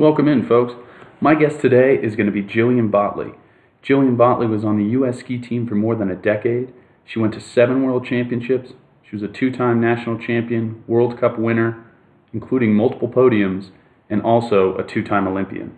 Welcome 0.00 0.28
in, 0.28 0.48
folks. 0.48 0.72
My 1.20 1.34
guest 1.34 1.60
today 1.60 1.94
is 1.94 2.16
going 2.16 2.24
to 2.24 2.32
be 2.32 2.42
Jillian 2.42 2.90
Vogtli. 2.90 3.36
Jillian 3.84 4.16
Vogtli 4.16 4.48
was 4.48 4.64
on 4.64 4.78
the 4.78 4.92
U.S. 4.92 5.18
ski 5.18 5.36
team 5.36 5.66
for 5.66 5.74
more 5.74 5.94
than 5.94 6.10
a 6.10 6.16
decade. 6.16 6.72
She 7.04 7.18
went 7.18 7.34
to 7.34 7.40
seven 7.42 7.82
world 7.82 8.06
championships. 8.06 8.72
She 9.02 9.14
was 9.14 9.22
a 9.22 9.28
two 9.28 9.52
time 9.52 9.78
national 9.78 10.18
champion, 10.18 10.82
World 10.86 11.20
Cup 11.20 11.38
winner, 11.38 11.84
including 12.32 12.74
multiple 12.74 13.10
podiums, 13.10 13.72
and 14.08 14.22
also 14.22 14.74
a 14.78 14.82
two 14.82 15.04
time 15.04 15.28
Olympian. 15.28 15.76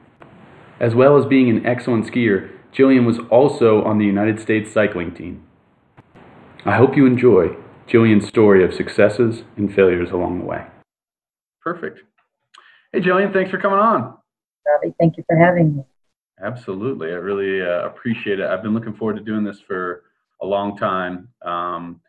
As 0.79 0.95
well 0.95 1.19
as 1.19 1.27
being 1.27 1.51
an 1.51 1.67
excellent 1.67 2.07
skier, 2.07 2.49
Jillian 2.73 3.05
was 3.05 3.19
also 3.29 3.83
on 3.83 3.99
the 3.99 4.07
United 4.07 4.39
States 4.39 4.73
cycling 4.73 5.13
team. 5.13 5.43
I 6.65 6.77
hope 6.77 6.97
you 6.97 7.07
enjoy 7.07 7.57
Jillian's 7.89 8.29
story 8.29 8.65
of 8.65 8.73
successes 8.73 9.43
and 9.57 9.75
failures 9.75 10.13
along 10.13 10.39
the 10.39 10.45
way. 10.45 10.67
Perfect. 11.61 12.03
Hey, 12.93 13.01
Jillian, 13.01 13.33
thanks 13.33 13.51
for 13.51 13.59
coming 13.59 13.79
on. 13.79 14.19
Robbie, 14.67 14.95
thank 15.01 15.17
you 15.17 15.25
for 15.27 15.35
having 15.35 15.77
me. 15.77 15.83
Absolutely. 16.43 17.09
I 17.09 17.15
really 17.15 17.63
uh, 17.63 17.87
appreciate 17.87 18.39
it. 18.39 18.47
I've 18.47 18.63
been 18.63 18.75
looking 18.75 18.95
forward 18.95 19.17
to 19.17 19.23
doing 19.23 19.45
this 19.45 19.61
for 19.61 20.03
a 20.43 20.47
long 20.47 20.77
time 20.77 21.29
um, 21.43 22.03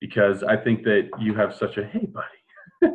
because 0.00 0.44
I 0.44 0.56
think 0.56 0.84
that 0.84 1.10
you 1.18 1.34
have 1.34 1.52
such 1.52 1.78
a 1.78 1.84
hey, 1.84 2.06
buddy. 2.06 2.94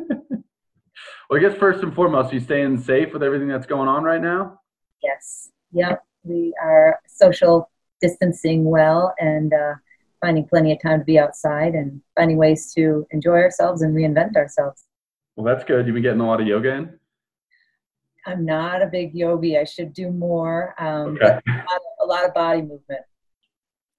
well, 1.28 1.38
I 1.38 1.38
guess 1.40 1.58
first 1.58 1.82
and 1.82 1.94
foremost, 1.94 2.32
you 2.32 2.40
staying 2.40 2.78
safe 2.78 3.12
with 3.12 3.22
everything 3.22 3.48
that's 3.48 3.66
going 3.66 3.88
on 3.88 4.02
right 4.02 4.22
now? 4.22 4.60
Yes. 5.02 5.50
Yep. 5.72 6.02
We 6.24 6.54
are 6.62 6.98
social 7.06 7.70
distancing 8.00 8.64
well 8.64 9.14
and 9.18 9.52
uh, 9.52 9.74
finding 10.22 10.46
plenty 10.46 10.72
of 10.72 10.80
time 10.80 11.00
to 11.00 11.04
be 11.04 11.18
outside 11.18 11.74
and 11.74 12.00
finding 12.16 12.38
ways 12.38 12.72
to 12.76 13.06
enjoy 13.10 13.36
ourselves 13.36 13.82
and 13.82 13.94
reinvent 13.94 14.36
ourselves. 14.36 14.84
Well, 15.36 15.44
that's 15.44 15.64
good. 15.64 15.86
You've 15.86 15.92
been 15.92 16.02
getting 16.02 16.20
a 16.20 16.26
lot 16.26 16.40
of 16.40 16.46
yoga 16.46 16.72
in? 16.72 16.98
I'm 18.26 18.44
not 18.44 18.82
a 18.82 18.86
big 18.86 19.14
yogi. 19.14 19.56
I 19.56 19.64
should 19.64 19.92
do 19.92 20.10
more. 20.10 20.74
Um, 20.78 21.16
okay. 21.16 21.26
a, 21.26 21.52
lot 21.52 21.76
of, 21.76 21.82
a 22.00 22.06
lot 22.06 22.24
of 22.24 22.34
body 22.34 22.60
movement, 22.60 23.02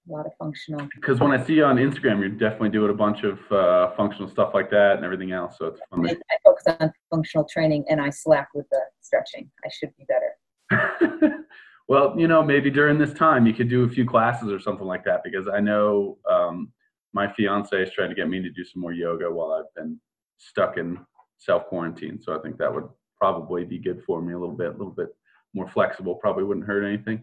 a 0.08 0.12
lot 0.12 0.26
of 0.26 0.32
functional. 0.38 0.86
Because 0.94 1.18
when 1.18 1.32
I 1.32 1.42
see 1.42 1.54
you 1.54 1.64
on 1.64 1.76
Instagram, 1.76 2.20
you're 2.20 2.28
definitely 2.28 2.68
doing 2.68 2.90
a 2.90 2.94
bunch 2.94 3.24
of 3.24 3.40
uh, 3.50 3.92
functional 3.96 4.28
stuff 4.28 4.52
like 4.52 4.70
that 4.70 4.96
and 4.96 5.04
everything 5.04 5.32
else. 5.32 5.56
So 5.58 5.66
it's 5.66 5.80
fun. 5.90 6.06
I, 6.06 6.12
I 6.12 6.36
focus 6.44 6.64
on 6.78 6.92
functional 7.10 7.46
training 7.50 7.86
and 7.88 8.00
I 8.00 8.10
slack 8.10 8.48
with 8.54 8.66
the 8.70 8.80
stretching. 9.00 9.50
I 9.64 9.70
should 9.72 9.90
be 9.96 10.04
better. 10.04 11.44
well, 11.88 12.14
you 12.18 12.28
know, 12.28 12.42
maybe 12.42 12.70
during 12.70 12.98
this 12.98 13.14
time 13.14 13.46
you 13.46 13.54
could 13.54 13.70
do 13.70 13.84
a 13.84 13.88
few 13.88 14.04
classes 14.04 14.52
or 14.52 14.60
something 14.60 14.86
like 14.86 15.04
that 15.04 15.22
because 15.24 15.48
I 15.48 15.60
know 15.60 16.18
um, 16.30 16.70
my 17.14 17.32
fiance 17.32 17.74
is 17.82 17.90
trying 17.92 18.10
to 18.10 18.14
get 18.14 18.28
me 18.28 18.42
to 18.42 18.50
do 18.50 18.64
some 18.64 18.82
more 18.82 18.92
yoga 18.92 19.30
while 19.30 19.52
I've 19.52 19.74
been 19.74 19.98
stuck 20.36 20.76
in 20.76 20.98
self 21.38 21.66
quarantine. 21.66 22.20
So 22.20 22.38
I 22.38 22.42
think 22.42 22.58
that 22.58 22.72
would 22.72 22.84
probably 23.18 23.64
be 23.64 23.78
good 23.78 24.02
for 24.06 24.20
me 24.22 24.32
a 24.32 24.38
little 24.38 24.54
bit, 24.54 24.68
a 24.68 24.72
little 24.72 24.90
bit 24.92 25.14
more 25.54 25.68
flexible. 25.68 26.14
Probably 26.16 26.44
wouldn't 26.44 26.66
hurt 26.66 26.84
anything. 26.84 27.22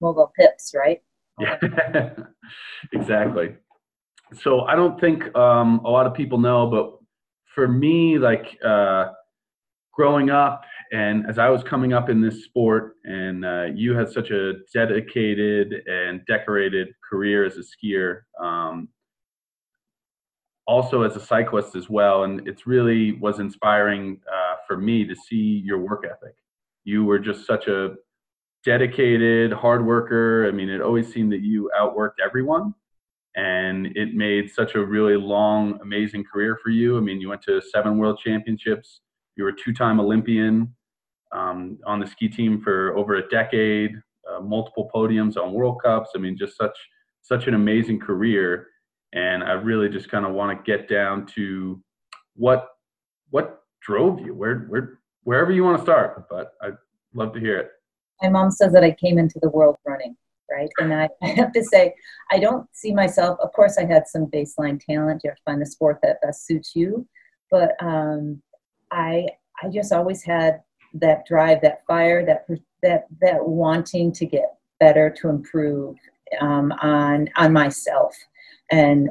Mobile 0.00 0.32
pips, 0.38 0.74
right? 0.74 1.02
Yeah, 1.38 2.10
exactly. 2.92 3.54
So 4.42 4.62
I 4.62 4.74
don't 4.74 5.00
think 5.00 5.34
um, 5.36 5.80
a 5.84 5.90
lot 5.90 6.06
of 6.06 6.14
people 6.14 6.38
know, 6.38 6.66
but 6.66 6.98
for 7.54 7.68
me, 7.68 8.18
like 8.18 8.58
uh, 8.64 9.12
growing 9.92 10.30
up 10.30 10.64
and 10.94 11.26
as 11.28 11.38
I 11.38 11.48
was 11.48 11.64
coming 11.64 11.92
up 11.92 12.08
in 12.08 12.20
this 12.20 12.44
sport, 12.44 12.96
and 13.04 13.44
uh, 13.44 13.64
you 13.74 13.96
had 13.96 14.08
such 14.08 14.30
a 14.30 14.54
dedicated 14.72 15.82
and 15.86 16.24
decorated 16.26 16.88
career 17.08 17.44
as 17.44 17.56
a 17.56 17.62
skier, 17.62 18.20
um, 18.40 18.88
also 20.68 21.02
as 21.02 21.16
a 21.16 21.20
cyclist 21.20 21.74
as 21.74 21.90
well, 21.90 22.22
and 22.22 22.46
it's 22.46 22.66
really 22.66 23.12
was 23.12 23.40
inspiring 23.40 24.20
uh, 24.32 24.43
for 24.66 24.76
me 24.76 25.04
to 25.04 25.14
see 25.14 25.62
your 25.64 25.78
work 25.78 26.04
ethic. 26.04 26.34
You 26.84 27.04
were 27.04 27.18
just 27.18 27.46
such 27.46 27.66
a 27.66 27.94
dedicated, 28.64 29.52
hard 29.52 29.84
worker. 29.84 30.46
I 30.48 30.52
mean, 30.52 30.68
it 30.68 30.80
always 30.80 31.12
seemed 31.12 31.32
that 31.32 31.40
you 31.40 31.70
outworked 31.78 32.20
everyone, 32.24 32.74
and 33.36 33.86
it 33.96 34.14
made 34.14 34.50
such 34.50 34.74
a 34.74 34.84
really 34.84 35.16
long, 35.16 35.78
amazing 35.82 36.24
career 36.24 36.58
for 36.62 36.70
you. 36.70 36.96
I 36.96 37.00
mean, 37.00 37.20
you 37.20 37.28
went 37.28 37.42
to 37.42 37.60
seven 37.60 37.98
world 37.98 38.20
championships. 38.22 39.00
You 39.36 39.44
were 39.44 39.50
a 39.50 39.56
two-time 39.56 40.00
Olympian 40.00 40.74
um, 41.32 41.78
on 41.86 42.00
the 42.00 42.06
ski 42.06 42.28
team 42.28 42.60
for 42.60 42.96
over 42.96 43.16
a 43.16 43.28
decade, 43.28 43.92
uh, 44.30 44.40
multiple 44.40 44.90
podiums 44.94 45.36
on 45.36 45.52
World 45.52 45.80
Cups. 45.82 46.10
I 46.14 46.18
mean, 46.18 46.36
just 46.36 46.56
such 46.56 46.76
such 47.22 47.46
an 47.46 47.54
amazing 47.54 47.98
career 47.98 48.68
and 49.14 49.44
I 49.44 49.52
really 49.52 49.88
just 49.88 50.10
kind 50.10 50.26
of 50.26 50.32
want 50.32 50.56
to 50.56 50.70
get 50.70 50.88
down 50.88 51.26
to 51.36 51.80
what 52.34 52.68
what 53.30 53.62
drove 53.84 54.20
you, 54.20 54.34
where 54.34 54.60
where 54.68 54.98
wherever 55.22 55.52
you 55.52 55.64
want 55.64 55.78
to 55.78 55.82
start. 55.82 56.26
But 56.28 56.54
I'd 56.62 56.76
love 57.14 57.32
to 57.34 57.40
hear 57.40 57.58
it. 57.58 57.70
My 58.22 58.28
mom 58.28 58.50
says 58.50 58.72
that 58.72 58.84
I 58.84 58.92
came 58.92 59.18
into 59.18 59.38
the 59.40 59.50
world 59.50 59.76
running, 59.86 60.16
right? 60.50 60.70
And 60.78 60.94
I, 60.94 61.08
I 61.22 61.28
have 61.28 61.52
to 61.52 61.62
say, 61.62 61.94
I 62.30 62.38
don't 62.38 62.66
see 62.72 62.94
myself. 62.94 63.38
Of 63.40 63.52
course, 63.52 63.78
I 63.78 63.84
had 63.84 64.06
some 64.06 64.26
baseline 64.26 64.80
talent. 64.80 65.22
You 65.24 65.30
have 65.30 65.36
to 65.36 65.42
find 65.44 65.60
the 65.60 65.66
sport 65.66 65.98
that 66.02 66.20
best 66.22 66.46
suits 66.46 66.74
you, 66.74 67.06
but 67.50 67.72
um, 67.80 68.42
I 68.90 69.28
I 69.62 69.68
just 69.68 69.92
always 69.92 70.22
had 70.22 70.62
that 70.94 71.26
drive, 71.26 71.60
that 71.62 71.84
fire, 71.86 72.24
that 72.26 72.46
that 72.82 73.06
that 73.20 73.46
wanting 73.46 74.12
to 74.12 74.26
get 74.26 74.54
better, 74.80 75.10
to 75.10 75.28
improve 75.28 75.96
um, 76.40 76.72
on 76.82 77.28
on 77.36 77.52
myself 77.52 78.16
and 78.70 79.10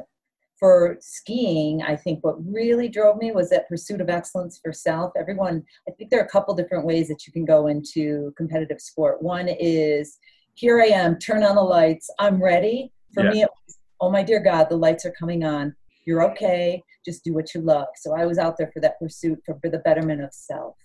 for 0.58 0.96
skiing, 1.00 1.82
I 1.82 1.96
think 1.96 2.22
what 2.22 2.36
really 2.46 2.88
drove 2.88 3.16
me 3.18 3.32
was 3.32 3.50
that 3.50 3.68
pursuit 3.68 4.00
of 4.00 4.08
excellence 4.08 4.60
for 4.62 4.72
self. 4.72 5.12
Everyone, 5.18 5.64
I 5.88 5.92
think 5.92 6.10
there 6.10 6.20
are 6.20 6.24
a 6.24 6.28
couple 6.28 6.54
different 6.54 6.86
ways 6.86 7.08
that 7.08 7.26
you 7.26 7.32
can 7.32 7.44
go 7.44 7.66
into 7.66 8.32
competitive 8.36 8.80
sport. 8.80 9.22
One 9.22 9.48
is 9.48 10.18
here 10.54 10.80
I 10.80 10.86
am, 10.86 11.18
turn 11.18 11.42
on 11.42 11.56
the 11.56 11.62
lights, 11.62 12.08
I'm 12.18 12.42
ready. 12.42 12.92
For 13.12 13.24
yeah. 13.24 13.30
me, 13.30 13.42
it 13.42 13.50
was, 13.66 13.78
oh 14.00 14.10
my 14.10 14.22
dear 14.22 14.40
God, 14.40 14.68
the 14.68 14.76
lights 14.76 15.04
are 15.04 15.14
coming 15.18 15.44
on. 15.44 15.74
You're 16.06 16.22
okay, 16.32 16.82
just 17.04 17.24
do 17.24 17.32
what 17.34 17.54
you 17.54 17.60
love. 17.60 17.88
So 17.96 18.14
I 18.14 18.24
was 18.26 18.38
out 18.38 18.56
there 18.56 18.70
for 18.72 18.80
that 18.80 18.98
pursuit 18.98 19.40
for, 19.44 19.58
for 19.60 19.68
the 19.68 19.78
betterment 19.78 20.22
of 20.22 20.32
self. 20.32 20.76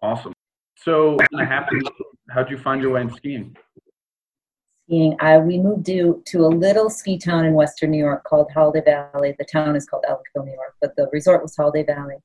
Awesome. 0.00 0.32
So, 0.76 1.16
how'd 2.30 2.50
you 2.50 2.58
find 2.58 2.82
your 2.82 2.92
way 2.92 3.02
in 3.02 3.10
skiing? 3.10 3.56
Skiing. 4.92 5.16
I, 5.20 5.36
uh, 5.36 5.40
we 5.40 5.56
moved 5.56 5.86
to, 5.86 6.22
to 6.26 6.44
a 6.44 6.48
little 6.48 6.90
ski 6.90 7.16
town 7.16 7.46
in 7.46 7.54
western 7.54 7.92
New 7.92 7.98
York 7.98 8.24
called 8.24 8.52
Holiday 8.52 8.82
Valley. 8.84 9.34
The 9.38 9.46
town 9.50 9.74
is 9.74 9.86
called 9.86 10.04
Ellicottville, 10.06 10.44
New 10.44 10.52
York, 10.52 10.74
but 10.82 10.94
the 10.96 11.08
resort 11.14 11.40
was 11.40 11.56
Holiday 11.56 11.82
Valley. 11.82 12.16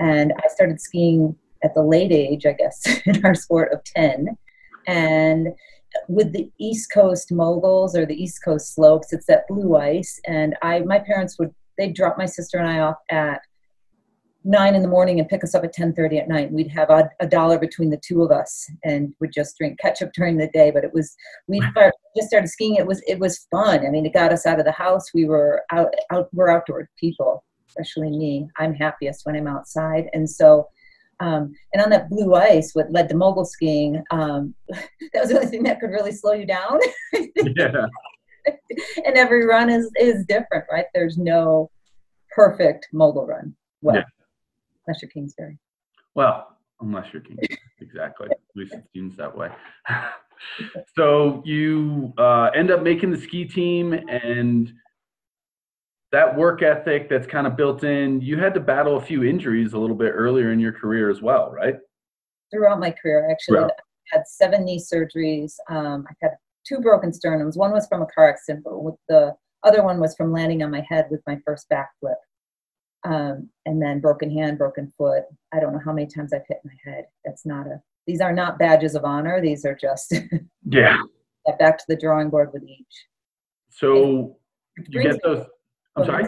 And 0.00 0.32
I 0.42 0.48
started 0.48 0.80
skiing 0.80 1.36
at 1.62 1.72
the 1.72 1.84
late 1.84 2.10
age, 2.10 2.46
I 2.46 2.52
guess, 2.54 2.82
in 3.06 3.24
our 3.24 3.36
sport 3.36 3.72
of 3.72 3.84
10. 3.84 4.36
And 4.88 5.50
with 6.08 6.32
the 6.32 6.50
East 6.58 6.90
Coast 6.92 7.30
moguls 7.30 7.96
or 7.96 8.04
the 8.04 8.20
East 8.20 8.42
Coast 8.44 8.74
slopes, 8.74 9.12
it's 9.12 9.26
that 9.26 9.46
blue 9.46 9.76
ice. 9.76 10.20
And 10.26 10.56
I, 10.62 10.80
my 10.80 10.98
parents 10.98 11.38
would, 11.38 11.54
they'd 11.78 11.94
drop 11.94 12.18
my 12.18 12.26
sister 12.26 12.58
and 12.58 12.68
I 12.68 12.80
off 12.80 12.96
at 13.08 13.40
nine 14.44 14.74
in 14.74 14.82
the 14.82 14.88
morning 14.88 15.20
and 15.20 15.28
pick 15.28 15.44
us 15.44 15.54
up 15.54 15.64
at 15.64 15.74
10.30 15.74 16.22
at 16.22 16.28
night 16.28 16.50
we'd 16.50 16.70
have 16.70 16.88
a, 16.88 17.10
a, 17.20 17.26
dollar 17.26 17.58
between 17.58 17.90
the 17.90 18.00
two 18.02 18.22
of 18.22 18.30
us 18.30 18.70
and 18.84 19.14
would 19.20 19.32
just 19.32 19.56
drink 19.58 19.78
ketchup 19.78 20.10
during 20.14 20.38
the 20.38 20.48
day 20.48 20.70
but 20.70 20.82
it 20.82 20.92
was 20.94 21.14
we 21.46 21.60
just 22.16 22.28
started 22.28 22.48
skiing 22.48 22.76
it 22.76 22.86
was 22.86 23.02
it 23.06 23.18
was 23.18 23.46
fun. 23.50 23.86
I 23.86 23.90
mean 23.90 24.06
it 24.06 24.12
got 24.12 24.32
us 24.32 24.46
out 24.46 24.58
of 24.58 24.64
the 24.64 24.72
house. 24.72 25.14
We 25.14 25.24
were 25.24 25.62
out, 25.72 25.94
out 26.10 26.28
we're 26.32 26.50
outdoor 26.50 26.88
people 26.98 27.44
especially 27.70 28.10
me. 28.10 28.48
I'm 28.58 28.74
happiest 28.74 29.24
when 29.24 29.36
i'm 29.36 29.46
outside. 29.46 30.08
And 30.12 30.28
so 30.28 30.68
um, 31.20 31.52
and 31.74 31.82
on 31.82 31.90
that 31.90 32.08
blue 32.08 32.34
ice 32.34 32.70
what 32.74 32.90
led 32.90 33.08
to 33.10 33.16
mogul 33.16 33.44
skiing 33.44 34.02
um, 34.10 34.54
that 34.68 35.20
was 35.20 35.28
the 35.28 35.36
only 35.36 35.48
thing 35.48 35.62
that 35.64 35.80
could 35.80 35.90
really 35.90 36.12
slow 36.12 36.32
you 36.32 36.46
down. 36.46 36.78
Yeah. 37.36 37.86
And 39.04 39.16
every 39.16 39.44
run 39.44 39.68
is 39.68 39.90
is 40.00 40.24
different 40.24 40.64
right? 40.72 40.86
There's 40.94 41.18
no 41.18 41.70
perfect 42.34 42.88
mogul 42.90 43.26
run. 43.26 43.54
Well 43.82 43.96
yeah. 43.96 44.02
unless 44.86 45.02
you're 45.02 45.10
Kingsbury. 45.10 45.58
Well, 46.14 46.56
unless 46.80 47.12
you're 47.12 47.20
Kingsbury, 47.20 47.58
exactly. 47.80 48.28
At 48.30 48.38
least 48.56 48.72
it 48.72 48.84
seems 48.94 49.14
that 49.18 49.36
way. 49.36 49.50
so 50.96 51.42
you 51.44 52.12
uh, 52.18 52.50
end 52.54 52.70
up 52.70 52.82
making 52.82 53.10
the 53.10 53.20
ski 53.20 53.44
team 53.44 53.92
and 53.92 54.72
that 56.12 56.36
work 56.36 56.62
ethic 56.62 57.08
that's 57.08 57.26
kind 57.26 57.46
of 57.46 57.56
built 57.56 57.84
in 57.84 58.20
you 58.20 58.38
had 58.38 58.54
to 58.54 58.60
battle 58.60 58.96
a 58.96 59.00
few 59.00 59.22
injuries 59.22 59.72
a 59.72 59.78
little 59.78 59.96
bit 59.96 60.10
earlier 60.10 60.52
in 60.52 60.58
your 60.58 60.72
career 60.72 61.10
as 61.10 61.22
well 61.22 61.50
right 61.50 61.76
throughout 62.52 62.80
my 62.80 62.90
career 62.90 63.28
I 63.28 63.32
actually 63.32 63.60
i 63.60 63.68
had 64.12 64.26
seven 64.26 64.64
knee 64.64 64.80
surgeries 64.80 65.54
um, 65.68 66.04
i 66.08 66.14
had 66.20 66.32
two 66.66 66.80
broken 66.80 67.12
sternums 67.12 67.56
one 67.56 67.70
was 67.70 67.86
from 67.86 68.02
a 68.02 68.06
car 68.06 68.28
accident 68.28 68.64
but 68.64 68.82
with 68.82 68.96
the 69.08 69.34
other 69.62 69.84
one 69.84 70.00
was 70.00 70.16
from 70.16 70.32
landing 70.32 70.62
on 70.62 70.70
my 70.70 70.84
head 70.88 71.06
with 71.10 71.20
my 71.26 71.38
first 71.44 71.66
backflip 71.70 72.16
um, 73.04 73.48
and 73.66 73.80
then 73.80 74.00
broken 74.00 74.30
hand, 74.30 74.58
broken 74.58 74.92
foot. 74.96 75.24
I 75.52 75.60
don't 75.60 75.72
know 75.72 75.80
how 75.84 75.92
many 75.92 76.06
times 76.06 76.32
I've 76.32 76.46
hit 76.48 76.58
my 76.64 76.72
head. 76.84 77.06
That's 77.24 77.46
not 77.46 77.66
a. 77.66 77.80
These 78.06 78.20
are 78.20 78.32
not 78.32 78.58
badges 78.58 78.94
of 78.94 79.04
honor. 79.04 79.40
These 79.40 79.64
are 79.64 79.74
just. 79.74 80.14
yeah. 80.68 80.96
back 81.58 81.78
to 81.78 81.84
the 81.88 81.96
drawing 81.96 82.30
board 82.30 82.50
with 82.52 82.64
each. 82.64 83.06
So 83.70 84.36
you 84.88 85.02
get 85.02 85.22
those. 85.22 85.46
I'm 85.96 86.04
sorry. 86.04 86.24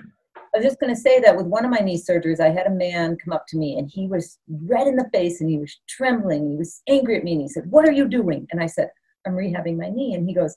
I 0.54 0.58
was 0.58 0.66
just 0.66 0.80
going 0.80 0.94
to 0.94 1.00
say 1.00 1.18
that 1.20 1.34
with 1.34 1.46
one 1.46 1.64
of 1.64 1.70
my 1.70 1.78
knee 1.78 1.98
surgeries, 1.98 2.38
I 2.38 2.50
had 2.50 2.66
a 2.66 2.70
man 2.70 3.16
come 3.16 3.32
up 3.32 3.46
to 3.48 3.56
me 3.56 3.78
and 3.78 3.90
he 3.90 4.06
was 4.06 4.38
red 4.66 4.86
in 4.86 4.96
the 4.96 5.08
face 5.10 5.40
and 5.40 5.48
he 5.48 5.58
was 5.58 5.80
trembling. 5.88 6.50
He 6.50 6.56
was 6.56 6.82
angry 6.90 7.16
at 7.16 7.24
me 7.24 7.32
and 7.32 7.40
he 7.40 7.48
said, 7.48 7.70
What 7.70 7.88
are 7.88 7.92
you 7.92 8.06
doing? 8.06 8.46
And 8.50 8.62
I 8.62 8.66
said, 8.66 8.90
I'm 9.26 9.32
rehabbing 9.32 9.78
my 9.78 9.88
knee. 9.88 10.14
And 10.14 10.28
he 10.28 10.34
goes, 10.34 10.54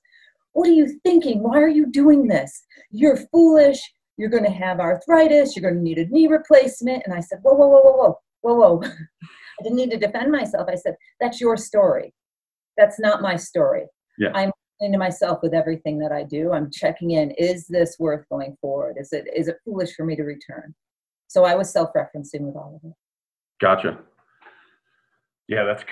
What 0.52 0.68
are 0.68 0.74
you 0.74 1.00
thinking? 1.06 1.42
Why 1.42 1.62
are 1.62 1.70
you 1.70 1.86
doing 1.86 2.28
this? 2.28 2.66
You're 2.92 3.18
foolish. 3.32 3.80
You're 4.18 4.30
going 4.30 4.44
to 4.44 4.50
have 4.50 4.82
arthritis. 4.82 5.56
You're 5.56 5.70
going 5.70 5.82
to 5.82 5.90
need 5.90 5.98
a 5.98 6.08
knee 6.08 6.28
replacement. 6.28 7.04
And 7.06 7.14
I 7.14 7.22
said, 7.22 7.40
Whoa, 7.42 7.54
whoa, 7.54 7.68
whoa, 7.68 7.82
whoa, 7.82 8.18
whoa, 8.42 8.54
whoa, 8.54 8.74
whoa. 8.76 8.82
I 9.60 9.64
didn't 9.64 9.78
need 9.78 9.92
to 9.92 9.98
defend 9.98 10.32
myself. 10.32 10.68
I 10.70 10.76
said, 10.76 10.96
That's 11.20 11.40
your 11.40 11.58
story. 11.58 12.14
That's 12.78 13.00
not 13.00 13.22
my 13.22 13.36
story. 13.36 13.86
Yeah. 14.18 14.32
I'm 14.34 14.52
into 14.82 14.98
myself 14.98 15.40
with 15.42 15.54
everything 15.54 16.00
that 16.00 16.12
I 16.12 16.24
do. 16.24 16.52
I'm 16.52 16.70
checking 16.72 17.12
in. 17.12 17.32
Is 17.32 17.66
this 17.68 17.96
worth 18.00 18.28
going 18.30 18.58
forward? 18.62 18.98
Is 19.00 19.14
it 19.14 19.26
is 19.36 19.48
it 19.48 19.58
foolish 19.64 19.96
for 19.96 20.06
me 20.06 20.16
to 20.16 20.24
return? 20.24 20.74
So 21.28 21.46
I 21.46 21.56
was 21.56 21.72
self-referencing 21.72 22.42
with 22.42 22.56
all 22.56 22.80
of 22.82 22.90
it. 22.90 22.96
Gotcha. 23.60 24.00
Yeah, 25.48 25.64
that's 25.64 25.84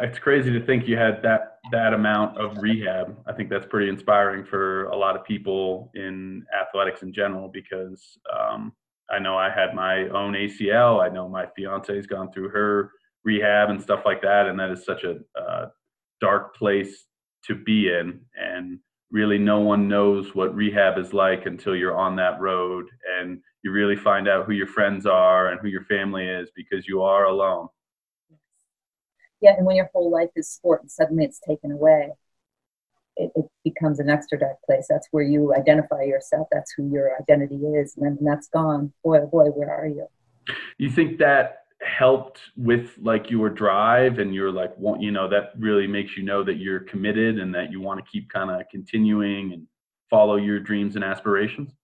it's 0.00 0.18
crazy 0.18 0.50
to 0.52 0.64
think 0.64 0.88
you 0.88 0.96
had 0.96 1.22
that 1.22 1.58
that 1.70 1.92
amount 1.92 2.38
of 2.38 2.56
rehab. 2.58 3.16
I 3.26 3.32
think 3.32 3.50
that's 3.50 3.66
pretty 3.66 3.88
inspiring 3.88 4.44
for 4.44 4.84
a 4.86 4.96
lot 4.96 5.16
of 5.16 5.24
people 5.24 5.90
in 5.94 6.44
athletics 6.58 7.02
in 7.02 7.12
general 7.12 7.48
because 7.48 8.18
um, 8.34 8.72
I 9.10 9.18
know 9.18 9.36
I 9.36 9.50
had 9.50 9.74
my 9.74 10.08
own 10.08 10.34
ACL. 10.34 11.00
I 11.00 11.08
know 11.08 11.28
my 11.28 11.46
fiance's 11.56 12.06
gone 12.06 12.32
through 12.32 12.48
her 12.50 12.90
rehab 13.24 13.70
and 13.70 13.80
stuff 13.80 14.02
like 14.04 14.22
that, 14.22 14.46
and 14.46 14.58
that 14.58 14.70
is 14.70 14.84
such 14.84 15.04
a 15.04 15.18
uh, 15.40 15.68
dark 16.20 16.56
place 16.56 17.06
to 17.44 17.54
be 17.54 17.88
in 17.88 18.20
and 18.34 18.78
really 19.10 19.38
no 19.38 19.60
one 19.60 19.88
knows 19.88 20.34
what 20.34 20.54
rehab 20.54 20.98
is 20.98 21.12
like 21.12 21.46
until 21.46 21.76
you're 21.76 21.96
on 21.96 22.16
that 22.16 22.40
road 22.40 22.86
and 23.18 23.40
you 23.62 23.70
really 23.70 23.96
find 23.96 24.28
out 24.28 24.46
who 24.46 24.52
your 24.52 24.66
friends 24.66 25.06
are 25.06 25.48
and 25.48 25.60
who 25.60 25.68
your 25.68 25.84
family 25.84 26.26
is 26.26 26.50
because 26.56 26.88
you 26.88 27.02
are 27.02 27.26
alone. 27.26 27.68
Yeah 29.40 29.54
and 29.56 29.64
when 29.64 29.76
your 29.76 29.88
whole 29.94 30.10
life 30.10 30.30
is 30.34 30.50
sport 30.50 30.82
and 30.82 30.90
suddenly 30.90 31.24
it's 31.24 31.38
taken 31.38 31.70
away 31.70 32.10
it, 33.16 33.30
it 33.34 33.44
becomes 33.64 33.98
an 33.98 34.10
extra 34.10 34.38
dark 34.38 34.56
place. 34.64 34.86
That's 34.88 35.08
where 35.10 35.24
you 35.24 35.54
identify 35.54 36.02
yourself. 36.02 36.48
That's 36.52 36.72
who 36.76 36.90
your 36.90 37.12
identity 37.20 37.56
is. 37.56 37.96
And 37.96 38.06
then 38.06 38.18
that's 38.22 38.48
gone 38.48 38.92
boy 39.02 39.18
oh 39.18 39.26
boy 39.26 39.46
where 39.46 39.70
are 39.70 39.86
you? 39.86 40.06
You 40.78 40.90
think 40.90 41.18
that 41.18 41.62
helped 41.82 42.40
with 42.56 42.90
like 43.00 43.30
your 43.30 43.50
drive 43.50 44.18
and 44.18 44.34
you're 44.34 44.50
like 44.50 44.76
want 44.78 45.02
you 45.02 45.10
know 45.10 45.28
that 45.28 45.52
really 45.58 45.86
makes 45.86 46.16
you 46.16 46.22
know 46.22 46.42
that 46.42 46.56
you're 46.56 46.80
committed 46.80 47.38
and 47.38 47.54
that 47.54 47.70
you 47.70 47.82
want 47.82 48.02
to 48.02 48.10
keep 48.10 48.28
kind 48.30 48.50
of 48.50 48.62
continuing 48.70 49.52
and 49.52 49.66
follow 50.08 50.36
your 50.36 50.58
dreams 50.58 50.96
and 50.96 51.04
aspirations 51.04 51.74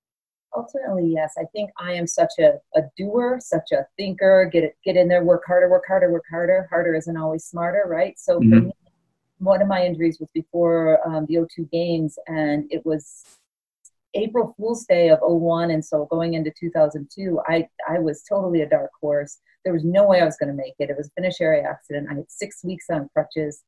ultimately 0.57 1.07
yes. 1.07 1.35
I 1.39 1.45
think 1.53 1.71
i 1.79 1.93
am 1.93 2.07
such 2.07 2.33
a, 2.41 2.55
a 2.75 2.83
doer 2.97 3.39
such 3.41 3.71
a 3.73 3.87
thinker 3.99 4.49
get 4.51 4.65
it 4.65 4.77
get 4.83 4.97
in 4.97 5.09
there 5.09 5.25
work 5.25 5.43
harder 5.47 5.69
work 5.69 5.85
harder 5.87 6.11
work 6.11 6.25
harder. 6.31 6.67
Harder 6.71 6.95
isn't 6.95 7.17
always 7.17 7.45
smarter 7.45 7.85
right? 7.87 8.19
So 8.19 8.41
mm-hmm. 8.41 8.51
for 8.51 8.61
me 8.63 8.73
one 9.43 9.63
of 9.63 9.69
my 9.69 9.85
injuries 9.85 10.19
was 10.21 10.31
before 10.33 10.99
um, 11.09 11.27
the 11.27 11.35
o2 11.37 11.71
games 11.71 12.19
and 12.27 12.65
it 12.71 12.85
was 12.85 13.25
april 14.15 14.55
fool's 14.57 14.85
day 14.87 15.09
of 15.09 15.19
01 15.23 15.71
and 15.71 15.85
so 15.85 16.07
going 16.11 16.35
into 16.35 16.53
2002 16.59 17.41
i 17.49 17.67
i 17.89 17.99
was 17.99 18.23
totally 18.23 18.63
a 18.63 18.69
dark 18.69 18.91
horse 19.01 19.39
there 19.65 19.73
was 19.73 19.85
no 19.85 20.07
way 20.07 20.21
I 20.21 20.25
was 20.25 20.37
going 20.37 20.49
to 20.49 20.57
make 20.57 20.75
it. 20.79 20.91
It 20.91 20.97
was 20.97 21.09
a 21.09 21.21
finish 21.21 21.41
area 21.41 21.69
accident. 21.69 22.09
I 22.11 22.15
had 22.15 22.31
six 22.31 22.65
weeks 22.65 22.87
on 22.91 23.09
crutches 23.13 23.63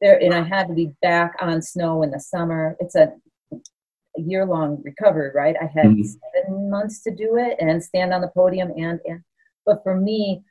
there, 0.00 0.20
and 0.20 0.34
I 0.34 0.42
had 0.42 0.68
to 0.68 0.74
be 0.74 0.90
back 1.02 1.34
on 1.40 1.62
snow 1.62 2.02
in 2.02 2.10
the 2.10 2.20
summer. 2.20 2.76
It's 2.80 2.94
a, 2.94 3.12
a 3.52 4.20
year 4.20 4.44
long 4.44 4.82
recovery, 4.84 5.30
right? 5.34 5.56
I 5.60 5.66
had 5.66 5.86
mm-hmm. 5.86 6.02
seven 6.02 6.70
months 6.70 7.02
to 7.02 7.14
do 7.14 7.36
it 7.36 7.56
and 7.60 7.82
stand 7.82 8.12
on 8.12 8.20
the 8.20 8.28
podium 8.28 8.72
and, 8.76 9.00
and, 9.04 9.22
but 9.64 9.82
for 9.82 9.96
me, 9.96 10.42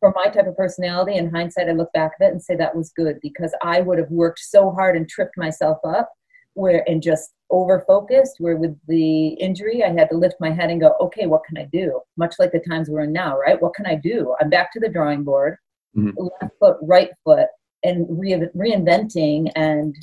for 0.00 0.12
my 0.14 0.26
type 0.26 0.46
of 0.46 0.56
personality, 0.56 1.16
in 1.16 1.30
hindsight, 1.30 1.68
I 1.68 1.72
look 1.72 1.92
back 1.92 2.12
at 2.20 2.26
it 2.28 2.32
and 2.32 2.42
say 2.42 2.54
that 2.56 2.76
was 2.76 2.92
good 2.96 3.18
because 3.20 3.54
I 3.62 3.80
would 3.80 3.98
have 3.98 4.10
worked 4.10 4.40
so 4.40 4.70
hard 4.70 4.96
and 4.96 5.08
tripped 5.08 5.36
myself 5.36 5.78
up 5.84 6.10
where 6.58 6.82
and 6.88 7.02
just 7.02 7.30
over 7.50 7.84
focused 7.86 8.34
where 8.38 8.56
with 8.56 8.76
the 8.88 9.28
injury 9.34 9.82
i 9.84 9.88
had 9.88 10.10
to 10.10 10.16
lift 10.16 10.34
my 10.40 10.50
head 10.50 10.70
and 10.70 10.80
go 10.80 10.94
okay 11.00 11.26
what 11.26 11.44
can 11.44 11.56
i 11.56 11.64
do? 11.72 12.00
Much 12.16 12.34
like 12.38 12.52
the 12.52 12.58
times 12.68 12.90
we're 12.90 13.02
in 13.02 13.12
now 13.12 13.38
right? 13.38 13.62
What 13.62 13.74
can 13.74 13.86
i 13.86 13.94
do? 13.94 14.34
I'm 14.40 14.50
back 14.50 14.72
to 14.72 14.80
the 14.80 14.88
drawing 14.88 15.22
board 15.24 15.56
mm-hmm. 15.96 16.10
left 16.18 16.54
foot 16.58 16.76
right 16.82 17.10
foot 17.24 17.46
and 17.84 18.06
re- 18.10 18.48
reinventing 18.56 19.50
and 19.54 19.94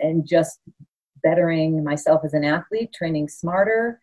and 0.00 0.26
just 0.28 0.58
bettering 1.22 1.82
myself 1.84 2.22
as 2.24 2.34
an 2.34 2.44
athlete 2.44 2.92
training 2.92 3.28
smarter 3.28 4.01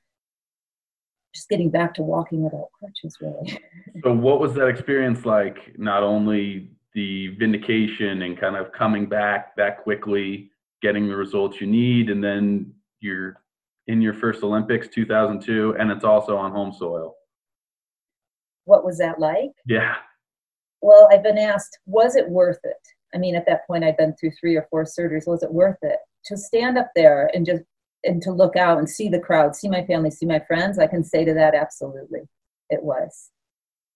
just 1.34 1.50
getting 1.50 1.70
back 1.70 1.94
to 1.94 2.02
walking 2.02 2.44
without 2.44 2.70
crutches 2.78 3.18
really 3.22 3.60
so 4.04 4.12
what 4.14 4.40
was 4.40 4.54
that 4.54 4.68
experience 4.68 5.26
like 5.26 5.74
not 5.78 6.04
only 6.04 6.70
the 6.94 7.28
vindication 7.40 8.24
and 8.24 8.40
kind 8.40 8.56
of 8.56 8.72
coming 8.72 9.06
back 9.06 9.56
that 9.56 9.84
quickly 9.84 10.50
getting 10.82 11.08
the 11.08 11.16
results 11.16 11.60
you 11.60 11.68
need, 11.68 12.10
and 12.10 12.24
then 12.24 12.74
you're 13.00 13.42
in 13.88 14.02
your 14.02 14.14
first 14.14 14.44
Olympics 14.44 14.88
2002, 14.88 15.76
and 15.80 15.92
it's 15.92 16.04
also 16.04 16.38
on 16.38 16.52
home 16.52 16.72
soil. 16.72 17.16
What 18.66 18.86
was 18.86 18.98
that 19.00 19.20
like? 19.20 19.52
Yeah. 19.66 19.96
Well, 20.82 21.10
I've 21.12 21.24
been 21.24 21.38
asked, 21.38 21.80
was 21.86 22.16
it 22.16 22.30
worth 22.30 22.60
it? 22.64 22.78
I 23.14 23.18
mean, 23.18 23.36
at 23.36 23.46
that 23.48 23.66
point, 23.66 23.84
I'd 23.84 23.98
been 23.98 24.16
through 24.16 24.32
three 24.40 24.56
or 24.56 24.68
four 24.70 24.84
surgeries. 24.84 25.28
Was 25.28 25.44
it 25.44 25.52
worth 25.52 25.80
it 25.82 25.98
to 26.26 26.38
stand 26.38 26.78
up 26.78 26.92
there 26.96 27.30
and 27.34 27.46
just 27.46 27.64
and 28.04 28.22
to 28.22 28.32
look 28.32 28.56
out 28.56 28.78
and 28.78 28.90
see 28.90 29.10
the 29.10 29.20
crowd, 29.20 29.56
see 29.56 29.70
my 29.70 29.86
family, 29.86 30.12
see 30.12 30.26
my 30.26 30.40
friends? 30.40 30.80
I 30.80 30.88
can 30.88 31.04
say 31.04 31.26
to 31.26 31.34
that, 31.34 31.56
absolutely, 31.56 32.22
it 32.70 32.84
was. 32.84 33.30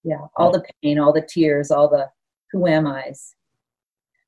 Yeah, 0.03 0.27
all 0.35 0.51
the 0.51 0.63
pain, 0.81 0.99
all 0.99 1.13
the 1.13 1.21
tears, 1.21 1.71
all 1.71 1.87
the 1.87 2.09
who 2.51 2.67
am 2.67 2.85
I's 2.87 3.35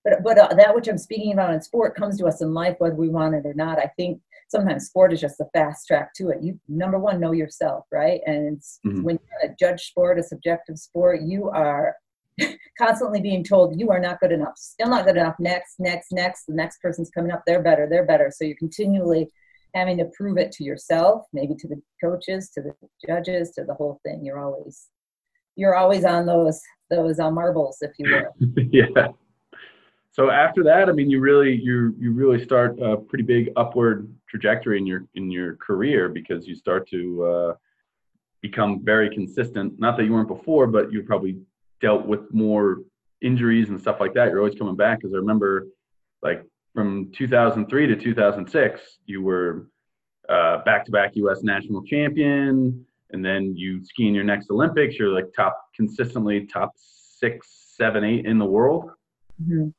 but 0.05 0.23
but 0.23 0.37
uh, 0.37 0.53
that 0.55 0.73
which 0.73 0.87
I'm 0.87 0.99
speaking 0.99 1.33
about 1.33 1.53
in 1.53 1.61
sport 1.61 1.95
comes 1.95 2.17
to 2.19 2.27
us 2.27 2.41
in 2.41 2.53
life 2.53 2.75
whether 2.77 2.95
we 2.95 3.09
want 3.09 3.35
it 3.35 3.45
or 3.45 3.55
not. 3.55 3.79
I 3.79 3.91
think 3.97 4.21
sometimes 4.47 4.85
sport 4.85 5.11
is 5.11 5.19
just 5.19 5.41
a 5.41 5.45
fast 5.51 5.87
track 5.87 6.13
to 6.17 6.29
it. 6.29 6.43
You 6.43 6.59
number 6.69 6.99
one 6.99 7.19
know 7.19 7.31
yourself, 7.31 7.85
right? 7.91 8.21
And 8.27 8.59
mm-hmm. 8.85 9.01
when 9.01 9.19
you're 9.19 9.51
a 9.51 9.55
judge 9.59 9.87
sport, 9.87 10.19
a 10.19 10.23
subjective 10.23 10.77
sport, 10.77 11.23
you 11.23 11.49
are 11.49 11.95
constantly 12.77 13.19
being 13.19 13.43
told 13.43 13.79
you 13.79 13.89
are 13.89 13.99
not 13.99 14.19
good 14.19 14.31
enough, 14.31 14.57
still 14.57 14.89
not 14.89 15.05
good 15.05 15.17
enough. 15.17 15.35
Next, 15.39 15.79
next, 15.79 16.11
next. 16.11 16.45
The 16.45 16.53
next 16.53 16.81
person's 16.81 17.09
coming 17.09 17.31
up. 17.31 17.41
They're 17.47 17.63
better. 17.63 17.87
They're 17.89 18.05
better. 18.05 18.31
So 18.33 18.45
you're 18.45 18.57
continually 18.57 19.27
having 19.75 19.97
to 19.97 20.05
prove 20.17 20.37
it 20.37 20.51
to 20.53 20.63
yourself, 20.63 21.25
maybe 21.33 21.53
to 21.55 21.67
the 21.67 21.81
coaches, 22.03 22.49
to 22.55 22.61
the 22.61 22.73
judges, 23.05 23.51
to 23.51 23.65
the 23.65 23.75
whole 23.75 23.99
thing. 24.03 24.25
You're 24.25 24.39
always 24.39 24.87
you're 25.55 25.75
always 25.75 26.03
on 26.03 26.25
those 26.25 26.59
those 26.89 27.19
uh, 27.19 27.29
marbles, 27.29 27.77
if 27.81 27.91
you 27.99 28.09
will. 28.11 28.53
yeah 28.71 29.07
so 30.15 30.31
after 30.31 30.63
that, 30.63 30.87
I 30.87 30.93
mean, 30.93 31.09
you 31.09 31.19
really 31.19 31.53
you 31.53 31.93
you 31.99 32.13
really 32.13 32.41
start 32.41 32.79
a 32.79 32.95
pretty 32.95 33.25
big 33.25 33.49
upward 33.57 34.09
trajectory 34.29 34.77
in 34.77 34.87
your 34.87 35.03
in 35.15 35.29
your 35.29 35.57
career 35.57 36.07
because 36.07 36.47
you 36.47 36.55
start 36.55 36.89
to 36.91 37.25
uh, 37.25 37.53
become 38.41 38.79
very 38.81 39.13
consistent. 39.13 39.77
Not 39.77 39.97
that 39.97 40.05
you 40.05 40.13
weren't 40.13 40.29
before, 40.29 40.67
but 40.67 40.89
you 40.89 41.03
probably 41.03 41.39
dealt 41.81 42.05
with 42.05 42.33
more 42.33 42.77
injuries 43.21 43.67
and 43.67 43.77
stuff 43.77 43.97
like 43.99 44.13
that. 44.13 44.29
You're 44.29 44.39
always 44.39 44.57
coming 44.57 44.77
back 44.77 44.99
because 44.99 45.13
I 45.13 45.17
remember, 45.17 45.67
like 46.23 46.45
from 46.75 47.11
2003 47.15 47.87
to 47.87 47.95
2006, 47.95 48.81
you 49.05 49.23
were 49.23 49.67
uh, 50.29 50.59
back-to-back 50.65 51.15
U.S. 51.15 51.41
national 51.41 51.83
champion, 51.83 52.85
and 53.11 53.25
then 53.25 53.55
you 53.55 53.83
ski 53.83 54.07
in 54.07 54.13
your 54.13 54.23
next 54.23 54.51
Olympics. 54.51 54.95
You're 54.99 55.09
like 55.09 55.33
top 55.35 55.57
consistently 55.75 56.45
top 56.45 56.73
six, 56.75 57.73
seven, 57.75 58.03
eight 58.03 58.27
in 58.27 58.37
the 58.37 58.45
world. 58.45 58.91
Mm-hmm 59.41 59.69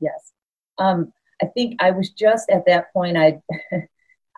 yes. 0.00 0.32
Um, 0.78 1.12
I 1.42 1.46
think 1.46 1.76
I 1.80 1.90
was 1.90 2.10
just 2.10 2.50
at 2.50 2.66
that 2.66 2.92
point. 2.92 3.16
I 3.16 3.40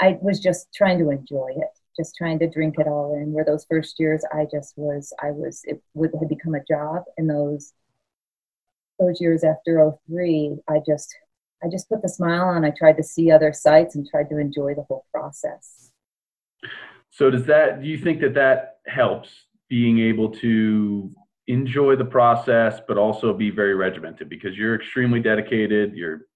I 0.01 0.19
was 0.23 0.41
just 0.41 0.69
trying 0.75 0.99
to 0.99 1.11
enjoy 1.11 1.51
it, 1.57 1.79
just 1.97 2.15
trying 2.17 2.39
to 2.41 2.49
drink 2.49 2.77
it 2.79 2.87
all 2.87 3.15
in. 3.15 3.33
Where 3.33 3.45
those 3.45 3.67
first 3.69 3.99
years, 3.99 4.25
I 4.33 4.47
just 4.51 4.75
was. 4.77 5.13
I 5.23 5.31
was. 5.31 5.63
It 5.65 5.83
would 5.95 6.11
had 6.19 6.29
become 6.29 6.55
a 6.55 6.65
job, 6.65 7.05
and 7.17 7.29
those 7.29 7.73
those 8.99 9.21
years 9.21 9.45
after 9.45 9.93
03, 10.09 10.57
I 10.69 10.81
just 10.85 11.15
I 11.63 11.69
just 11.69 11.89
put 11.89 12.03
the 12.03 12.09
smile 12.09 12.45
on. 12.45 12.65
I 12.65 12.71
tried 12.71 12.97
to 12.99 13.03
see 13.03 13.31
other 13.31 13.53
sites 13.53 13.97
and 13.97 14.09
tried 14.09 14.29
to 14.31 14.39
enjoy 14.39 14.75
the 14.75 14.83
whole 14.83 15.07
process. 15.13 15.91
So 17.11 17.31
does 17.31 17.47
that? 17.47 17.83
Do 17.83 17.89
you 17.89 17.99
think 17.99 18.21
that 18.21 18.35
that 18.35 18.77
helps 18.87 19.31
being 19.69 19.99
able 19.99 20.31
to 20.31 21.11
enjoy 21.49 21.97
the 21.97 22.05
process, 22.05 22.81
but 22.87 22.99
also 22.99 23.33
be 23.33 23.51
very 23.51 23.75
regimented 23.75 24.29
because 24.29 24.57
you're 24.57 24.75
extremely 24.75 25.19
dedicated. 25.19 25.95
You're 25.95 26.27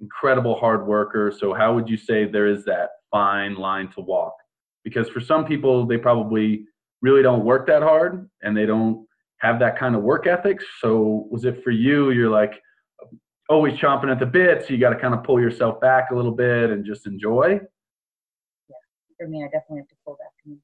incredible 0.00 0.58
hard 0.58 0.86
worker. 0.86 1.32
So 1.36 1.52
how 1.52 1.74
would 1.74 1.88
you 1.88 1.98
say 1.98 2.24
there 2.24 2.46
is 2.46 2.64
that 2.64 2.88
fine 3.10 3.54
line 3.54 3.90
to 3.92 4.00
walk? 4.00 4.34
Because 4.82 5.10
for 5.10 5.20
some 5.20 5.44
people, 5.44 5.86
they 5.86 5.98
probably 5.98 6.64
really 7.02 7.22
don't 7.22 7.44
work 7.44 7.66
that 7.66 7.82
hard 7.82 8.28
and 8.42 8.56
they 8.56 8.64
don't 8.64 9.06
have 9.40 9.58
that 9.58 9.78
kind 9.78 9.94
of 9.94 10.02
work 10.02 10.26
ethic. 10.26 10.60
So 10.80 11.28
was 11.30 11.44
it 11.44 11.62
for 11.62 11.70
you? 11.70 12.10
You're 12.10 12.30
like 12.30 12.60
always 13.50 13.74
chomping 13.74 14.10
at 14.10 14.20
the 14.20 14.26
bit, 14.26 14.62
so 14.62 14.72
you 14.72 14.78
got 14.78 14.90
to 14.90 14.98
kind 14.98 15.12
of 15.12 15.24
pull 15.24 15.40
yourself 15.40 15.80
back 15.80 16.10
a 16.12 16.14
little 16.14 16.32
bit 16.32 16.70
and 16.70 16.84
just 16.84 17.06
enjoy. 17.06 17.60
Yeah, 18.68 18.76
for 19.18 19.26
me, 19.26 19.42
I 19.42 19.46
definitely 19.46 19.78
have 19.78 19.88
to 19.88 19.96
pull 20.04 20.16
back 20.18 20.32
and 20.46 20.56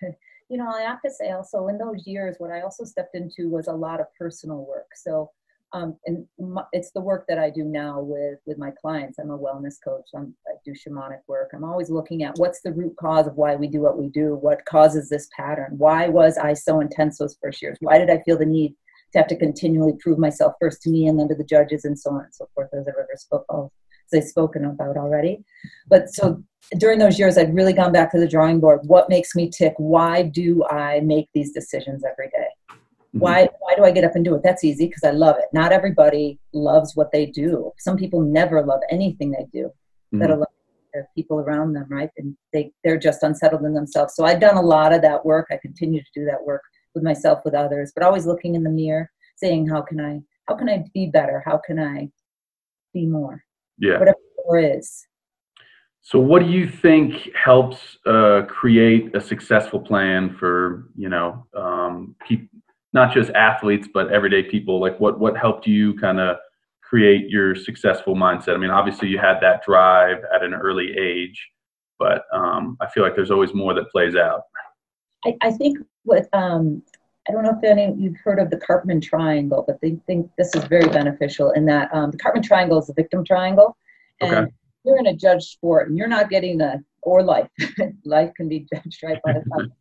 enjoy. 0.00 0.16
you 0.48 0.56
know, 0.56 0.68
I 0.68 0.80
have 0.80 1.02
to 1.02 1.10
say 1.10 1.30
also 1.30 1.68
in 1.68 1.76
those 1.76 2.06
years, 2.06 2.36
what 2.38 2.50
I 2.50 2.62
also 2.62 2.84
stepped 2.84 3.14
into 3.14 3.50
was 3.50 3.68
a 3.68 3.72
lot 3.72 4.00
of 4.00 4.06
personal 4.18 4.66
work. 4.66 4.88
So, 4.96 5.30
um, 5.74 5.96
and 6.06 6.26
my, 6.38 6.64
it's 6.72 6.90
the 6.90 7.00
work 7.00 7.26
that 7.28 7.38
I 7.38 7.48
do 7.48 7.64
now 7.64 8.00
with 8.00 8.38
with 8.46 8.58
my 8.58 8.70
clients. 8.70 9.18
I'm 9.18 9.30
a 9.30 9.38
wellness 9.38 9.76
coach. 9.82 10.04
I'm, 10.14 10.34
I 10.46 10.52
do 10.64 10.72
shamanic 10.72 11.20
work. 11.26 11.50
I'm 11.54 11.64
always 11.64 11.88
looking 11.90 12.22
at 12.24 12.36
what's 12.36 12.60
the 12.60 12.72
root 12.72 12.94
cause 12.96 13.26
of 13.26 13.36
why 13.36 13.56
we 13.56 13.68
do 13.68 13.80
what 13.80 13.98
we 13.98 14.08
do. 14.08 14.34
What 14.36 14.64
causes 14.66 15.08
this 15.08 15.28
pattern? 15.34 15.74
Why 15.78 16.08
was 16.08 16.36
I 16.36 16.52
so 16.54 16.80
intense 16.80 17.18
those 17.18 17.38
first 17.42 17.62
years? 17.62 17.78
Why 17.80 17.96
did 17.98 18.10
I 18.10 18.22
feel 18.22 18.38
the 18.38 18.46
need 18.46 18.74
to 19.12 19.18
have 19.18 19.28
to 19.28 19.36
continually 19.36 19.94
prove 20.00 20.18
myself 20.18 20.54
first 20.60 20.82
to 20.82 20.90
me 20.90 21.06
and 21.06 21.18
then 21.18 21.28
to 21.28 21.34
the 21.34 21.44
judges 21.44 21.84
and 21.84 21.98
so 21.98 22.10
on 22.10 22.24
and 22.24 22.34
so 22.34 22.48
forth 22.54 22.68
as 22.72 22.86
I've 22.88 22.94
ever 22.94 23.16
spoke 23.16 23.44
of, 23.48 23.70
as 24.12 24.18
I've 24.18 24.28
spoken 24.28 24.64
about 24.64 24.96
already. 24.96 25.44
But 25.88 26.10
so 26.10 26.42
during 26.78 26.98
those 26.98 27.18
years, 27.18 27.36
I'd 27.36 27.54
really 27.54 27.72
gone 27.72 27.92
back 27.92 28.10
to 28.12 28.18
the 28.18 28.28
drawing 28.28 28.60
board. 28.60 28.80
What 28.84 29.08
makes 29.08 29.34
me 29.34 29.50
tick? 29.50 29.74
Why 29.76 30.22
do 30.22 30.64
I 30.70 31.00
make 31.00 31.28
these 31.34 31.52
decisions 31.52 32.02
every 32.10 32.28
day? 32.28 32.48
Mm-hmm. 32.70 33.18
Why, 33.18 33.48
why 33.60 33.74
do 33.76 33.84
I 33.84 33.90
get 33.90 34.04
up 34.04 34.14
and 34.14 34.24
do 34.24 34.34
it? 34.34 34.42
That's 34.42 34.64
easy 34.64 34.86
because 34.86 35.04
I 35.04 35.10
love 35.10 35.36
it. 35.38 35.46
Not 35.52 35.72
everybody 35.72 36.38
loves 36.54 36.96
what 36.96 37.12
they 37.12 37.26
do. 37.26 37.72
Some 37.78 37.96
people 37.96 38.22
never 38.22 38.64
love 38.64 38.80
anything 38.90 39.32
they 39.32 39.46
do, 39.52 39.66
mm-hmm. 39.66 40.18
that 40.20 40.30
alone 40.30 40.46
people 41.14 41.40
around 41.40 41.72
them, 41.72 41.86
right? 41.88 42.10
And 42.18 42.36
they, 42.52 42.70
they're 42.84 42.98
just 42.98 43.22
unsettled 43.22 43.64
in 43.64 43.72
themselves. 43.72 44.14
So 44.14 44.24
I've 44.24 44.40
done 44.40 44.56
a 44.56 44.62
lot 44.62 44.92
of 44.92 45.00
that 45.02 45.24
work. 45.24 45.46
I 45.50 45.56
continue 45.56 46.00
to 46.00 46.10
do 46.14 46.24
that 46.26 46.44
work 46.44 46.62
with 46.94 47.04
myself, 47.04 47.40
with 47.44 47.54
others, 47.54 47.92
but 47.94 48.04
always 48.04 48.26
looking 48.26 48.54
in 48.54 48.62
the 48.62 48.70
mirror, 48.70 49.10
saying, 49.36 49.68
how 49.68 49.82
can 49.82 50.00
I, 50.00 50.20
how 50.48 50.54
can 50.56 50.68
I 50.68 50.84
be 50.94 51.06
better? 51.06 51.42
How 51.44 51.60
can 51.64 51.78
I 51.78 52.08
be 52.92 53.06
more? 53.06 53.44
Yeah. 53.78 53.98
Whatever 53.98 54.18
more 54.44 54.58
is. 54.58 55.06
So, 56.04 56.18
what 56.18 56.42
do 56.42 56.50
you 56.50 56.68
think 56.68 57.30
helps 57.34 57.78
uh, 58.06 58.42
create 58.48 59.14
a 59.14 59.20
successful 59.20 59.78
plan 59.78 60.34
for 60.36 60.88
you 60.96 61.08
know 61.08 61.46
um, 61.56 62.16
pe- 62.28 62.48
not 62.92 63.14
just 63.14 63.30
athletes 63.30 63.88
but 63.92 64.12
everyday 64.12 64.42
people? 64.42 64.80
Like, 64.80 64.98
what 64.98 65.20
what 65.20 65.36
helped 65.36 65.66
you 65.66 65.94
kind 65.94 66.18
of 66.18 66.38
create 66.82 67.30
your 67.30 67.54
successful 67.54 68.16
mindset? 68.16 68.54
I 68.54 68.56
mean, 68.56 68.70
obviously 68.70 69.08
you 69.08 69.18
had 69.18 69.38
that 69.42 69.62
drive 69.64 70.18
at 70.34 70.42
an 70.42 70.54
early 70.54 70.92
age, 70.98 71.40
but 72.00 72.24
um, 72.34 72.76
I 72.80 72.88
feel 72.90 73.04
like 73.04 73.14
there's 73.14 73.30
always 73.30 73.54
more 73.54 73.72
that 73.72 73.88
plays 73.90 74.16
out. 74.16 74.42
I, 75.24 75.36
I 75.40 75.50
think 75.52 75.78
what 76.04 76.28
um, 76.32 76.82
I 77.28 77.32
don't 77.32 77.44
know 77.44 77.56
if 77.56 77.64
any 77.64 77.94
you've 77.96 78.16
heard 78.16 78.40
of 78.40 78.50
the 78.50 78.56
Karpman 78.56 79.00
triangle, 79.00 79.64
but 79.66 79.80
they 79.80 79.96
think 80.06 80.30
this 80.36 80.54
is 80.54 80.64
very 80.64 80.88
beneficial 80.88 81.50
in 81.52 81.66
that 81.66 81.88
um, 81.94 82.10
the 82.10 82.18
Karpman 82.18 82.42
triangle 82.42 82.78
is 82.78 82.88
the 82.88 82.94
victim 82.94 83.24
triangle. 83.24 83.76
And 84.20 84.34
okay. 84.34 84.52
you're 84.84 84.98
in 84.98 85.06
a 85.06 85.16
judge 85.16 85.44
sport 85.44 85.88
and 85.88 85.96
you're 85.96 86.08
not 86.08 86.30
getting 86.30 86.58
the 86.58 86.82
or 87.02 87.22
life. 87.22 87.48
life 88.04 88.32
can 88.36 88.48
be 88.48 88.66
judged 88.72 89.02
right 89.02 89.20
by 89.24 89.34
the 89.34 89.44
time. 89.56 89.72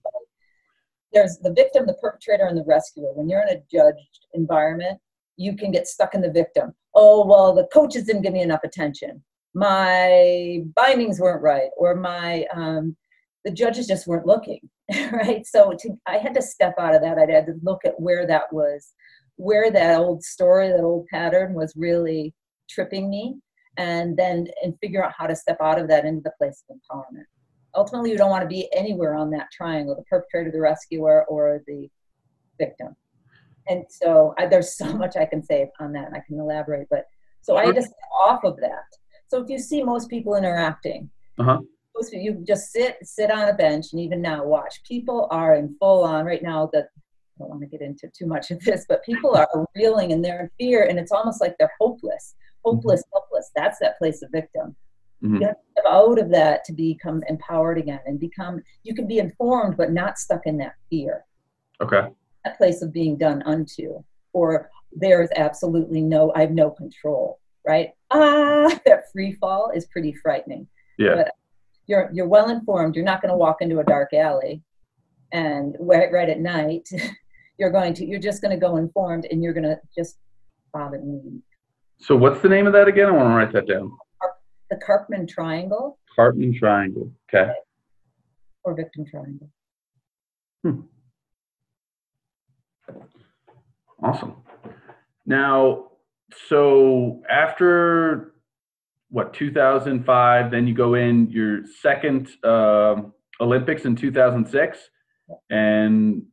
There's 1.13 1.37
the 1.39 1.53
victim, 1.53 1.85
the 1.87 1.95
perpetrator, 1.95 2.45
and 2.45 2.57
the 2.57 2.63
rescuer. 2.65 3.11
When 3.13 3.27
you're 3.27 3.41
in 3.41 3.57
a 3.57 3.61
judged 3.71 4.27
environment, 4.33 4.99
you 5.37 5.55
can 5.55 5.71
get 5.71 5.87
stuck 5.87 6.13
in 6.13 6.21
the 6.21 6.31
victim. 6.31 6.73
Oh 6.93 7.25
well, 7.25 7.53
the 7.53 7.67
coaches 7.73 8.05
didn't 8.05 8.21
give 8.21 8.33
me 8.33 8.41
enough 8.41 8.63
attention. 8.63 9.23
My 9.53 10.61
bindings 10.75 11.19
weren't 11.19 11.41
right, 11.41 11.69
or 11.77 11.95
my 11.95 12.45
um, 12.53 12.95
the 13.43 13.51
judges 13.51 13.87
just 13.87 14.07
weren't 14.07 14.27
looking 14.27 14.59
right? 15.11 15.45
So 15.45 15.73
to, 15.79 15.97
i 16.07 16.17
had 16.17 16.33
to 16.33 16.41
step 16.41 16.75
out 16.79 16.95
of 16.95 17.01
that. 17.01 17.17
I 17.17 17.31
had 17.31 17.45
to 17.45 17.53
look 17.61 17.85
at 17.85 17.99
where 17.99 18.25
that 18.27 18.51
was 18.51 18.93
where 19.37 19.71
that 19.71 19.99
old 19.99 20.23
story 20.23 20.69
that 20.69 20.81
old 20.81 21.07
pattern 21.07 21.53
was 21.53 21.73
really 21.75 22.33
tripping 22.69 23.09
me 23.09 23.35
and 23.77 24.15
then 24.17 24.47
and 24.63 24.77
figure 24.79 25.03
out 25.03 25.13
how 25.17 25.25
to 25.25 25.35
step 25.35 25.57
out 25.61 25.79
of 25.79 25.87
that 25.87 26.05
into 26.05 26.21
the 26.21 26.33
place 26.37 26.63
of 26.69 26.75
empowerment. 26.75 27.25
Ultimately 27.75 28.11
you 28.11 28.17
don't 28.17 28.29
want 28.29 28.43
to 28.43 28.47
be 28.47 28.69
anywhere 28.75 29.15
on 29.15 29.29
that 29.31 29.47
triangle 29.51 29.95
the 29.95 30.03
perpetrator 30.03 30.51
the 30.51 30.59
rescuer 30.59 31.25
or 31.25 31.61
the 31.67 31.89
victim. 32.59 32.95
And 33.67 33.85
so 33.89 34.33
I, 34.37 34.47
there's 34.47 34.77
so 34.77 34.93
much 35.03 35.15
i 35.15 35.25
can 35.25 35.43
say 35.43 35.69
on 35.79 35.93
that 35.93 36.07
and 36.07 36.15
i 36.15 36.23
can 36.27 36.39
elaborate 36.39 36.87
but 36.89 37.05
so 37.41 37.55
i 37.55 37.65
had 37.65 37.75
to 37.75 37.81
step 37.81 37.95
off 38.25 38.43
of 38.43 38.57
that. 38.57 38.85
So 39.29 39.41
if 39.41 39.49
you 39.49 39.57
see 39.57 39.81
most 39.83 40.09
people 40.09 40.35
interacting 40.35 41.09
uh-huh 41.39 41.59
you 42.11 42.43
just 42.47 42.71
sit 42.71 42.97
sit 43.03 43.31
on 43.31 43.49
a 43.49 43.53
bench 43.53 43.87
and 43.91 44.01
even 44.01 44.21
now 44.21 44.43
watch 44.43 44.81
people 44.87 45.27
are 45.31 45.55
in 45.55 45.75
full 45.79 46.03
on 46.03 46.25
right 46.25 46.43
now 46.43 46.69
that 46.73 46.89
I 46.95 47.39
don't 47.39 47.49
want 47.49 47.61
to 47.61 47.67
get 47.67 47.81
into 47.81 48.09
too 48.09 48.25
much 48.25 48.51
of 48.51 48.59
this, 48.61 48.85
but 48.87 49.03
people 49.03 49.35
are 49.35 49.47
reeling 49.75 50.11
and 50.11 50.23
they're 50.23 50.41
in 50.41 50.49
fear, 50.59 50.85
and 50.85 50.99
it's 50.99 51.11
almost 51.11 51.41
like 51.41 51.55
they're 51.57 51.71
hopeless, 51.79 52.35
hopeless, 52.63 53.01
mm-hmm. 53.01 53.13
helpless. 53.13 53.51
That's 53.55 53.79
that 53.79 53.97
place 53.97 54.21
of 54.21 54.31
victim. 54.31 54.75
Mm-hmm. 55.23 55.35
You 55.35 55.47
have 55.47 55.55
to 55.55 55.61
step 55.71 55.85
out 55.87 56.19
of 56.19 56.29
that 56.31 56.63
to 56.65 56.73
become 56.73 57.23
empowered 57.27 57.77
again 57.77 57.99
and 58.05 58.19
become. 58.19 58.61
You 58.83 58.93
can 58.93 59.07
be 59.07 59.19
informed, 59.19 59.77
but 59.77 59.91
not 59.91 60.17
stuck 60.17 60.41
in 60.45 60.57
that 60.57 60.73
fear. 60.89 61.25
Okay. 61.81 62.07
That 62.45 62.57
place 62.57 62.81
of 62.81 62.91
being 62.91 63.17
done 63.17 63.43
unto, 63.43 64.03
or 64.33 64.69
there 64.91 65.21
is 65.21 65.29
absolutely 65.35 66.01
no. 66.01 66.31
I 66.35 66.41
have 66.41 66.51
no 66.51 66.71
control. 66.71 67.39
Right? 67.67 67.91
Ah, 68.09 68.79
that 68.85 69.11
free 69.11 69.33
fall 69.33 69.71
is 69.73 69.85
pretty 69.85 70.13
frightening. 70.13 70.67
Yeah. 70.97 71.15
But 71.15 71.31
you're 71.91 72.09
you're 72.13 72.27
well 72.27 72.49
informed. 72.49 72.95
You're 72.95 73.05
not 73.05 73.21
going 73.21 73.31
to 73.31 73.37
walk 73.37 73.57
into 73.61 73.79
a 73.79 73.83
dark 73.83 74.13
alley, 74.13 74.63
and 75.33 75.75
right, 75.79 76.11
right 76.11 76.29
at 76.29 76.39
night, 76.39 76.87
you're 77.59 77.69
going 77.69 77.93
to 77.95 78.05
you're 78.05 78.19
just 78.19 78.41
going 78.41 78.57
to 78.57 78.59
go 78.59 78.77
informed, 78.77 79.27
and 79.29 79.43
you're 79.43 79.53
going 79.53 79.65
to 79.65 79.79
just 79.95 80.17
bob 80.73 80.93
and 80.93 81.03
weave. 81.03 81.41
So 81.99 82.15
what's 82.15 82.41
the 82.41 82.49
name 82.49 82.65
of 82.65 82.73
that 82.73 82.87
again? 82.87 83.07
I 83.07 83.11
want 83.11 83.29
to 83.29 83.35
write 83.35 83.51
that 83.53 83.67
down. 83.67 83.91
The 84.69 84.77
Karpman 84.77 85.27
Triangle. 85.27 85.99
Karpman 86.17 86.57
Triangle. 86.57 87.11
Okay. 87.29 87.51
Or 88.63 88.73
victim 88.73 89.05
triangle. 89.05 89.49
Hmm. 90.63 90.81
Awesome. 94.01 94.35
Now, 95.25 95.91
so 96.47 97.21
after 97.29 98.30
what 99.11 99.33
2005 99.33 100.51
then 100.51 100.67
you 100.67 100.73
go 100.73 100.95
in 100.95 101.29
your 101.29 101.61
second 101.81 102.29
uh, 102.43 102.95
olympics 103.39 103.85
in 103.85 103.95
2006 103.95 104.89
and 105.49 106.23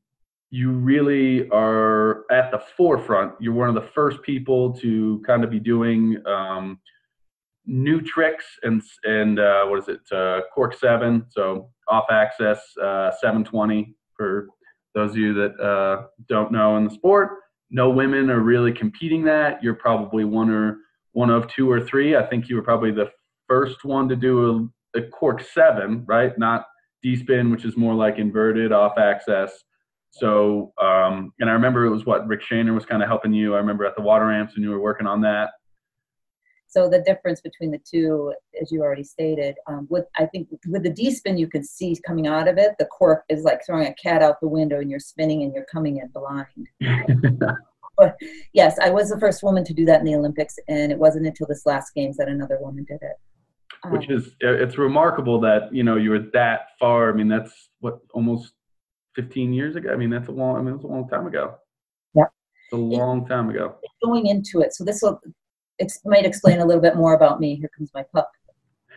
you 0.51 0.73
really 0.73 1.49
are 1.51 2.25
at 2.31 2.51
the 2.51 2.61
forefront. 2.77 3.35
You're 3.39 3.55
one 3.55 3.69
of 3.69 3.75
the 3.75 3.89
first 3.95 4.23
people 4.23 4.73
to 4.75 5.23
kind 5.27 5.45
of 5.45 5.51
be 5.51 5.61
doing 5.61 6.23
um, 6.27 6.79
new 7.67 8.01
tricks 8.01 8.47
and 8.63 8.83
and 9.05 9.39
uh, 9.39 9.67
what 9.67 9.79
is 9.79 9.89
it 9.89 10.01
uh, 10.11 10.41
cork 10.55 10.75
7 10.75 11.27
so 11.29 11.69
off 11.89 12.07
axis 12.11 12.59
uh, 12.83 13.11
720 13.21 13.95
for 14.17 14.49
those 14.95 15.11
of 15.11 15.19
you 15.19 15.35
that 15.35 15.61
uh, 15.61 16.07
don't 16.29 16.51
know 16.51 16.77
in 16.77 16.85
the 16.85 16.91
sport. 16.91 17.41
No 17.71 17.91
women 17.91 18.31
are 18.31 18.41
really 18.41 18.73
competing 18.73 19.23
that. 19.25 19.63
You're 19.63 19.75
probably 19.75 20.25
one 20.25 20.49
or 20.49 20.79
one 21.12 21.31
of 21.31 21.49
two 21.49 21.71
or 21.71 21.81
three. 21.81 22.17
I 22.17 22.25
think 22.27 22.49
you 22.49 22.57
were 22.57 22.62
probably 22.62 22.91
the 22.91 23.11
first 23.49 23.85
one 23.85 24.09
to 24.09 24.17
do 24.17 24.71
a, 24.95 24.99
a 24.99 25.03
cork 25.09 25.43
seven, 25.43 26.05
right? 26.07 26.37
Not 26.38 26.67
D 27.03 27.17
spin, 27.17 27.50
which 27.50 27.65
is 27.65 27.77
more 27.77 27.95
like 27.95 28.19
inverted 28.19 28.73
off 28.73 28.99
axis. 28.99 29.65
So, 30.11 30.73
um, 30.81 31.33
and 31.38 31.50
I 31.50 31.53
remember 31.53 31.85
it 31.85 31.91
was 31.91 32.07
what 32.07 32.27
Rick 32.27 32.41
Shaner 32.50 32.75
was 32.75 32.87
kind 32.87 33.03
of 33.03 33.09
helping 33.09 33.33
you. 33.33 33.55
I 33.55 33.59
remember 33.59 33.85
at 33.85 33.95
the 33.97 34.03
water 34.03 34.27
ramps 34.27 34.55
when 34.55 34.62
you 34.62 34.71
were 34.71 34.81
working 34.81 35.07
on 35.07 35.21
that. 35.23 35.50
So 36.71 36.88
the 36.88 37.00
difference 37.00 37.41
between 37.41 37.71
the 37.71 37.79
two, 37.79 38.35
as 38.61 38.71
you 38.71 38.83
already 38.83 39.03
stated, 39.03 39.55
um, 39.67 39.87
with 39.88 40.05
I 40.19 40.27
think 40.27 40.49
with 40.69 40.83
the 40.83 40.91
D 40.91 41.11
spin, 41.11 41.38
you 41.38 41.49
can 41.49 41.65
see 41.65 41.97
coming 42.07 42.27
out 42.27 42.47
of 42.47 42.59
it. 42.59 42.73
The 42.79 42.85
cork 42.87 43.25
is 43.31 43.43
like 43.43 43.65
throwing 43.65 43.87
a 43.87 43.95
cat 43.95 44.23
out 44.23 44.38
the 44.43 44.49
window, 44.49 44.79
and 44.79 44.91
you're 44.91 45.00
spinning 45.00 45.43
and 45.45 45.55
you're 45.55 45.67
coming 45.73 45.97
in 45.97 46.09
blind. 46.09 46.69
but 47.99 48.17
yes, 48.52 48.78
I 48.81 48.90
was 48.90 49.11
the 49.11 49.19
first 49.19 49.43
woman 49.43 49.64
to 49.64 49.75
do 49.75 49.85
that 49.87 50.00
in 50.00 50.07
the 50.07 50.14
Olympics, 50.14 50.57
and 50.69 50.93
it 50.93 50.99
wasn't 50.99 51.26
until 51.26 51.47
this 51.47 51.67
last 51.67 51.95
games 51.95 52.17
that 52.17 52.28
another 52.28 52.59
woman 52.61 52.85
did 52.88 53.00
it. 53.02 53.17
Which 53.90 54.09
um, 54.09 54.17
is 54.17 54.35
it's 54.40 54.78
remarkable 54.78 55.40
that 55.40 55.73
you 55.73 55.83
know 55.83 55.97
you 55.97 56.11
were 56.11 56.25
that 56.33 56.69
far. 56.78 57.11
I 57.11 57.12
mean, 57.12 57.28
that's 57.28 57.71
what 57.81 57.99
almost 58.14 58.55
15 59.17 59.52
years 59.52 59.76
ago. 59.76 59.93
I 59.93 59.97
mean, 59.97 60.11
that's 60.11 60.28
a 60.28 60.33
long. 60.33 60.57
I 60.57 60.62
mean, 60.62 60.75
it's 60.75 60.85
a 60.85 60.88
long 60.88 61.09
time 61.09 61.26
ago. 61.26 61.57
Yeah, 62.14 62.25
it's 62.64 62.73
a 62.73 62.76
long 62.76 63.26
time 63.26 63.50
ago. 63.50 63.76
Going 64.02 64.26
into 64.26 64.61
it, 64.61 64.75
so 64.75 64.85
this 64.85 65.02
will 65.02 65.21
ex- 65.81 66.00
might 66.05 66.25
explain 66.25 66.61
a 66.61 66.64
little 66.64 66.83
bit 66.83 66.97
more 66.97 67.14
about 67.14 67.40
me. 67.40 67.57
Here 67.57 67.71
comes 67.76 67.90
my 67.95 68.05
pup. 68.14 68.31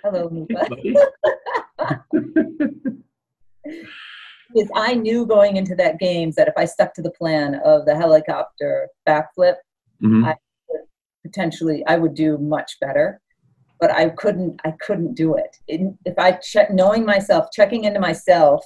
Hello, 0.04 0.30
Nipa. 0.32 0.66
because 4.54 4.70
I 4.76 4.94
knew 4.94 5.26
going 5.26 5.58
into 5.58 5.76
that 5.76 6.00
games 6.00 6.36
that 6.36 6.48
if 6.48 6.54
I 6.58 6.66
stuck 6.66 6.94
to 6.96 7.02
the 7.02 7.12
plan 7.12 7.56
of 7.66 7.86
the 7.86 7.96
helicopter 7.96 8.90
backflip, 9.08 9.56
mm-hmm. 10.02 10.26
I 10.26 10.36
would 10.70 10.82
potentially 11.24 11.84
I 11.88 11.98
would 11.98 12.14
do 12.14 12.38
much 12.38 12.80
better. 12.80 13.22
But 13.80 13.92
I 13.92 14.10
couldn't. 14.10 14.62
I 14.64 14.74
couldn't 14.80 15.16
do 15.16 15.36
it. 15.36 15.58
it 15.68 15.82
if 16.06 16.14
I 16.20 16.34
check, 16.34 16.70
knowing 16.70 17.04
myself, 17.04 17.48
checking 17.52 17.86
into 17.86 18.00
myself, 18.00 18.64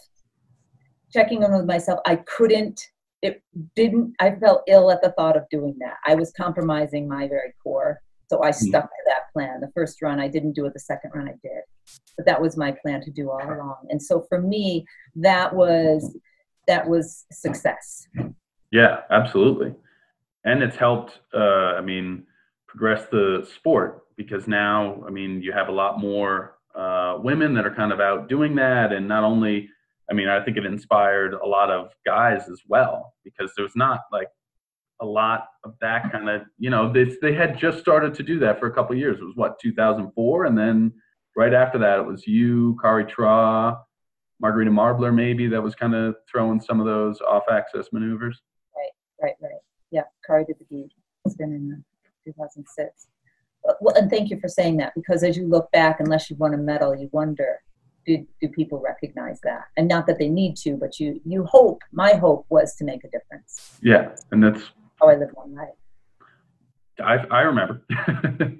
checking 1.13 1.43
in 1.43 1.53
with 1.53 1.65
myself, 1.65 2.01
I 2.05 2.17
couldn't. 2.17 2.81
It 3.21 3.41
didn't. 3.77 4.13
I 4.19 4.35
felt 4.35 4.63
ill 4.67 4.91
at 4.91 5.01
the 5.01 5.13
thought 5.13 5.37
of 5.37 5.43
doing 5.49 5.77
that. 5.79 5.95
I 6.05 6.15
was 6.15 6.33
compromising 6.35 7.07
my 7.07 7.29
very 7.29 7.53
core. 7.63 8.01
So 8.29 8.43
I 8.43 8.49
mm-hmm. 8.49 8.67
stuck 8.67 8.85
to 8.85 9.03
that 9.07 9.31
plan. 9.33 9.61
The 9.61 9.71
first 9.73 10.01
run 10.01 10.19
I 10.19 10.27
didn't 10.27 10.53
do 10.53 10.65
it. 10.65 10.73
The 10.73 10.79
second 10.79 11.11
run 11.13 11.27
I 11.27 11.33
did. 11.43 11.63
but 12.17 12.25
that 12.25 12.41
was 12.41 12.57
my 12.57 12.71
plan 12.71 13.01
to 13.01 13.11
do 13.11 13.29
all 13.29 13.43
along. 13.43 13.87
And 13.89 14.01
so 14.01 14.25
for 14.29 14.41
me, 14.41 14.85
that 15.15 15.53
was 15.53 16.17
that 16.67 16.87
was 16.87 17.25
success. 17.31 18.07
Yeah, 18.71 19.01
absolutely. 19.11 19.73
And 20.43 20.63
it's 20.63 20.75
helped 20.75 21.19
uh, 21.33 21.75
I 21.77 21.81
mean 21.81 22.23
progress 22.67 23.07
the 23.11 23.47
sport 23.55 24.03
because 24.17 24.47
now 24.47 25.03
I 25.07 25.11
mean 25.11 25.41
you 25.41 25.51
have 25.51 25.67
a 25.67 25.71
lot 25.71 25.99
more 25.99 26.57
uh, 26.75 27.17
women 27.21 27.53
that 27.53 27.65
are 27.65 27.73
kind 27.73 27.91
of 27.91 27.99
out 27.99 28.27
doing 28.27 28.55
that 28.55 28.91
and 28.91 29.07
not 29.07 29.23
only 29.23 29.69
I 30.09 30.13
mean 30.13 30.27
I 30.27 30.43
think 30.43 30.57
it 30.57 30.65
inspired 30.65 31.33
a 31.33 31.45
lot 31.45 31.71
of 31.71 31.91
guys 32.05 32.49
as 32.49 32.61
well 32.67 33.13
because 33.23 33.53
there's 33.55 33.75
not 33.75 34.01
like 34.11 34.27
a 35.01 35.05
lot 35.05 35.47
of 35.63 35.73
that 35.81 36.11
kind 36.11 36.29
of 36.29 36.43
you 36.57 36.69
know 36.69 36.91
they, 36.91 37.05
they 37.21 37.33
had 37.33 37.57
just 37.57 37.79
started 37.79 38.13
to 38.13 38.23
do 38.23 38.39
that 38.39 38.59
for 38.59 38.67
a 38.67 38.73
couple 38.73 38.95
years. 38.95 39.19
It 39.19 39.25
was 39.25 39.35
what 39.35 39.59
2004 39.59 40.45
and 40.45 40.57
then 40.57 40.93
right 41.35 41.53
after 41.53 41.77
that 41.79 41.99
it 41.99 42.05
was 42.05 42.25
you 42.25 42.77
Kari 42.81 43.05
Traa 43.05 43.77
margarita 44.41 44.71
marbler 44.71 45.11
maybe 45.11 45.47
that 45.47 45.61
was 45.61 45.75
kind 45.75 45.95
of 45.95 46.15
throwing 46.29 46.59
some 46.59 46.79
of 46.79 46.85
those 46.85 47.19
off 47.21 47.43
axis 47.51 47.87
maneuvers. 47.91 48.41
Right 48.75 48.91
right 49.21 49.35
right. 49.41 49.61
Yeah 49.91 50.03
kari 50.25 50.45
did 50.45 50.57
the 50.59 50.65
deed. 50.65 50.89
It's 51.25 51.35
been 51.35 51.51
in 51.51 51.83
2006 52.25 53.07
well 53.81 53.95
and 53.95 54.09
thank 54.09 54.29
you 54.29 54.39
for 54.39 54.47
saying 54.47 54.77
that 54.77 54.93
because 54.95 55.23
as 55.23 55.35
you 55.37 55.47
look 55.47 55.71
back 55.71 55.99
unless 55.99 56.29
you 56.29 56.35
won 56.37 56.53
a 56.53 56.57
medal 56.57 56.95
you 56.95 57.09
wonder 57.11 57.59
do, 58.05 58.23
do 58.39 58.47
people 58.49 58.79
recognize 58.79 59.39
that? 59.41 59.63
And 59.77 59.87
not 59.87 60.05
that 60.07 60.19
they 60.19 60.29
need 60.29 60.55
to 60.57 60.75
but 60.75 60.99
you 60.99 61.19
you 61.25 61.45
hope 61.45 61.81
my 61.91 62.13
hope 62.13 62.45
was 62.49 62.75
to 62.75 62.83
make 62.83 63.03
a 63.03 63.09
difference. 63.09 63.77
Yeah 63.81 64.15
and 64.31 64.43
that's 64.43 64.61
how 64.99 65.09
I 65.09 65.15
live 65.15 65.29
my 65.35 65.45
life. 65.61 65.69
I, 67.03 67.15
I 67.35 67.41
remember. 67.41 67.81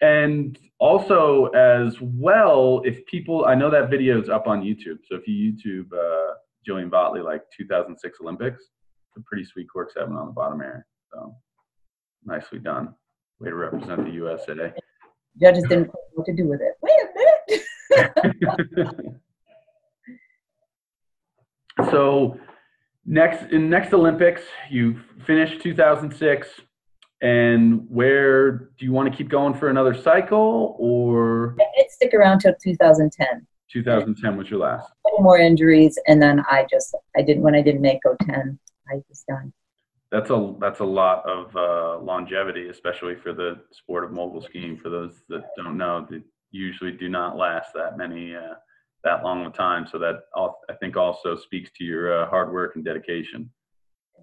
and 0.00 0.58
also, 0.78 1.46
as 1.46 1.96
well, 2.00 2.82
if 2.84 3.04
people, 3.06 3.46
I 3.46 3.54
know 3.54 3.70
that 3.70 3.88
video 3.90 4.20
is 4.20 4.28
up 4.28 4.46
on 4.46 4.62
YouTube. 4.62 4.98
So 5.08 5.16
if 5.16 5.26
you 5.26 5.52
YouTube 5.52 5.86
uh, 5.92 6.34
Jillian 6.68 6.90
Vogtli, 6.90 7.24
like 7.24 7.42
2006 7.56 8.18
Olympics, 8.20 8.62
it's 8.62 9.16
a 9.16 9.20
pretty 9.26 9.44
sweet 9.44 9.66
cork 9.72 9.90
seven 9.92 10.16
on 10.16 10.26
the 10.26 10.32
bottom 10.32 10.60
area. 10.60 10.84
So 11.12 11.34
nicely 12.24 12.58
done. 12.58 12.94
Way 13.40 13.48
to 13.50 13.56
represent 13.56 14.04
the 14.04 14.10
USA. 14.12 14.72
Judges 15.40 15.64
didn't 15.68 15.88
know 15.88 15.94
what 16.14 16.26
to 16.26 16.34
do 16.34 16.46
with 16.46 16.60
it. 16.60 16.74
Wait 16.82 16.92
a 16.92 17.08
minute. 17.08 17.22
so 21.90 22.38
next 23.12 23.52
in 23.52 23.68
next 23.68 23.92
Olympics, 23.92 24.42
you 24.70 24.98
finished 25.26 25.60
2006, 25.60 26.48
and 27.20 27.86
where 27.88 28.70
do 28.78 28.84
you 28.84 28.92
want 28.92 29.10
to 29.10 29.16
keep 29.16 29.28
going 29.28 29.54
for 29.54 29.68
another 29.68 29.94
cycle 29.94 30.74
or? 30.78 31.54
I 31.60 31.64
did 31.76 31.90
stick 31.90 32.14
around 32.14 32.40
till 32.40 32.54
2010. 32.60 33.46
2010 33.70 34.36
was 34.36 34.50
your 34.50 34.60
last. 34.60 34.90
more 35.18 35.38
injuries, 35.38 35.98
and 36.06 36.20
then 36.20 36.42
I 36.50 36.66
just 36.68 36.94
I 37.16 37.22
didn't 37.22 37.42
when 37.42 37.54
I 37.54 37.62
didn't 37.62 37.82
make 37.82 38.00
010, 38.26 38.58
I 38.88 38.94
was 39.08 39.24
done. 39.28 39.52
That's 40.10 40.30
a 40.30 40.54
that's 40.60 40.80
a 40.80 40.84
lot 40.84 41.26
of 41.28 41.54
uh, 41.56 42.02
longevity, 42.02 42.68
especially 42.68 43.14
for 43.14 43.32
the 43.32 43.60
sport 43.72 44.04
of 44.04 44.10
mogul 44.10 44.42
skiing. 44.42 44.76
For 44.76 44.90
those 44.90 45.22
that 45.28 45.42
don't 45.56 45.78
know, 45.78 46.06
they 46.10 46.20
usually 46.50 46.92
do 46.92 47.08
not 47.08 47.36
last 47.36 47.72
that 47.74 47.96
many. 47.96 48.34
Uh, 48.34 48.54
that 49.04 49.24
long 49.24 49.44
of 49.44 49.52
time. 49.54 49.86
So 49.86 49.98
that 49.98 50.22
I 50.36 50.74
think 50.80 50.96
also 50.96 51.36
speaks 51.36 51.70
to 51.78 51.84
your 51.84 52.22
uh, 52.22 52.28
hard 52.28 52.52
work 52.52 52.76
and 52.76 52.84
dedication. 52.84 53.50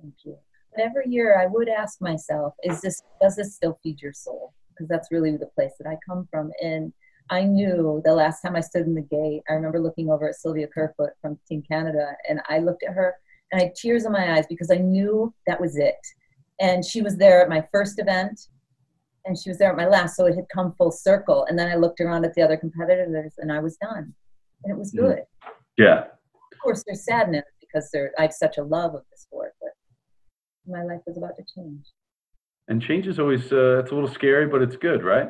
Thank 0.01 0.13
you. 0.25 0.37
every 0.77 1.09
year 1.09 1.39
I 1.39 1.47
would 1.47 1.67
ask 1.67 2.01
myself, 2.01 2.53
is 2.63 2.81
this 2.81 3.01
does 3.21 3.35
this 3.35 3.55
still 3.55 3.79
feed 3.83 4.01
your 4.01 4.13
soul? 4.13 4.53
Because 4.69 4.87
that's 4.87 5.11
really 5.11 5.35
the 5.35 5.49
place 5.55 5.73
that 5.79 5.89
I 5.89 5.97
come 6.07 6.27
from. 6.31 6.51
And 6.61 6.93
I 7.29 7.43
knew 7.43 8.01
the 8.05 8.13
last 8.13 8.41
time 8.41 8.55
I 8.55 8.61
stood 8.61 8.85
in 8.85 8.95
the 8.95 9.01
gate, 9.01 9.43
I 9.49 9.53
remember 9.53 9.79
looking 9.79 10.09
over 10.09 10.29
at 10.29 10.35
Sylvia 10.35 10.67
Kerfoot 10.67 11.11
from 11.21 11.37
Team 11.47 11.61
Canada, 11.69 12.13
and 12.27 12.41
I 12.49 12.59
looked 12.59 12.83
at 12.83 12.93
her 12.93 13.15
and 13.51 13.61
I 13.61 13.65
had 13.65 13.75
tears 13.75 14.05
in 14.05 14.11
my 14.11 14.35
eyes 14.35 14.45
because 14.47 14.71
I 14.71 14.75
knew 14.75 15.33
that 15.47 15.59
was 15.59 15.77
it. 15.77 15.95
And 16.59 16.85
she 16.85 17.01
was 17.01 17.17
there 17.17 17.41
at 17.41 17.49
my 17.49 17.63
first 17.71 17.99
event, 17.99 18.39
and 19.25 19.37
she 19.37 19.49
was 19.49 19.57
there 19.57 19.69
at 19.69 19.77
my 19.77 19.87
last, 19.87 20.15
so 20.15 20.25
it 20.25 20.35
had 20.35 20.45
come 20.53 20.73
full 20.77 20.91
circle. 20.91 21.45
And 21.49 21.57
then 21.57 21.67
I 21.69 21.75
looked 21.75 21.99
around 21.99 22.25
at 22.25 22.33
the 22.35 22.41
other 22.41 22.57
competitors, 22.57 23.33
and 23.37 23.51
I 23.51 23.59
was 23.59 23.77
done 23.77 24.13
and 24.63 24.73
it 24.73 24.77
was 24.77 24.93
mm. 24.93 24.99
good. 24.99 25.19
Yeah. 25.77 25.99
Of 26.51 26.59
course, 26.61 26.83
there's 26.85 27.05
sadness 27.05 27.45
because 27.59 27.89
there, 27.91 28.11
I 28.17 28.23
have 28.23 28.33
such 28.33 28.57
a 28.57 28.63
love 28.63 28.95
of 28.95 29.03
the 29.11 29.17
sport, 29.17 29.53
but 29.61 29.71
my 30.67 30.83
life 30.83 31.01
was 31.05 31.17
about 31.17 31.37
to 31.37 31.43
change. 31.55 31.85
And 32.67 32.81
change 32.81 33.07
is 33.07 33.19
always 33.19 33.51
uh, 33.51 33.79
it's 33.79 33.91
a 33.91 33.95
little 33.95 34.09
scary, 34.09 34.47
but 34.47 34.61
it's 34.61 34.75
good, 34.75 35.03
right? 35.03 35.29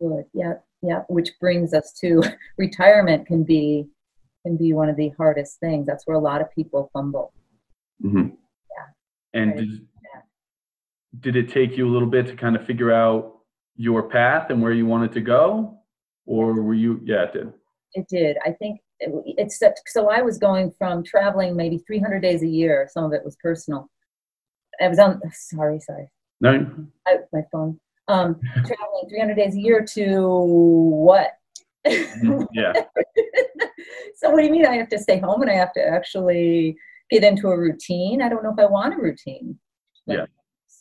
Good. 0.00 0.24
Yeah, 0.34 0.54
yeah. 0.82 1.02
Which 1.08 1.30
brings 1.40 1.74
us 1.74 1.92
to 2.00 2.22
retirement 2.58 3.26
can 3.26 3.44
be 3.44 3.86
can 4.44 4.56
be 4.56 4.72
one 4.72 4.88
of 4.88 4.96
the 4.96 5.10
hardest 5.10 5.60
things. 5.60 5.86
That's 5.86 6.06
where 6.06 6.16
a 6.16 6.20
lot 6.20 6.40
of 6.40 6.50
people 6.50 6.90
fumble. 6.92 7.32
Mm-hmm. 8.04 8.28
Yeah. 8.30 9.40
And 9.40 9.56
did, 9.56 9.86
did 11.20 11.36
it 11.36 11.52
take 11.52 11.76
you 11.76 11.88
a 11.88 11.92
little 11.92 12.08
bit 12.08 12.26
to 12.26 12.34
kind 12.34 12.56
of 12.56 12.66
figure 12.66 12.92
out 12.92 13.38
your 13.76 14.08
path 14.08 14.50
and 14.50 14.60
where 14.60 14.72
you 14.72 14.86
wanted 14.86 15.12
to 15.12 15.20
go, 15.20 15.78
or 16.26 16.60
were 16.60 16.74
you? 16.74 17.00
Yeah, 17.04 17.24
it 17.24 17.32
did. 17.32 17.52
It 17.94 18.08
did. 18.08 18.38
I 18.44 18.52
think 18.52 18.80
it, 19.00 19.10
it's 19.38 19.60
so 19.86 20.08
I 20.08 20.22
was 20.22 20.38
going 20.38 20.72
from 20.78 21.04
traveling 21.04 21.56
maybe 21.56 21.78
300 21.78 22.20
days 22.20 22.42
a 22.42 22.46
year. 22.46 22.88
Some 22.90 23.04
of 23.04 23.12
it 23.12 23.24
was 23.24 23.36
personal. 23.42 23.90
I 24.80 24.88
was 24.88 24.98
on. 24.98 25.20
Sorry, 25.32 25.80
sorry. 25.80 26.10
No. 26.40 26.66
I, 27.06 27.16
my 27.32 27.42
phone. 27.52 27.78
Um, 28.08 28.40
traveling 28.54 29.08
300 29.08 29.34
days 29.36 29.54
a 29.54 29.60
year 29.60 29.84
to 29.94 30.28
what? 30.28 31.32
Mm-hmm. 31.86 32.42
yeah. 32.52 32.72
so 34.16 34.30
what 34.30 34.40
do 34.40 34.46
you 34.46 34.52
mean? 34.52 34.66
I 34.66 34.76
have 34.76 34.88
to 34.90 34.98
stay 34.98 35.18
home 35.18 35.42
and 35.42 35.50
I 35.50 35.54
have 35.54 35.72
to 35.74 35.86
actually 35.86 36.76
get 37.12 37.22
into 37.22 37.48
a 37.48 37.58
routine? 37.58 38.22
I 38.22 38.28
don't 38.28 38.42
know 38.42 38.52
if 38.52 38.58
I 38.58 38.66
want 38.66 38.94
a 38.94 38.96
routine. 38.96 39.58
yeah. 40.06 40.26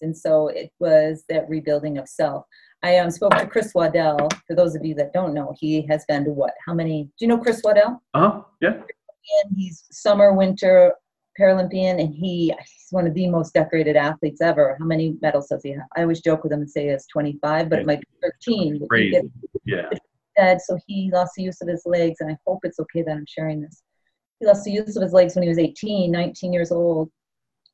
And 0.02 0.18
so 0.18 0.48
it 0.48 0.72
was 0.80 1.26
that 1.30 1.48
rebuilding 1.48 2.00
of 2.00 2.10
self. 2.10 2.46
I 2.84 2.98
um, 2.98 3.12
spoke 3.12 3.38
to 3.38 3.46
Chris 3.46 3.74
Waddell. 3.76 4.30
For 4.48 4.56
those 4.56 4.76
of 4.76 4.84
you 4.84 4.96
that 4.96 5.14
don't 5.14 5.34
know, 5.34 5.54
he 5.60 5.86
has 5.88 6.04
been 6.08 6.26
to 6.26 6.32
what? 6.32 6.54
How 6.66 6.74
many? 6.74 7.04
Do 7.04 7.26
you 7.26 7.28
know 7.28 7.38
Chris 7.38 7.62
Waddell? 7.64 8.02
Uh 8.14 8.20
huh. 8.20 8.42
Yeah. 8.60 8.74
And 8.74 9.56
he's 9.56 9.84
summer, 9.92 10.34
winter 10.34 10.94
Paralympian, 11.40 12.02
and 12.02 12.14
he, 12.14 12.48
he's 12.48 12.88
one 12.90 13.06
of 13.06 13.14
the 13.14 13.28
most 13.28 13.54
decorated 13.54 13.96
athletes 13.96 14.42
ever. 14.42 14.76
How 14.80 14.86
many 14.86 15.16
medals 15.22 15.48
does 15.48 15.62
he 15.64 15.72
have? 15.72 15.86
I 15.96 16.02
always 16.02 16.22
joke 16.22 16.44
with 16.44 16.52
him 16.52 16.62
and 16.62 16.70
say 16.70 16.88
it's 16.88 17.06
25, 17.08 17.70
but 17.70 17.80
it 17.80 17.86
might 17.86 18.02
be 18.02 18.08
13. 18.22 18.88
Crazy. 18.90 19.22
Yeah. 19.66 19.90
Said, 20.38 20.62
so 20.62 20.80
he 20.88 21.12
lost 21.14 21.34
the 21.36 21.44
use 21.44 21.62
of 21.62 21.68
his 21.68 21.84
legs, 21.86 22.18
and 22.20 22.32
I 22.32 22.38
hope 22.48 22.60
it's 22.64 22.80
okay 22.80 23.04
that 23.04 23.12
I'm 23.12 23.26
sharing 23.28 23.62
this. 23.62 23.84
He 24.40 24.48
lost 24.48 24.64
the 24.64 24.72
use 24.72 24.96
of 24.96 25.04
his 25.04 25.14
legs 25.14 25.36
when 25.36 25.44
he 25.44 25.50
was 25.50 25.60
18, 25.60 26.12
19 26.12 26.52
years 26.52 26.72
old, 26.72 27.12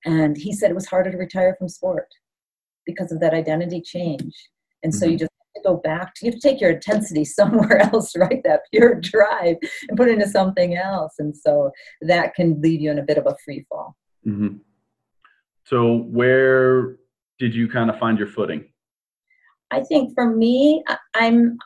and 0.05 0.35
he 0.35 0.51
said 0.51 0.69
it 0.69 0.75
was 0.75 0.85
harder 0.85 1.11
to 1.11 1.17
retire 1.17 1.55
from 1.57 1.69
sport 1.69 2.09
because 2.85 3.11
of 3.11 3.19
that 3.21 3.33
identity 3.33 3.81
change 3.81 4.33
and 4.83 4.93
so 4.93 5.05
mm-hmm. 5.05 5.13
you 5.13 5.19
just 5.19 5.31
have 5.55 5.63
to 5.63 5.69
go 5.69 5.77
back 5.77 6.13
to, 6.15 6.25
you 6.25 6.31
have 6.31 6.39
to 6.39 6.47
take 6.47 6.61
your 6.61 6.71
intensity 6.71 7.25
somewhere 7.39 7.79
else, 7.93 8.15
right? 8.15 8.41
That 8.43 8.61
pure 8.71 8.95
drive 8.95 9.57
and 9.87 9.97
put 9.97 10.09
it 10.09 10.13
into 10.13 10.27
something 10.27 10.75
else. 10.75 11.13
And 11.19 11.35
so 11.35 11.71
that 12.01 12.35
can 12.35 12.61
leave 12.61 12.81
you 12.81 12.91
in 12.91 12.99
a 12.99 13.03
bit 13.03 13.17
of 13.17 13.25
a 13.25 13.35
free 13.43 13.65
fall. 13.69 13.95
Mm-hmm. 14.25 14.57
So 15.65 15.97
where 15.97 16.97
did 17.39 17.53
you 17.53 17.67
kind 17.67 17.89
of 17.89 17.99
find 17.99 18.17
your 18.17 18.27
footing? 18.27 18.65
I 19.71 19.81
think 19.81 20.13
for 20.13 20.33
me, 20.33 20.83
I'm 21.13 21.57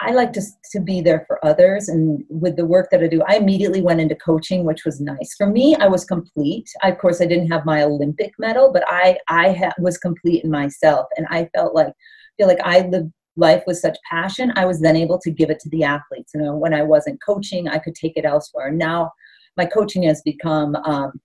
I 0.00 0.10
like 0.10 0.32
to 0.32 0.42
to 0.72 0.80
be 0.80 1.00
there 1.00 1.24
for 1.26 1.44
others, 1.46 1.88
and 1.88 2.24
with 2.28 2.56
the 2.56 2.66
work 2.66 2.90
that 2.90 3.02
I 3.02 3.06
do, 3.06 3.22
I 3.28 3.36
immediately 3.36 3.80
went 3.80 4.00
into 4.00 4.16
coaching, 4.16 4.64
which 4.64 4.84
was 4.84 5.00
nice 5.00 5.34
for 5.38 5.46
me. 5.46 5.76
I 5.76 5.86
was 5.86 6.04
complete. 6.04 6.68
I, 6.82 6.90
of 6.90 6.98
course, 6.98 7.20
I 7.20 7.26
didn't 7.26 7.52
have 7.52 7.64
my 7.64 7.82
Olympic 7.84 8.32
medal, 8.38 8.72
but 8.72 8.84
I 8.88 9.18
I 9.28 9.52
ha- 9.52 9.74
was 9.78 9.96
complete 9.98 10.42
in 10.42 10.50
myself, 10.50 11.06
and 11.16 11.26
I 11.30 11.48
felt 11.54 11.74
like 11.74 11.92
feel 12.36 12.48
like 12.48 12.60
I 12.62 12.80
lived 12.80 13.12
life 13.36 13.62
with 13.66 13.78
such 13.78 13.98
passion, 14.08 14.52
I 14.56 14.64
was 14.64 14.80
then 14.80 14.96
able 14.96 15.18
to 15.18 15.30
give 15.30 15.50
it 15.50 15.58
to 15.60 15.68
the 15.70 15.84
athletes. 15.84 16.32
You 16.34 16.42
know, 16.42 16.54
when 16.54 16.74
I 16.74 16.82
wasn't 16.82 17.22
coaching, 17.24 17.68
I 17.68 17.78
could 17.78 17.94
take 17.94 18.16
it 18.16 18.24
elsewhere. 18.24 18.70
Now, 18.70 19.12
my 19.56 19.66
coaching 19.66 20.04
has 20.04 20.22
become 20.22 20.76
um, 20.76 21.20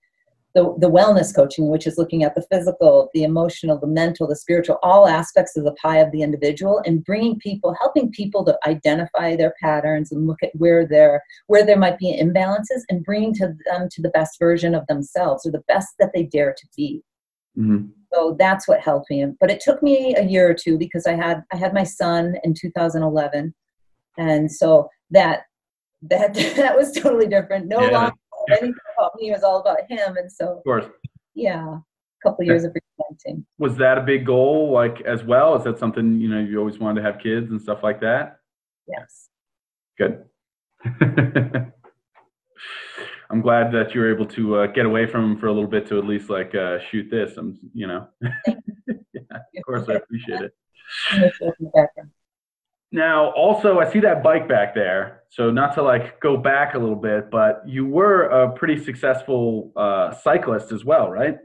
the, 0.54 0.74
the 0.78 0.90
wellness 0.90 1.34
coaching, 1.34 1.68
which 1.68 1.86
is 1.86 1.96
looking 1.96 2.24
at 2.24 2.34
the 2.34 2.44
physical, 2.50 3.08
the 3.14 3.22
emotional, 3.22 3.78
the 3.78 3.86
mental, 3.86 4.26
the 4.26 4.34
spiritual, 4.34 4.78
all 4.82 5.06
aspects 5.06 5.56
of 5.56 5.64
the 5.64 5.74
pie 5.74 5.98
of 5.98 6.10
the 6.10 6.22
individual, 6.22 6.82
and 6.84 7.04
bringing 7.04 7.38
people, 7.38 7.76
helping 7.80 8.10
people 8.10 8.44
to 8.44 8.58
identify 8.66 9.36
their 9.36 9.54
patterns 9.62 10.10
and 10.10 10.26
look 10.26 10.42
at 10.42 10.50
where 10.54 10.86
there 10.86 11.22
where 11.46 11.64
there 11.64 11.78
might 11.78 11.98
be 11.98 12.20
imbalances, 12.20 12.82
and 12.88 13.04
bringing 13.04 13.32
to 13.34 13.54
them 13.66 13.88
to 13.92 14.02
the 14.02 14.10
best 14.10 14.38
version 14.40 14.74
of 14.74 14.86
themselves 14.88 15.46
or 15.46 15.52
the 15.52 15.64
best 15.68 15.88
that 16.00 16.10
they 16.12 16.24
dare 16.24 16.52
to 16.52 16.66
be. 16.76 17.02
Mm-hmm. 17.56 17.86
So 18.12 18.36
that's 18.38 18.66
what 18.66 18.80
helped 18.80 19.10
me. 19.10 19.24
But 19.38 19.50
it 19.50 19.60
took 19.60 19.82
me 19.82 20.14
a 20.16 20.24
year 20.24 20.48
or 20.48 20.54
two 20.54 20.78
because 20.78 21.06
I 21.06 21.14
had 21.14 21.42
I 21.52 21.56
had 21.56 21.74
my 21.74 21.84
son 21.84 22.36
in 22.42 22.54
2011, 22.54 23.54
and 24.18 24.50
so 24.50 24.88
that 25.10 25.42
that 26.02 26.34
that 26.56 26.76
was 26.76 26.92
totally 26.92 27.26
different. 27.26 27.66
No 27.66 27.80
yeah. 27.80 27.90
longer 27.90 28.14
anything 28.50 28.74
about 28.98 29.12
me; 29.16 29.30
it 29.30 29.32
was 29.32 29.42
all 29.42 29.60
about 29.60 29.78
him. 29.88 30.16
And 30.16 30.30
so, 30.30 30.58
of 30.58 30.64
course, 30.64 30.86
yeah, 31.34 31.66
a 31.66 32.28
couple 32.28 32.44
years 32.44 32.64
of 32.64 32.74
repenting. 32.74 33.46
Was 33.58 33.76
that 33.76 33.98
a 33.98 34.02
big 34.02 34.26
goal, 34.26 34.72
like 34.72 35.00
as 35.02 35.22
well? 35.22 35.56
Is 35.56 35.64
that 35.64 35.78
something 35.78 36.20
you 36.20 36.28
know 36.28 36.40
you 36.40 36.58
always 36.58 36.78
wanted 36.78 37.00
to 37.02 37.06
have 37.06 37.20
kids 37.20 37.50
and 37.50 37.60
stuff 37.60 37.82
like 37.82 38.00
that? 38.00 38.38
Yes. 38.88 39.28
Good. 39.98 40.24
I'm 43.30 43.40
glad 43.40 43.70
that 43.72 43.94
you 43.94 44.00
were 44.00 44.12
able 44.12 44.26
to 44.26 44.56
uh, 44.56 44.66
get 44.66 44.86
away 44.86 45.06
from 45.06 45.32
him 45.32 45.38
for 45.38 45.46
a 45.46 45.52
little 45.52 45.68
bit 45.68 45.86
to 45.88 45.98
at 45.98 46.04
least 46.04 46.28
like 46.28 46.54
uh, 46.54 46.78
shoot 46.90 47.08
this. 47.10 47.36
I'm, 47.36 47.58
you 47.72 47.86
know, 47.86 48.08
yeah, 48.22 49.20
of 49.32 49.64
course 49.64 49.88
I 49.88 49.94
appreciate 49.94 50.40
it. 50.42 50.52
Now, 52.92 53.30
also, 53.34 53.78
I 53.78 53.90
see 53.90 54.00
that 54.00 54.24
bike 54.24 54.48
back 54.48 54.74
there. 54.74 55.22
So, 55.28 55.52
not 55.52 55.74
to 55.76 55.82
like 55.82 56.18
go 56.18 56.36
back 56.36 56.74
a 56.74 56.78
little 56.78 56.96
bit, 56.96 57.30
but 57.30 57.62
you 57.64 57.86
were 57.86 58.24
a 58.24 58.52
pretty 58.52 58.82
successful 58.82 59.72
uh, 59.76 60.12
cyclist 60.12 60.72
as 60.72 60.84
well, 60.84 61.08
right? 61.08 61.36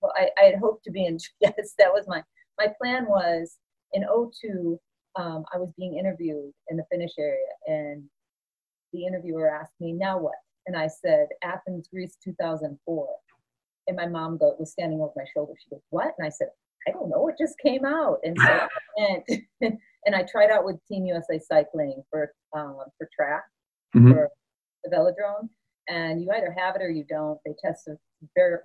Well, 0.00 0.12
I, 0.16 0.28
I 0.40 0.46
had 0.46 0.56
hoped 0.56 0.84
to 0.84 0.90
be 0.90 1.06
in. 1.06 1.18
Yes, 1.40 1.74
that 1.78 1.92
was 1.92 2.04
my 2.08 2.24
my 2.58 2.66
plan. 2.80 3.06
Was 3.08 3.58
in 3.92 4.02
02, 4.02 4.78
um, 5.14 5.44
I 5.54 5.58
was 5.58 5.72
being 5.78 5.96
interviewed 5.96 6.52
in 6.68 6.76
the 6.76 6.84
finish 6.90 7.12
area, 7.16 7.46
and 7.68 8.02
the 8.92 9.06
interviewer 9.06 9.48
asked 9.48 9.74
me, 9.78 9.92
"Now 9.92 10.18
what?" 10.18 10.34
And 10.68 10.76
I 10.76 10.86
said, 10.86 11.28
"Athens, 11.42 11.88
Greece, 11.88 12.18
2004." 12.22 13.08
And 13.86 13.96
my 13.96 14.06
mom 14.06 14.36
go, 14.36 14.54
was 14.58 14.70
standing 14.70 15.00
over 15.00 15.14
my 15.16 15.24
shoulder. 15.34 15.54
She 15.58 15.70
goes, 15.70 15.80
"What?" 15.88 16.14
And 16.18 16.26
I 16.26 16.28
said, 16.28 16.48
"I 16.86 16.90
don't 16.92 17.08
know. 17.08 17.26
It 17.28 17.36
just 17.40 17.58
came 17.58 17.86
out." 17.86 18.18
And 18.22 18.36
so 18.38 18.46
I 18.52 18.68
went 18.98 19.24
and 20.04 20.14
I 20.14 20.24
tried 20.30 20.50
out 20.50 20.66
with 20.66 20.76
Team 20.86 21.06
USA 21.06 21.38
Cycling 21.38 22.02
for 22.10 22.34
um, 22.54 22.76
for 22.98 23.08
track 23.16 23.44
mm-hmm. 23.96 24.12
for 24.12 24.28
the 24.84 24.90
velodrome, 24.94 25.48
and 25.88 26.20
you 26.20 26.30
either 26.30 26.54
have 26.56 26.76
it 26.76 26.82
or 26.82 26.90
you 26.90 27.04
don't. 27.08 27.38
They 27.46 27.54
test 27.64 27.88
a 27.88 27.96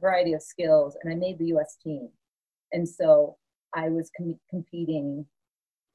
variety 0.02 0.34
of 0.34 0.42
skills, 0.42 0.98
and 1.02 1.14
I 1.14 1.16
made 1.16 1.40
the 1.40 1.48
U.S. 1.48 1.78
team, 1.82 2.10
and 2.74 2.88
so 2.88 3.38
I 3.74 3.88
was 3.88 4.12
com- 4.18 4.40
competing 4.50 5.26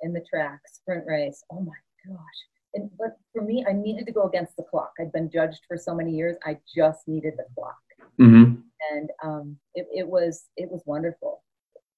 in 0.00 0.14
the 0.14 0.24
track 0.28 0.60
sprint 0.72 1.04
race. 1.06 1.44
Oh 1.52 1.60
my 1.60 1.76
gosh! 2.06 2.40
And, 2.74 2.90
but 2.98 3.16
for 3.32 3.42
me, 3.42 3.64
I 3.68 3.72
needed 3.72 4.06
to 4.06 4.12
go 4.12 4.24
against 4.24 4.56
the 4.56 4.62
clock. 4.62 4.92
I'd 5.00 5.12
been 5.12 5.30
judged 5.30 5.60
for 5.66 5.76
so 5.76 5.94
many 5.94 6.12
years. 6.12 6.36
I 6.44 6.58
just 6.74 7.08
needed 7.08 7.34
the 7.36 7.46
clock, 7.54 7.78
mm-hmm. 8.20 8.60
and 8.92 9.10
um, 9.24 9.56
it, 9.74 9.86
it 9.94 10.06
was 10.06 10.46
it 10.56 10.70
was 10.70 10.82
wonderful 10.84 11.42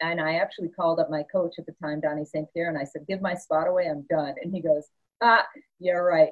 and 0.00 0.20
I 0.20 0.37
actually 0.37 0.68
called 0.68 0.98
up 0.98 1.11
my 1.11 1.22
coach 1.30 1.54
at 1.59 1.66
the 1.66 1.74
time, 1.83 2.00
Donnie 2.00 2.24
St. 2.24 2.48
Pierre, 2.52 2.68
and 2.68 2.78
I 2.78 2.85
said, 2.85 3.06
"Give 3.06 3.20
my 3.20 3.35
spot 3.35 3.68
away. 3.68 3.87
I'm 3.88 4.06
done." 4.09 4.35
And 4.42 4.52
he 4.52 4.61
goes, 4.61 4.85
"Ah, 5.20 5.46
you're 5.78 6.04
right." 6.04 6.30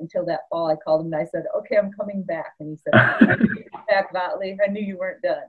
Until 0.00 0.24
that 0.26 0.40
fall, 0.50 0.70
I 0.70 0.76
called 0.76 1.02
him 1.02 1.12
and 1.12 1.22
I 1.22 1.26
said, 1.26 1.44
"Okay, 1.56 1.76
I'm 1.76 1.92
coming 1.92 2.22
back." 2.22 2.54
And 2.60 2.70
he 2.70 2.76
said, 2.76 3.38
"Back, 3.88 4.12
Vogtli. 4.12 4.56
I 4.62 4.70
knew 4.70 4.82
you 4.82 4.98
weren't 4.98 5.22
done." 5.22 5.44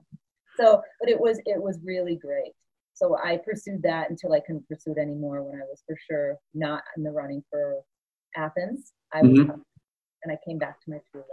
So, 0.58 0.82
but 1.00 1.10
it 1.10 1.20
was 1.20 1.40
it 1.46 1.62
was 1.62 1.80
really 1.84 2.16
great. 2.16 2.54
So 2.98 3.16
I 3.24 3.38
pursued 3.38 3.84
that 3.84 4.10
until 4.10 4.34
I 4.34 4.40
couldn't 4.40 4.68
pursue 4.68 4.94
it 4.94 4.98
anymore. 4.98 5.44
When 5.44 5.62
I 5.62 5.66
was 5.66 5.84
for 5.86 5.96
sure 6.10 6.36
not 6.56 6.82
in 6.98 7.04
the 7.04 7.12
running 7.12 7.44
for 7.52 7.76
Athens, 8.36 8.92
I 9.14 9.22
was, 9.22 9.38
mm-hmm. 9.38 9.52
and 9.52 10.32
I 10.32 10.38
came 10.44 10.58
back 10.58 10.82
to 10.84 10.90
my 10.90 10.98
true 11.12 11.22
love. 11.22 11.28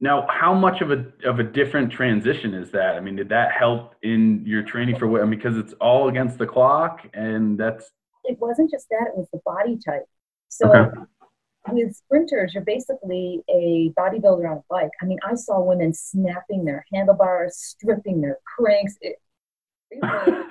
Now, 0.00 0.26
how 0.28 0.52
much 0.52 0.82
of 0.82 0.90
a 0.90 1.06
of 1.24 1.40
a 1.40 1.42
different 1.42 1.90
transition 1.90 2.52
is 2.52 2.70
that? 2.72 2.96
I 2.96 3.00
mean, 3.00 3.16
did 3.16 3.30
that 3.30 3.52
help 3.52 3.94
in 4.02 4.44
your 4.44 4.62
training 4.62 4.98
for 4.98 5.08
what? 5.08 5.22
I 5.22 5.24
mean, 5.24 5.38
because 5.38 5.56
it's 5.56 5.72
all 5.80 6.08
against 6.08 6.36
the 6.36 6.46
clock, 6.46 7.00
and 7.14 7.58
that's. 7.58 7.90
It 8.24 8.38
wasn't 8.38 8.70
just 8.70 8.88
that; 8.90 9.06
it 9.08 9.16
was 9.16 9.28
the 9.32 9.40
body 9.46 9.78
type. 9.82 10.04
So, 10.50 10.70
okay. 10.70 11.00
with 11.70 11.96
sprinters, 11.96 12.52
you're 12.52 12.62
basically 12.62 13.42
a 13.48 13.92
bodybuilder 13.98 14.48
on 14.50 14.58
a 14.58 14.64
bike. 14.68 14.90
I 15.02 15.06
mean, 15.06 15.18
I 15.26 15.34
saw 15.34 15.60
women 15.60 15.94
snapping 15.94 16.66
their 16.66 16.84
handlebars, 16.92 17.56
stripping 17.56 18.20
their 18.20 18.38
cranks. 18.56 18.96
It, 19.00 19.16
it 19.90 20.02
was, 20.02 20.44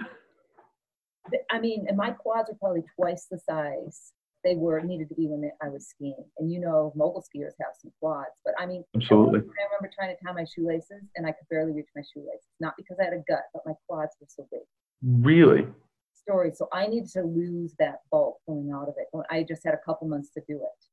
I 1.52 1.60
mean, 1.60 1.86
and 1.88 1.98
my 1.98 2.12
quads 2.12 2.50
are 2.50 2.56
probably 2.56 2.84
twice 2.96 3.28
the 3.30 3.40
size 3.40 4.14
they 4.44 4.56
were 4.56 4.82
needed 4.82 5.10
to 5.10 5.16
be 5.16 5.28
when 5.28 5.42
they, 5.42 5.52
I 5.62 5.70
was 5.70 5.88
skiing. 5.88 6.24
And 6.38 6.52
you 6.52 6.60
know, 6.60 6.94
mogul 6.96 7.22
skiers 7.22 7.54
have 7.60 7.74
some 7.82 7.92
quads, 8.00 8.32
but 8.46 8.54
I 8.58 8.66
mean, 8.66 8.84
absolutely. 8.96 9.40
I 9.40 9.64
remember 9.68 9.92
trying 9.94 10.16
to 10.16 10.24
tie 10.24 10.34
my 10.34 10.46
shoelaces, 10.46 11.04
and 11.16 11.26
I 11.26 11.32
could 11.32 11.48
barely 11.50 11.74
reach 11.74 11.90
my 11.96 12.04
shoelaces. 12.14 12.48
Not 12.60 12.76
because 12.78 12.98
I 13.02 13.06
had 13.06 13.14
a 13.14 13.24
gut, 13.28 13.44
but 13.54 13.64
my 13.66 13.74
quads 13.88 14.16
were 14.22 14.28
so 14.30 14.48
big. 14.52 14.62
Really? 15.04 15.68
Story. 16.14 16.52
So 16.54 16.68
I 16.72 16.88
needed 16.88 17.10
to 17.12 17.24
lose 17.24 17.74
that 17.80 18.02
bulk 18.12 18.38
going 18.48 18.72
out 18.74 18.88
of 18.88 18.96
it. 18.98 19.08
I 19.30 19.44
just 19.44 19.64
had 19.66 19.74
a 19.74 19.80
couple 19.86 20.08
months 20.08 20.30
to 20.32 20.42
do 20.48 20.56
it, 20.56 20.86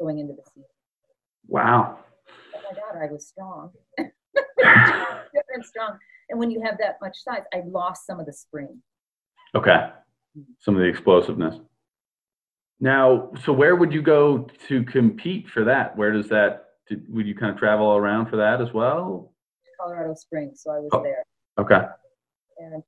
going 0.00 0.18
into 0.18 0.34
the 0.34 0.42
season. 0.54 0.68
Wow. 1.48 1.98
Oh 2.54 2.60
my 2.70 2.78
God, 2.78 3.02
I 3.02 3.12
was 3.12 3.26
strong. 3.26 3.72
Different 3.98 5.64
strong. 5.64 5.98
And 6.32 6.38
when 6.38 6.50
you 6.50 6.62
have 6.62 6.78
that 6.78 6.96
much 7.02 7.18
size, 7.18 7.42
I 7.52 7.60
lost 7.66 8.06
some 8.06 8.18
of 8.18 8.24
the 8.24 8.32
spring. 8.32 8.80
Okay. 9.54 9.90
Some 10.60 10.74
of 10.74 10.80
the 10.80 10.86
explosiveness. 10.86 11.56
Now, 12.80 13.30
so 13.44 13.52
where 13.52 13.76
would 13.76 13.92
you 13.92 14.00
go 14.00 14.48
to 14.66 14.82
compete 14.84 15.50
for 15.50 15.62
that? 15.64 15.94
Where 15.94 16.10
does 16.10 16.30
that? 16.30 16.70
Did, 16.88 17.04
would 17.12 17.26
you 17.26 17.34
kind 17.34 17.52
of 17.52 17.58
travel 17.58 17.94
around 17.94 18.30
for 18.30 18.36
that 18.36 18.62
as 18.62 18.72
well? 18.72 19.34
Colorado 19.78 20.14
Springs, 20.14 20.62
so 20.64 20.70
I 20.70 20.78
was 20.78 20.88
oh, 20.92 21.02
there. 21.02 21.22
Okay. 21.58 21.86
And 22.58 22.82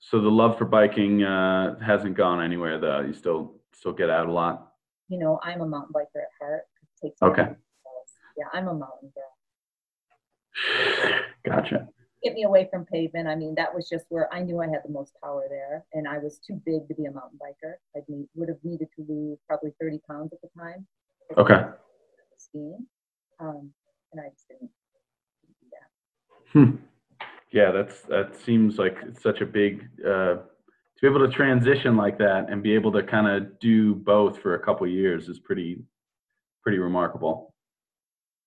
So 0.00 0.20
the 0.22 0.30
love 0.30 0.56
for 0.56 0.64
biking 0.64 1.24
uh, 1.24 1.78
hasn't 1.78 2.16
gone 2.16 2.42
anywhere, 2.42 2.80
though. 2.80 3.00
You 3.00 3.12
still 3.12 3.52
still 3.74 3.92
get 3.92 4.08
out 4.08 4.28
a 4.28 4.32
lot. 4.32 4.72
You 5.08 5.18
know, 5.18 5.38
I'm 5.42 5.60
a 5.60 5.66
mountain 5.66 5.92
biker 5.94 6.22
at 6.22 6.28
heart. 6.40 6.62
okay. 7.22 7.52
Yeah, 8.38 8.44
I'm 8.54 8.68
a 8.68 8.72
mountain 8.72 9.12
girl. 9.14 9.27
Gotcha 11.44 11.88
get 12.22 12.34
me 12.34 12.44
away 12.44 12.68
from 12.70 12.84
pavement. 12.84 13.28
I 13.28 13.34
mean, 13.34 13.54
that 13.56 13.74
was 13.74 13.88
just 13.88 14.06
where 14.08 14.32
I 14.32 14.40
knew 14.40 14.60
I 14.60 14.66
had 14.66 14.80
the 14.84 14.92
most 14.92 15.12
power 15.22 15.44
there, 15.48 15.84
and 15.92 16.08
I 16.08 16.18
was 16.18 16.38
too 16.38 16.60
big 16.64 16.88
to 16.88 16.94
be 16.94 17.06
a 17.06 17.10
mountain 17.10 17.38
biker. 17.40 17.74
I 17.96 18.00
would 18.34 18.48
have 18.48 18.58
needed 18.64 18.88
to 18.96 19.06
lose 19.08 19.38
probably 19.46 19.72
30 19.80 20.00
pounds 20.08 20.32
at 20.32 20.40
the 20.40 20.48
time. 20.58 20.86
Okay. 21.36 21.60
Skiing, 22.38 22.86
um, 23.40 23.70
and 24.12 24.20
I 24.20 24.30
just 24.30 24.48
didn't, 24.48 24.70
do 25.60 25.68
that. 25.72 26.52
Hmm. 26.52 26.76
Yeah, 27.52 27.72
that's 27.72 28.02
that 28.02 28.36
seems 28.36 28.78
like 28.78 28.96
it's 29.06 29.22
such 29.22 29.40
a 29.40 29.46
big 29.46 29.88
uh, 30.04 30.36
to 30.36 31.00
be 31.00 31.06
able 31.06 31.26
to 31.26 31.32
transition 31.32 31.96
like 31.96 32.18
that 32.18 32.46
and 32.50 32.62
be 32.62 32.74
able 32.74 32.92
to 32.92 33.02
kind 33.02 33.26
of 33.26 33.58
do 33.58 33.94
both 33.94 34.38
for 34.38 34.54
a 34.54 34.60
couple 34.60 34.86
years 34.86 35.28
is 35.28 35.38
pretty 35.38 35.82
pretty 36.62 36.78
remarkable. 36.78 37.54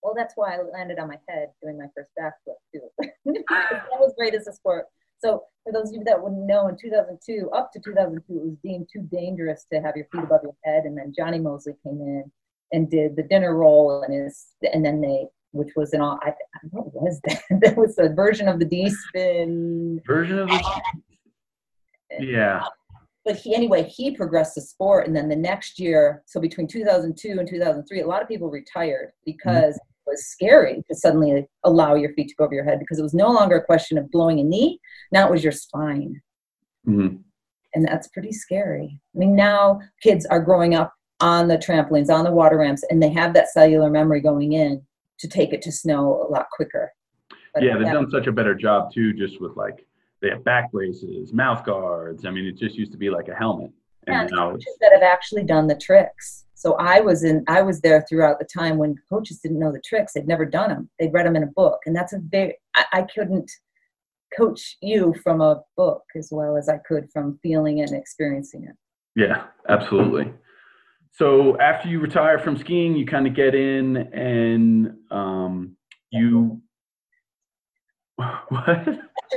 Well, 0.03 0.13
that's 0.15 0.33
why 0.35 0.55
I 0.55 0.59
landed 0.73 0.99
on 0.99 1.07
my 1.07 1.17
head 1.29 1.49
doing 1.61 1.77
my 1.77 1.85
first 1.95 2.09
backflip 2.19 2.55
too. 2.73 2.81
that 3.49 3.99
was 3.99 4.13
great 4.17 4.33
as 4.33 4.47
a 4.47 4.53
sport. 4.53 4.85
So 5.19 5.43
for 5.63 5.71
those 5.71 5.89
of 5.89 5.95
you 5.95 6.03
that 6.05 6.21
wouldn't 6.21 6.47
know, 6.47 6.67
in 6.67 6.77
2002, 6.81 7.49
up 7.51 7.71
to 7.73 7.79
2002, 7.79 8.33
it 8.33 8.43
was 8.43 8.57
deemed 8.63 8.87
too 8.91 9.07
dangerous 9.11 9.65
to 9.71 9.79
have 9.79 9.95
your 9.95 10.07
feet 10.11 10.23
above 10.23 10.41
your 10.41 10.55
head. 10.63 10.85
And 10.85 10.97
then 10.97 11.13
Jonny 11.15 11.39
Moseley 11.39 11.73
came 11.83 12.01
in 12.01 12.31
and 12.71 12.89
did 12.89 13.15
the 13.15 13.23
dinner 13.23 13.55
roll 13.55 14.01
and 14.01 14.13
his, 14.13 14.47
and 14.73 14.83
then 14.83 15.01
they, 15.01 15.27
which 15.51 15.73
was 15.75 15.93
an 15.93 16.01
all, 16.01 16.19
I, 16.23 16.33
what 16.71 16.91
was 16.93 17.21
that? 17.25 17.41
that 17.61 17.77
was 17.77 17.99
a 17.99 18.09
version 18.09 18.47
of 18.47 18.57
the 18.57 18.65
D 18.65 18.89
spin. 18.89 20.01
Version 20.07 20.39
of 20.39 20.47
the, 20.47 20.81
yeah 22.19 22.63
but 23.23 23.35
he 23.35 23.55
anyway 23.55 23.83
he 23.83 24.15
progressed 24.15 24.55
the 24.55 24.61
sport 24.61 25.07
and 25.07 25.15
then 25.15 25.29
the 25.29 25.35
next 25.35 25.79
year 25.79 26.23
so 26.25 26.39
between 26.39 26.67
2002 26.67 27.39
and 27.39 27.47
2003 27.47 28.01
a 28.01 28.07
lot 28.07 28.21
of 28.21 28.27
people 28.27 28.49
retired 28.49 29.11
because 29.25 29.75
mm-hmm. 29.75 29.90
Was 30.12 30.26
scary 30.26 30.84
to 30.88 30.95
suddenly 30.95 31.45
allow 31.63 31.95
your 31.95 32.13
feet 32.13 32.30
to 32.30 32.36
go 32.36 32.45
over 32.45 32.54
your 32.54 32.63
head 32.63 32.80
because 32.80 33.00
it 33.00 33.04
was 33.04 33.13
no 33.13 33.30
longer 33.30 33.58
a 33.58 33.65
question 33.65 33.97
of 33.97 34.10
blowing 34.12 34.39
a 34.39 34.43
knee 34.43 34.80
now 35.12 35.28
it 35.28 35.32
was 35.32 35.43
your 35.43 35.52
spine 35.52 36.21
mm-hmm. 36.88 37.15
and 37.74 37.88
that's 37.88 38.08
pretty 38.10 38.32
scary 38.32 39.00
i 39.15 39.17
mean 39.17 39.36
now 39.36 39.80
kids 40.02 40.26
are 40.28 40.39
growing 40.39 40.76
up 40.76 40.93
on 41.19 41.47
the 41.47 41.58
trampolines 41.58 42.10
on 42.10 42.24
the 42.24 42.32
water 42.32 42.58
ramps 42.58 42.84
and 42.89 43.02
they 43.02 43.10
have 43.10 43.34
that 43.34 43.50
cellular 43.50 43.89
memory 43.89 44.21
going 44.21 44.54
in 44.54 44.82
to 45.19 45.28
take 45.28 45.54
it 45.54 45.62
to 45.62 45.71
snow 45.71 46.26
a 46.28 46.32
lot 46.32 46.47
quicker 46.52 46.91
but 47.54 47.63
yeah 47.63 47.78
they've 47.78 47.91
done 47.91 48.10
such 48.12 48.28
a 48.28 48.32
better 48.32 48.56
job 48.56 48.91
too 48.93 49.13
just 49.13 49.39
with 49.41 49.56
like 49.56 49.86
they 50.21 50.30
have 50.30 50.43
back 50.43 50.71
braces, 50.71 51.34
mouth 51.34 51.65
guards. 51.65 52.26
I 52.26 52.32
mean, 52.32 52.45
it 52.45 52.58
just 52.58 52.76
used 52.76 52.91
to 52.91 52.97
be 52.97 53.10
like 53.10 53.28
a 53.28 53.36
helmet. 53.36 53.71
And 54.07 54.29
yeah, 54.33 54.53
that 54.81 54.91
have 54.93 55.03
actually 55.03 55.43
done 55.43 55.67
the 55.67 55.75
tricks. 55.75 56.45
So 56.55 56.73
I 56.73 56.99
was 56.99 57.23
in, 57.23 57.43
I 57.47 57.61
was 57.61 57.81
there 57.81 58.05
throughout 58.07 58.39
the 58.39 58.45
time 58.45 58.77
when 58.77 58.95
coaches 59.11 59.39
didn't 59.39 59.59
know 59.59 59.71
the 59.71 59.81
tricks. 59.83 60.13
They'd 60.13 60.27
never 60.27 60.45
done 60.45 60.69
them. 60.69 60.89
They'd 60.99 61.13
read 61.13 61.25
them 61.25 61.35
in 61.35 61.43
a 61.43 61.47
book, 61.47 61.79
and 61.85 61.95
that's 61.95 62.13
a 62.13 62.19
very. 62.19 62.55
I, 62.75 62.85
I 62.93 63.01
couldn't 63.03 63.51
coach 64.35 64.77
you 64.81 65.13
from 65.23 65.41
a 65.41 65.61
book 65.75 66.03
as 66.15 66.29
well 66.31 66.57
as 66.57 66.69
I 66.69 66.77
could 66.77 67.09
from 67.11 67.39
feeling 67.43 67.79
it 67.79 67.89
and 67.89 67.99
experiencing 67.99 68.63
it. 68.63 68.75
Yeah, 69.15 69.45
absolutely. 69.69 70.31
So 71.11 71.59
after 71.59 71.89
you 71.89 71.99
retire 71.99 72.39
from 72.39 72.57
skiing, 72.57 72.95
you 72.95 73.05
kind 73.05 73.27
of 73.27 73.35
get 73.35 73.53
in 73.55 73.97
and 73.97 74.95
um, 75.09 75.75
you. 76.09 76.61
What? 78.49 78.87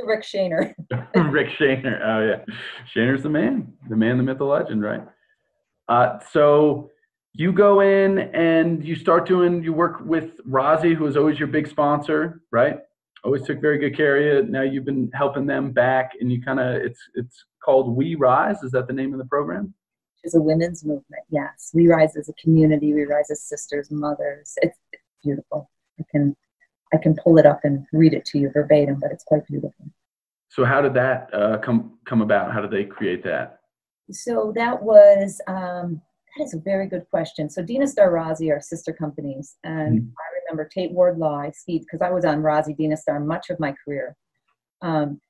Rick 0.05 0.23
Shaner. 0.23 0.75
Rick 1.33 1.49
Shaner. 1.59 2.01
Oh 2.05 2.21
yeah, 2.27 2.55
Shaner's 2.95 3.23
the 3.23 3.29
man, 3.29 3.73
the 3.89 3.97
man, 3.97 4.17
the 4.17 4.23
myth, 4.23 4.39
the 4.39 4.45
legend, 4.45 4.83
right? 4.83 5.03
Uh, 5.89 6.19
so 6.33 6.91
you 7.33 7.53
go 7.53 7.81
in 7.81 8.19
and 8.19 8.85
you 8.85 8.97
start 8.97 9.27
doing. 9.27 9.63
You 9.63 9.73
work 9.73 10.01
with 10.05 10.33
Rossi, 10.45 10.95
who 10.95 11.05
was 11.05 11.17
always 11.17 11.39
your 11.39 11.49
big 11.49 11.69
sponsor, 11.69 12.43
right? 12.51 12.79
Always 13.25 13.43
took 13.43 13.61
very 13.61 13.79
good 13.79 13.97
care 13.97 14.17
of 14.17 14.47
you. 14.47 14.51
Now 14.51 14.63
you've 14.63 14.85
been 14.85 15.11
helping 15.15 15.47
them 15.47 15.73
back, 15.73 16.13
and 16.21 16.31
you 16.31 16.43
kind 16.43 16.61
of 16.61 16.77
it's 16.77 17.01
it's 17.15 17.45
called 17.65 17.97
We 17.97 18.15
Rise. 18.15 18.63
Is 18.63 18.73
that 18.73 18.87
the 18.87 18.93
name 18.93 19.13
of 19.13 19.19
the 19.19 19.27
program? 19.27 19.75
is 20.25 20.35
a 20.35 20.41
women's 20.41 20.85
movement. 20.85 21.23
Yes, 21.31 21.71
we 21.75 21.87
rise 21.87 22.17
as 22.17 22.29
a 22.29 22.33
community. 22.35 22.93
We 22.95 23.05
rise 23.05 23.31
as 23.31 23.43
sisters, 23.43 23.91
mothers. 23.91 24.55
It's, 24.63 24.79
it's 24.93 25.03
beautiful. 25.23 25.71
I 26.01 26.05
can 26.11 26.37
I 26.95 26.99
can 27.03 27.17
pull 27.17 27.39
it 27.39 27.47
up 27.47 27.61
and 27.65 27.85
read 27.93 28.15
it 28.15 28.25
to 28.27 28.39
you 28.39 28.51
verbatim, 28.53 29.01
but 29.01 29.11
it's 29.11 29.25
quite 29.25 29.47
beautiful. 29.47 29.87
So 30.49 30.65
how 30.65 30.81
did 30.81 30.95
that 30.95 31.29
uh, 31.35 31.59
come 31.59 31.99
come 32.05 32.23
about? 32.23 32.53
How 32.53 32.61
did 32.61 32.71
they 32.71 32.85
create 32.85 33.25
that? 33.25 33.59
So 34.13 34.53
that 34.55 34.81
was 34.81 35.41
um, 35.49 36.01
that 36.37 36.45
is 36.45 36.55
a 36.55 36.59
very 36.59 36.87
good 36.87 37.07
question. 37.11 37.51
So 37.51 37.63
Dynastar 37.63 38.13
Rossi 38.13 38.53
are 38.53 38.61
sister 38.61 38.93
companies, 38.93 39.57
and 39.65 40.01
mm-hmm. 40.01 40.09
I 40.09 40.27
remember 40.45 40.69
Tate 40.73 40.93
Wardlaw. 40.93 41.41
I 41.41 41.51
skied 41.51 41.83
because 41.83 42.03
I 42.03 42.11
was 42.11 42.25
on 42.25 42.41
Rossi 42.43 42.75
Dynastar 42.75 43.25
much 43.25 43.51
of 43.51 43.59
my 43.59 43.75
career. 43.85 44.17
Um, 44.83 45.21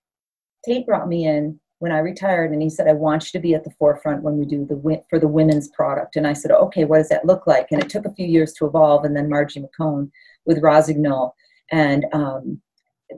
Tate 0.66 0.86
brought 0.86 1.08
me 1.08 1.26
in 1.26 1.58
when 1.78 1.92
I 1.92 1.98
retired, 1.98 2.52
and 2.52 2.60
he 2.60 2.68
said, 2.68 2.86
"I 2.86 2.92
want 2.92 3.24
you 3.24 3.38
to 3.38 3.42
be 3.42 3.54
at 3.54 3.64
the 3.64 3.74
forefront 3.78 4.22
when 4.22 4.36
we 4.36 4.44
do 4.44 4.66
the 4.66 5.02
for 5.08 5.18
the 5.18 5.28
women's 5.28 5.68
product." 5.68 6.16
And 6.16 6.26
I 6.26 6.34
said, 6.34 6.50
"Okay, 6.50 6.84
what 6.84 6.98
does 6.98 7.08
that 7.08 7.24
look 7.24 7.46
like?" 7.46 7.68
And 7.70 7.82
it 7.82 7.88
took 7.88 8.04
a 8.04 8.14
few 8.14 8.26
years 8.26 8.52
to 8.54 8.66
evolve, 8.66 9.04
and 9.04 9.16
then 9.16 9.30
Margie 9.30 9.62
McCone 9.62 10.10
with 10.44 10.62
Rossignol 10.62 11.34
and 11.70 12.06
um, 12.12 12.60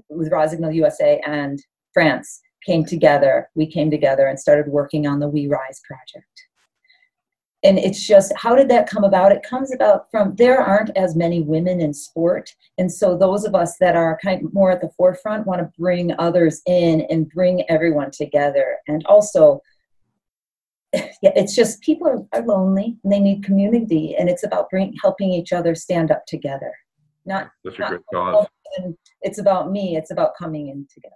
with 0.09 0.31
Rossignol 0.31 0.73
USA 0.73 1.21
and 1.27 1.59
France 1.93 2.41
came 2.65 2.85
together. 2.85 3.49
We 3.55 3.67
came 3.67 3.91
together 3.91 4.27
and 4.27 4.39
started 4.39 4.69
working 4.69 5.07
on 5.07 5.21
the 5.21 5.29
We 5.29 5.47
Rise 5.47 5.81
project. 5.87 6.27
And 7.63 7.79
it's 7.79 8.07
just, 8.07 8.33
how 8.37 8.55
did 8.55 8.69
that 8.69 8.89
come 8.89 9.03
about? 9.03 9.33
It 9.33 9.43
comes 9.43 9.75
about 9.75 10.11
from 10.11 10.37
there 10.37 10.61
aren't 10.61 10.97
as 10.97 11.17
many 11.17 11.41
women 11.41 11.81
in 11.81 11.95
sport. 11.95 12.55
And 12.79 12.93
so 12.93 13.17
those 13.17 13.45
of 13.45 13.55
us 13.55 13.77
that 13.81 13.97
are 13.97 14.19
kind 14.23 14.45
of 14.45 14.55
more 14.55 14.71
at 14.71 14.81
the 14.81 14.91
forefront 14.97 15.47
want 15.47 15.61
to 15.61 15.73
bring 15.79 16.13
others 16.19 16.61
in 16.67 17.07
and 17.11 17.29
bring 17.29 17.69
everyone 17.69 18.11
together. 18.11 18.77
And 18.87 19.05
also, 19.07 19.63
yeah, 20.93 21.33
it's 21.35 21.57
just 21.57 21.81
people 21.81 22.07
are, 22.07 22.39
are 22.39 22.47
lonely 22.47 22.99
and 23.03 23.13
they 23.13 23.21
need 23.21 23.43
community. 23.43 24.15
And 24.17 24.29
it's 24.29 24.45
about 24.45 24.71
bring, 24.71 24.95
helping 25.03 25.33
each 25.33 25.53
other 25.53 25.75
stand 25.75 26.11
up 26.11 26.25
together. 26.27 26.73
Not, 27.27 27.51
That's 27.65 27.77
a 27.79 27.89
great 27.89 28.01
cause. 28.13 28.47
It's 29.23 29.39
about 29.39 29.71
me, 29.71 29.97
it's 29.97 30.11
about 30.11 30.33
coming 30.39 30.69
in 30.69 30.87
together. 30.93 31.15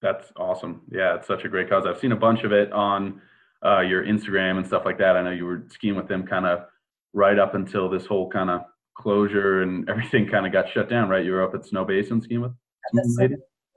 That's 0.00 0.32
awesome. 0.36 0.82
Yeah, 0.90 1.14
it's 1.14 1.28
such 1.28 1.44
a 1.44 1.48
great 1.48 1.70
cause. 1.70 1.84
I've 1.86 1.98
seen 1.98 2.12
a 2.12 2.16
bunch 2.16 2.42
of 2.42 2.52
it 2.52 2.72
on 2.72 3.20
uh, 3.64 3.80
your 3.80 4.04
Instagram 4.04 4.58
and 4.58 4.66
stuff 4.66 4.82
like 4.84 4.98
that. 4.98 5.16
I 5.16 5.22
know 5.22 5.30
you 5.30 5.46
were 5.46 5.64
skiing 5.70 5.94
with 5.94 6.08
them 6.08 6.26
kind 6.26 6.46
of 6.46 6.64
right 7.12 7.38
up 7.38 7.54
until 7.54 7.88
this 7.88 8.06
whole 8.06 8.28
kind 8.28 8.50
of 8.50 8.62
closure 8.94 9.62
and 9.62 9.88
everything 9.88 10.26
kind 10.26 10.46
of 10.46 10.52
got 10.52 10.68
shut 10.72 10.88
down, 10.88 11.08
right? 11.08 11.24
You 11.24 11.32
were 11.32 11.44
up 11.44 11.54
at 11.54 11.62
Snowbasin 11.62 12.22
skiing 12.22 12.40
with 12.40 12.50
them? 12.50 12.58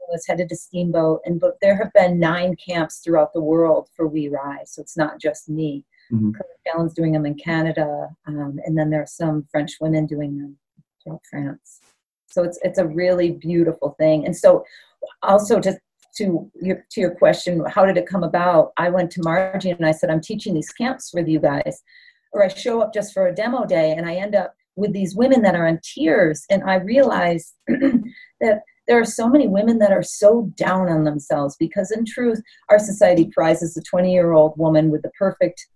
was 0.10 0.26
headed 0.28 0.50
to 0.50 0.56
Steamboat, 0.56 1.22
and 1.26 1.39
but 1.39 1.56
there 1.62 1.78
have 1.78 1.91
been 1.94 2.20
nine 2.20 2.56
camps 2.56 3.00
throughout 3.00 3.34
the 3.34 3.41
world 3.41 3.89
for 3.96 4.08
We 4.08 4.28
Rise, 4.28 4.74
so 4.74 4.82
it's 4.82 4.98
not 4.98 5.20
just 5.20 5.50
me. 5.50 5.84
Mm-hmm. 6.12 6.32
Fallon's 6.65 6.94
doing 6.94 7.12
them 7.12 7.26
in 7.26 7.36
Canada, 7.36 8.10
um, 8.28 8.60
and 8.65 8.78
then 8.78 8.89
there 8.89 9.02
are 9.02 9.08
some 9.08 9.48
French 9.52 9.78
women 9.82 10.06
doing 10.06 10.38
them 10.38 10.58
throughout 11.06 11.22
France. 11.30 11.82
So 12.28 12.44
it's 12.44 12.60
it's 12.63 12.80
a 12.80 12.88
really 12.88 13.32
beautiful 13.32 13.96
thing. 13.98 14.26
And 14.26 14.36
so 14.36 14.65
also 15.22 15.60
to 15.62 15.80
to 16.18 16.52
your 16.62 16.86
to 16.91 17.02
your 17.02 17.15
question, 17.15 17.63
how 17.68 17.86
did 17.86 17.98
it 17.98 18.08
come 18.08 18.24
about? 18.24 18.72
I 18.78 18.89
went 18.89 19.12
to 19.12 19.22
Margie 19.24 19.72
and 19.72 19.86
I 19.86 19.91
said, 19.91 20.10
I'm 20.10 20.22
teaching 20.22 20.54
these 20.54 20.72
camps 20.72 21.12
with 21.13 21.28
you 21.28 21.39
guys. 21.39 21.82
Or 22.34 22.44
I 22.44 22.50
show 22.50 22.82
up 22.82 22.94
just 22.94 23.13
for 23.13 23.28
a 23.28 23.36
demo 23.36 23.65
day 23.65 23.91
and 23.91 24.06
I 24.06 24.15
end 24.15 24.36
up 24.36 24.54
with 24.76 24.91
these 24.91 25.15
women 25.15 25.41
that 25.44 25.56
are 25.56 25.68
in 25.68 25.80
tears. 25.82 26.46
And 26.50 26.63
I 26.63 26.76
realize 26.76 27.54
that 27.68 28.62
there 28.88 29.00
are 29.00 29.06
so 29.06 29.28
many 29.28 29.48
women 29.48 29.80
that 29.80 29.91
are 29.91 30.04
so 30.04 30.52
down 30.56 30.89
on 30.89 31.04
themselves 31.04 31.56
because 31.58 31.91
in 31.91 32.06
truth 32.06 32.41
our 32.70 32.80
society 32.80 33.30
prizes 33.34 33.74
the 33.74 33.82
20 33.82 34.13
year 34.13 34.34
old 34.34 34.54
woman 34.58 34.91
with 34.91 35.02
the 35.02 35.12
perfect 35.18 35.68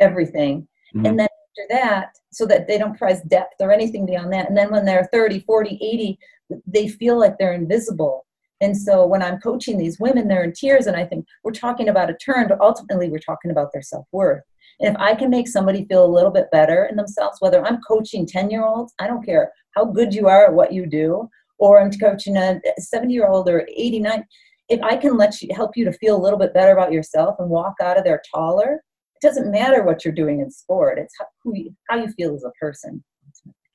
everything 0.00 0.66
mm-hmm. 0.94 1.06
and 1.06 1.18
then 1.18 1.28
that 1.68 2.18
so 2.32 2.46
that 2.46 2.66
they 2.66 2.78
don't 2.78 2.98
prize 2.98 3.22
depth 3.22 3.54
or 3.60 3.72
anything 3.72 4.06
beyond 4.06 4.32
that. 4.32 4.48
And 4.48 4.56
then 4.56 4.70
when 4.70 4.84
they're 4.84 5.08
30 5.12 5.40
40 5.40 5.78
80 5.80 6.18
they 6.66 6.88
feel 6.88 7.18
like 7.18 7.38
they're 7.38 7.54
invisible. 7.54 8.26
And 8.60 8.76
so 8.76 9.06
when 9.06 9.22
i'm 9.22 9.40
coaching 9.40 9.78
these 9.78 9.98
women 9.98 10.28
they're 10.28 10.44
in 10.44 10.52
tears 10.52 10.86
and 10.86 10.96
i 10.96 11.04
think 11.04 11.26
we're 11.44 11.52
talking 11.52 11.88
about 11.88 12.10
a 12.10 12.14
turn 12.14 12.48
but 12.48 12.60
ultimately 12.60 13.08
we're 13.08 13.18
talking 13.18 13.50
about 13.50 13.72
their 13.72 13.82
self-worth. 13.82 14.42
And 14.80 14.94
if 14.94 15.00
i 15.00 15.14
can 15.14 15.30
make 15.30 15.48
somebody 15.48 15.86
feel 15.86 16.04
a 16.04 16.14
little 16.14 16.30
bit 16.30 16.50
better 16.50 16.84
in 16.84 16.96
themselves 16.96 17.38
whether 17.40 17.64
i'm 17.64 17.80
coaching 17.88 18.26
10 18.26 18.50
year 18.50 18.64
olds 18.64 18.92
i 18.98 19.06
don't 19.06 19.24
care 19.24 19.52
how 19.74 19.84
good 19.84 20.12
you 20.14 20.28
are 20.28 20.46
at 20.46 20.52
what 20.52 20.72
you 20.72 20.86
do 20.86 21.28
or 21.58 21.80
i'm 21.80 21.90
coaching 21.90 22.36
a 22.36 22.60
70 22.78 23.12
year 23.12 23.28
old 23.28 23.48
or 23.48 23.66
89 23.74 24.24
if 24.68 24.80
i 24.82 24.94
can 24.94 25.16
let 25.16 25.40
you 25.40 25.48
help 25.54 25.76
you 25.76 25.86
to 25.86 25.92
feel 25.94 26.16
a 26.16 26.22
little 26.22 26.38
bit 26.38 26.52
better 26.52 26.72
about 26.72 26.92
yourself 26.92 27.36
and 27.38 27.48
walk 27.48 27.74
out 27.82 27.96
of 27.96 28.04
there 28.04 28.20
taller 28.34 28.82
it 29.20 29.26
doesn't 29.26 29.50
matter 29.50 29.82
what 29.82 30.04
you're 30.04 30.14
doing 30.14 30.40
in 30.40 30.50
sport. 30.50 30.98
It's 30.98 31.14
how, 31.18 31.26
who 31.42 31.54
you, 31.54 31.76
how 31.88 31.96
you 31.96 32.10
feel 32.12 32.34
as 32.34 32.44
a 32.44 32.50
person. 32.60 33.02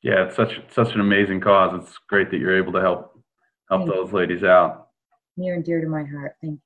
Yeah, 0.01 0.25
it's 0.25 0.35
such 0.35 0.61
such 0.69 0.93
an 0.93 1.01
amazing 1.01 1.41
cause. 1.41 1.79
It's 1.81 1.97
great 2.09 2.29
that 2.31 2.37
you're 2.37 2.57
able 2.57 2.73
to 2.73 2.81
help 2.81 3.19
help 3.69 3.81
Thank 3.81 3.93
those 3.93 4.11
you. 4.11 4.17
ladies 4.17 4.43
out. 4.43 4.89
Near 5.37 5.55
and 5.55 5.63
dear 5.63 5.81
to 5.81 5.87
my 5.87 6.03
heart. 6.03 6.35
Thank 6.41 6.53
you. 6.53 6.59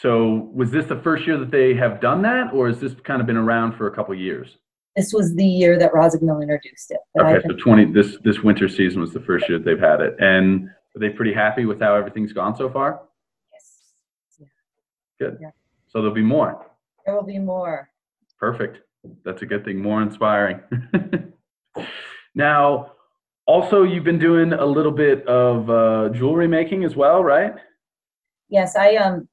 So, 0.00 0.50
was 0.54 0.70
this 0.70 0.86
the 0.86 0.96
first 0.96 1.26
year 1.26 1.36
that 1.36 1.50
they 1.50 1.74
have 1.74 2.00
done 2.00 2.22
that, 2.22 2.52
or 2.54 2.68
has 2.68 2.80
this 2.80 2.94
kind 3.04 3.20
of 3.20 3.26
been 3.26 3.36
around 3.36 3.76
for 3.76 3.88
a 3.88 3.94
couple 3.94 4.14
years? 4.14 4.56
This 4.96 5.12
was 5.12 5.34
the 5.34 5.44
year 5.44 5.78
that 5.78 5.92
Rossignol 5.92 6.40
introduced 6.40 6.90
it. 6.90 7.00
Okay, 7.20 7.46
so 7.46 7.54
twenty 7.56 7.84
this 7.84 8.16
this 8.24 8.40
winter 8.40 8.68
season 8.68 9.00
was 9.00 9.12
the 9.12 9.20
first 9.20 9.48
year 9.48 9.58
that 9.58 9.64
they've 9.64 9.78
had 9.78 10.00
it, 10.00 10.16
and 10.18 10.68
are 10.96 10.98
they 10.98 11.10
pretty 11.10 11.34
happy 11.34 11.66
with 11.66 11.80
how 11.80 11.94
everything's 11.94 12.32
gone 12.32 12.56
so 12.56 12.70
far? 12.70 13.02
Yes. 13.52 13.72
Yeah. 14.38 14.46
Good. 15.18 15.38
Yeah. 15.40 15.50
So 15.88 15.98
there'll 15.98 16.14
be 16.14 16.22
more. 16.22 16.69
There 17.04 17.14
will 17.14 17.22
be 17.22 17.38
more. 17.38 17.90
Perfect. 18.38 18.78
That's 19.24 19.42
a 19.42 19.46
good 19.46 19.64
thing. 19.64 19.80
More 19.80 20.02
inspiring. 20.02 20.60
now, 22.34 22.92
also, 23.46 23.82
you've 23.82 24.04
been 24.04 24.18
doing 24.18 24.52
a 24.52 24.64
little 24.64 24.92
bit 24.92 25.26
of 25.26 25.68
uh, 25.70 26.10
jewelry 26.10 26.46
making 26.46 26.84
as 26.84 26.94
well, 26.94 27.24
right? 27.24 27.54
Yes, 28.48 28.76
I 28.76 28.96
um, 28.96 29.28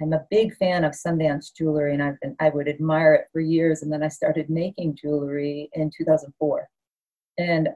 I'm 0.00 0.12
a 0.12 0.26
big 0.30 0.56
fan 0.56 0.84
of 0.84 0.92
Sundance 0.92 1.54
jewelry, 1.56 1.92
and 1.92 2.02
I've 2.02 2.18
been 2.20 2.34
I 2.40 2.48
would 2.48 2.68
admire 2.68 3.14
it 3.14 3.26
for 3.32 3.40
years. 3.40 3.82
And 3.82 3.92
then 3.92 4.02
I 4.02 4.08
started 4.08 4.50
making 4.50 4.96
jewelry 4.96 5.70
in 5.74 5.90
2004, 5.96 6.68
and 7.38 7.68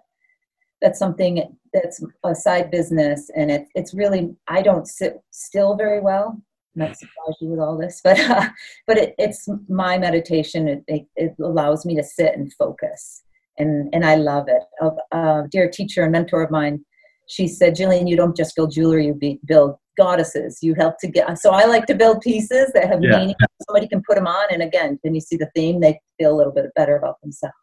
that's 0.81 0.99
something 0.99 1.57
that's 1.73 2.03
a 2.25 2.35
side 2.35 2.71
business, 2.71 3.31
and 3.37 3.51
it, 3.51 3.67
it's 3.75 3.95
really 3.95 4.35
I 4.49 4.63
don't 4.63 4.89
sit 4.89 5.21
still 5.31 5.77
very 5.77 6.01
well, 6.01 6.41
not 6.77 6.97
surprise 6.97 7.37
you 7.41 7.49
with 7.49 7.61
all 7.61 7.77
this, 7.77 8.01
but 8.05 8.19
uh, 8.19 8.49
but 8.87 8.99
it, 8.99 9.15
it's 9.19 9.49
my 9.69 9.99
meditation. 9.99 10.69
It, 10.69 10.85
it, 10.87 11.07
it 11.17 11.35
allows 11.43 11.85
me 11.85 11.97
to 11.97 12.03
sit 12.03 12.35
and 12.37 12.53
focus, 12.55 13.23
and 13.59 13.89
and 13.93 14.05
I 14.05 14.17
love 14.17 14.47
it. 14.49 14.63
A 14.81 15.17
uh, 15.17 15.43
dear 15.51 15.69
teacher 15.69 16.03
and 16.03 16.13
mentor 16.13 16.43
of 16.43 16.51
mine, 16.51 16.85
she 17.27 17.49
said, 17.49 17.75
Jillian, 17.75 18.09
you 18.09 18.17
don't 18.17 18.37
just 18.37 18.55
build 18.55 18.73
jewelry, 18.73 19.07
you 19.07 19.15
be, 19.15 19.41
build 19.47 19.77
goddesses. 19.97 20.59
You 20.63 20.75
help 20.75 20.99
to 21.01 21.09
get. 21.09 21.39
So 21.39 21.51
I 21.51 21.65
like 21.65 21.87
to 21.87 21.95
build 21.95 22.21
pieces 22.21 22.71
that 22.75 22.87
have 22.89 23.03
yeah. 23.03 23.19
meaning. 23.19 23.35
Somebody 23.69 23.89
can 23.89 24.03
put 24.07 24.17
them 24.17 24.27
on, 24.27 24.47
and 24.51 24.63
again, 24.63 24.99
when 25.03 25.15
you 25.15 25.21
see 25.21 25.37
the 25.37 25.51
theme, 25.55 25.81
they 25.81 26.01
feel 26.19 26.35
a 26.35 26.37
little 26.37 26.53
bit 26.53 26.67
better 26.77 26.97
about 26.97 27.21
themselves. 27.23 27.55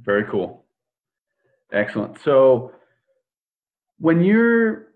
Very 0.00 0.24
cool. 0.24 0.64
Excellent. 1.72 2.18
So 2.24 2.72
when 3.98 4.22
you're 4.22 4.88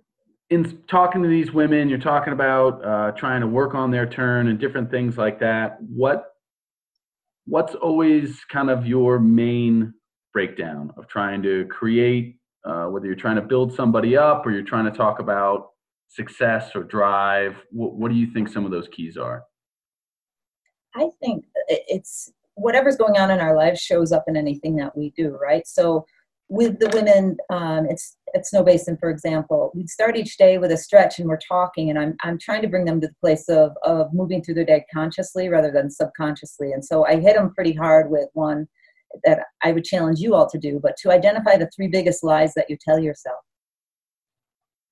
in 0.50 0.82
talking 0.88 1.22
to 1.22 1.28
these 1.28 1.52
women, 1.52 1.88
you're 1.88 1.98
talking 1.98 2.32
about 2.32 2.84
uh, 2.84 3.12
trying 3.12 3.40
to 3.40 3.46
work 3.46 3.74
on 3.74 3.90
their 3.90 4.06
turn 4.06 4.48
and 4.48 4.58
different 4.58 4.90
things 4.90 5.18
like 5.18 5.40
that. 5.40 5.78
What 5.80 6.32
what's 7.46 7.74
always 7.74 8.44
kind 8.44 8.70
of 8.70 8.86
your 8.86 9.18
main 9.18 9.94
breakdown 10.32 10.92
of 10.96 11.06
trying 11.08 11.42
to 11.42 11.64
create, 11.66 12.38
uh, 12.64 12.86
whether 12.86 13.06
you're 13.06 13.14
trying 13.14 13.36
to 13.36 13.42
build 13.42 13.72
somebody 13.72 14.16
up 14.16 14.44
or 14.44 14.50
you're 14.50 14.62
trying 14.62 14.84
to 14.84 14.96
talk 14.96 15.18
about 15.18 15.70
success 16.08 16.72
or 16.74 16.82
drive? 16.84 17.56
What, 17.70 17.94
what 17.94 18.10
do 18.10 18.16
you 18.16 18.26
think 18.32 18.48
some 18.48 18.64
of 18.64 18.70
those 18.70 18.88
keys 18.88 19.16
are? 19.16 19.44
I 20.94 21.08
think 21.20 21.44
it's 21.68 22.32
whatever's 22.54 22.96
going 22.96 23.16
on 23.18 23.30
in 23.30 23.38
our 23.38 23.54
lives 23.54 23.80
shows 23.80 24.12
up 24.12 24.24
in 24.28 24.36
anything 24.36 24.76
that 24.76 24.96
we 24.96 25.10
do, 25.10 25.38
right? 25.40 25.66
So 25.66 26.06
with 26.48 26.78
the 26.78 26.88
women 26.94 27.36
um, 27.50 27.86
it's 27.86 28.16
at 28.34 28.44
Snowbasin, 28.44 29.00
for 29.00 29.10
example, 29.10 29.72
we 29.74 29.86
start 29.86 30.16
each 30.16 30.36
day 30.36 30.58
with 30.58 30.70
a 30.70 30.76
stretch 30.76 31.18
and 31.18 31.28
we're 31.28 31.38
talking, 31.38 31.90
and 31.90 31.98
I'm, 31.98 32.16
I'm 32.22 32.38
trying 32.38 32.62
to 32.62 32.68
bring 32.68 32.84
them 32.84 33.00
to 33.00 33.08
the 33.08 33.14
place 33.20 33.48
of, 33.48 33.72
of 33.82 34.12
moving 34.12 34.42
through 34.42 34.54
their 34.54 34.64
day 34.64 34.84
consciously 34.92 35.48
rather 35.48 35.72
than 35.72 35.90
subconsciously. 35.90 36.72
And 36.72 36.84
so 36.84 37.04
I 37.06 37.18
hit 37.18 37.34
them 37.34 37.52
pretty 37.54 37.72
hard 37.72 38.10
with 38.10 38.28
one 38.34 38.68
that 39.24 39.40
I 39.64 39.72
would 39.72 39.84
challenge 39.84 40.20
you 40.20 40.34
all 40.34 40.48
to 40.48 40.58
do, 40.58 40.78
but 40.80 40.96
to 40.98 41.10
identify 41.10 41.56
the 41.56 41.70
three 41.74 41.88
biggest 41.88 42.22
lies 42.22 42.52
that 42.54 42.68
you 42.68 42.76
tell 42.80 42.98
yourself. 42.98 43.38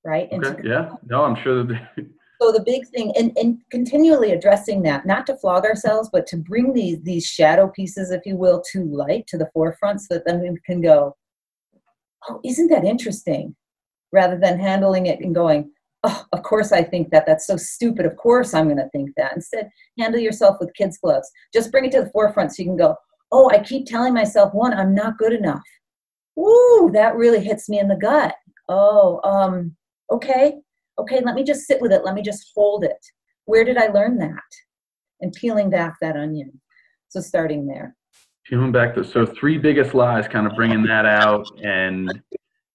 Right? 0.05 0.29
Okay. 0.33 0.63
To, 0.63 0.69
yeah. 0.69 0.91
No, 1.07 1.25
I'm 1.25 1.37
sure 1.43 1.65
that. 1.65 1.91
so 2.43 2.51
the 2.51 2.63
big 2.65 2.87
thing 2.89 3.13
and, 3.17 3.37
and 3.39 3.59
continually 3.71 4.33
addressing 4.33 4.83
that 4.83 5.07
not 5.07 5.25
to 5.25 5.37
flog 5.37 5.65
ourselves 5.65 6.11
but 6.13 6.27
to 6.27 6.37
bring 6.37 6.73
these 6.73 7.01
these 7.03 7.25
shadow 7.25 7.69
pieces 7.69 8.11
if 8.11 8.21
you 8.27 8.37
will 8.37 8.61
to 8.73 8.85
light 8.85 9.25
to 9.29 9.39
the 9.39 9.49
forefront 9.55 10.01
so 10.01 10.15
that 10.15 10.27
then 10.27 10.41
we 10.41 10.59
can 10.67 10.81
go 10.81 11.15
oh, 12.29 12.41
isn't 12.45 12.69
that 12.69 12.85
interesting? 12.85 13.55
Rather 14.13 14.39
than 14.39 14.59
handling 14.59 15.07
it 15.07 15.21
and 15.21 15.35
going, 15.35 15.71
oh, 16.05 16.25
of 16.33 16.43
course 16.43 16.73
I 16.73 16.83
think 16.83 17.11
that. 17.11 17.27
That's 17.27 17.47
so 17.47 17.57
stupid. 17.57 18.07
Of 18.07 18.17
course 18.17 18.55
I'm 18.55 18.67
going 18.67 18.77
to 18.77 18.89
think 18.91 19.11
that. 19.17 19.35
Instead, 19.35 19.69
handle 19.99 20.21
yourself 20.21 20.57
with 20.61 20.75
kids' 20.75 20.99
gloves. 20.99 21.31
Just 21.53 21.73
bring 21.73 21.85
it 21.85 21.93
to 21.93 22.03
the 22.03 22.11
forefront 22.11 22.55
so 22.55 22.63
you 22.63 22.69
can 22.69 22.77
go, 22.77 22.95
oh, 23.33 23.51
I 23.51 23.59
keep 23.59 23.87
telling 23.87 24.15
myself, 24.15 24.55
one, 24.55 24.75
I'm 24.75 24.95
not 24.95 25.19
good 25.19 25.33
enough. 25.33 25.63
Woo, 26.37 26.91
that 26.93 27.17
really 27.17 27.43
hits 27.43 27.69
me 27.69 27.79
in 27.79 27.89
the 27.89 27.97
gut. 27.97 28.35
Oh, 28.69 29.21
um, 29.25 29.75
okay, 30.11 30.55
okay, 30.99 31.21
let 31.21 31.35
me 31.35 31.43
just 31.43 31.67
sit 31.67 31.81
with 31.81 31.93
it. 31.93 32.05
Let 32.05 32.15
me 32.15 32.23
just 32.23 32.53
hold 32.55 32.85
it. 32.85 32.99
Where 33.47 33.65
did 33.65 33.77
I 33.77 33.89
learn 33.89 34.19
that? 34.19 34.41
And 35.21 35.33
peeling 35.33 35.71
back 35.71 35.95
that 36.01 36.17
onion. 36.17 36.61
So 37.09 37.21
starting 37.21 37.67
there. 37.67 37.97
Peeling 38.47 38.73
back 38.73 38.95
the 38.95 39.03
so 39.03 39.25
three 39.25 39.59
biggest 39.59 39.95
lies, 39.95 40.29
kind 40.29 40.47
of 40.47 40.55
bringing 40.55 40.83
that 40.85 41.07
out 41.07 41.47
and 41.63 42.23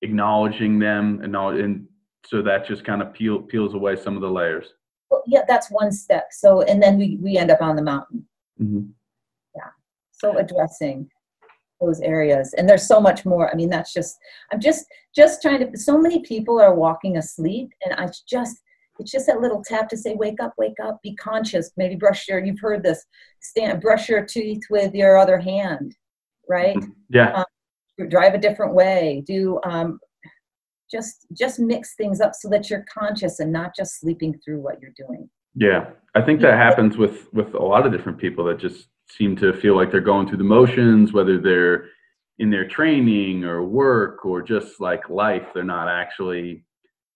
acknowledging 0.02 0.80
them, 0.80 1.22
and, 1.24 1.36
all, 1.36 1.50
and 1.50 1.88
so 2.26 2.42
that 2.42 2.66
just 2.66 2.84
kind 2.84 3.02
of 3.02 3.14
peel, 3.14 3.42
peels 3.42 3.76
away 3.76 3.96
some 3.96 4.16
of 4.16 4.22
the 4.22 4.30
layers. 4.30 4.74
Well, 5.12 5.24
yeah, 5.28 5.42
that's 5.48 5.70
one 5.70 5.92
step. 5.92 6.28
So 6.32 6.62
and 6.62 6.82
then 6.82 6.98
we 6.98 7.18
we 7.22 7.38
end 7.38 7.52
up 7.52 7.62
on 7.62 7.76
the 7.76 7.82
mountain. 7.82 8.28
Mm-hmm. 8.62 8.90
Yeah. 9.56 9.70
So 10.12 10.38
addressing 10.38 11.10
those 11.82 12.02
areas 12.02 12.54
and 12.54 12.68
there's 12.68 12.88
so 12.88 13.00
much 13.00 13.26
more 13.26 13.50
i 13.52 13.56
mean 13.56 13.70
that's 13.70 13.94
just 13.94 14.18
i'm 14.52 14.60
just 14.60 14.86
just 15.16 15.42
trying 15.42 15.60
to 15.60 15.78
so 15.78 15.98
many 15.98 16.22
people 16.24 16.60
are 16.60 16.76
walking 16.76 17.18
asleep 17.18 17.70
and 17.86 17.94
i 17.96 18.08
just 18.28 18.60
it's 19.00 19.12
just 19.12 19.28
that 19.28 19.42
little 19.42 19.64
tap 19.64 19.90
to 19.90 19.98
say 19.98 20.14
wake 20.16 20.42
up 20.42 20.54
wake 20.58 20.80
up 20.84 21.00
be 21.04 21.16
conscious. 21.16 21.72
Maybe 21.78 21.96
brush 21.96 22.28
your 22.28 22.44
you've 22.44 22.60
heard 22.60 22.84
this 22.84 23.06
stand 23.42 23.82
brush 23.82 24.10
your 24.10 24.26
teeth 24.26 24.62
with 24.70 24.94
your 24.94 25.18
other 25.18 25.40
hand 25.40 25.96
right? 26.50 26.78
Yeah. 27.12 27.32
Um, 27.34 28.08
drive 28.08 28.36
a 28.36 28.38
different 28.38 28.76
way. 28.76 29.24
Do 29.26 29.60
um, 29.64 30.00
just 30.92 31.26
just 31.36 31.60
mix 31.60 31.96
things 31.96 32.22
up 32.22 32.36
so 32.36 32.48
that 32.50 32.70
you're 32.70 32.86
conscious 32.94 33.40
and 33.40 33.52
not 33.52 33.76
just 33.76 34.00
sleeping 34.00 34.40
through 34.46 34.62
what 34.62 34.80
you're 34.80 34.94
doing. 34.96 35.28
Yeah. 35.56 35.90
I 36.14 36.22
think 36.22 36.40
that 36.42 36.54
happens 36.54 36.98
with 36.98 37.28
with 37.34 37.56
a 37.56 37.64
lot 37.64 37.88
of 37.88 37.92
different 37.92 38.20
people 38.20 38.46
that 38.46 38.60
just 38.60 38.90
seem 39.10 39.36
to 39.38 39.54
feel 39.54 39.76
like 39.76 39.92
they're 39.92 40.02
going 40.02 40.28
through 40.28 40.38
the 40.38 40.44
motions, 40.44 41.12
whether 41.12 41.40
they're 41.40 41.86
in 42.38 42.52
their 42.52 42.68
training 42.68 43.44
or 43.44 43.64
work 43.64 44.24
or 44.24 44.44
just 44.44 44.80
like 44.80 45.10
life. 45.10 45.48
They're 45.56 45.64
not 45.64 45.88
actually 45.88 46.64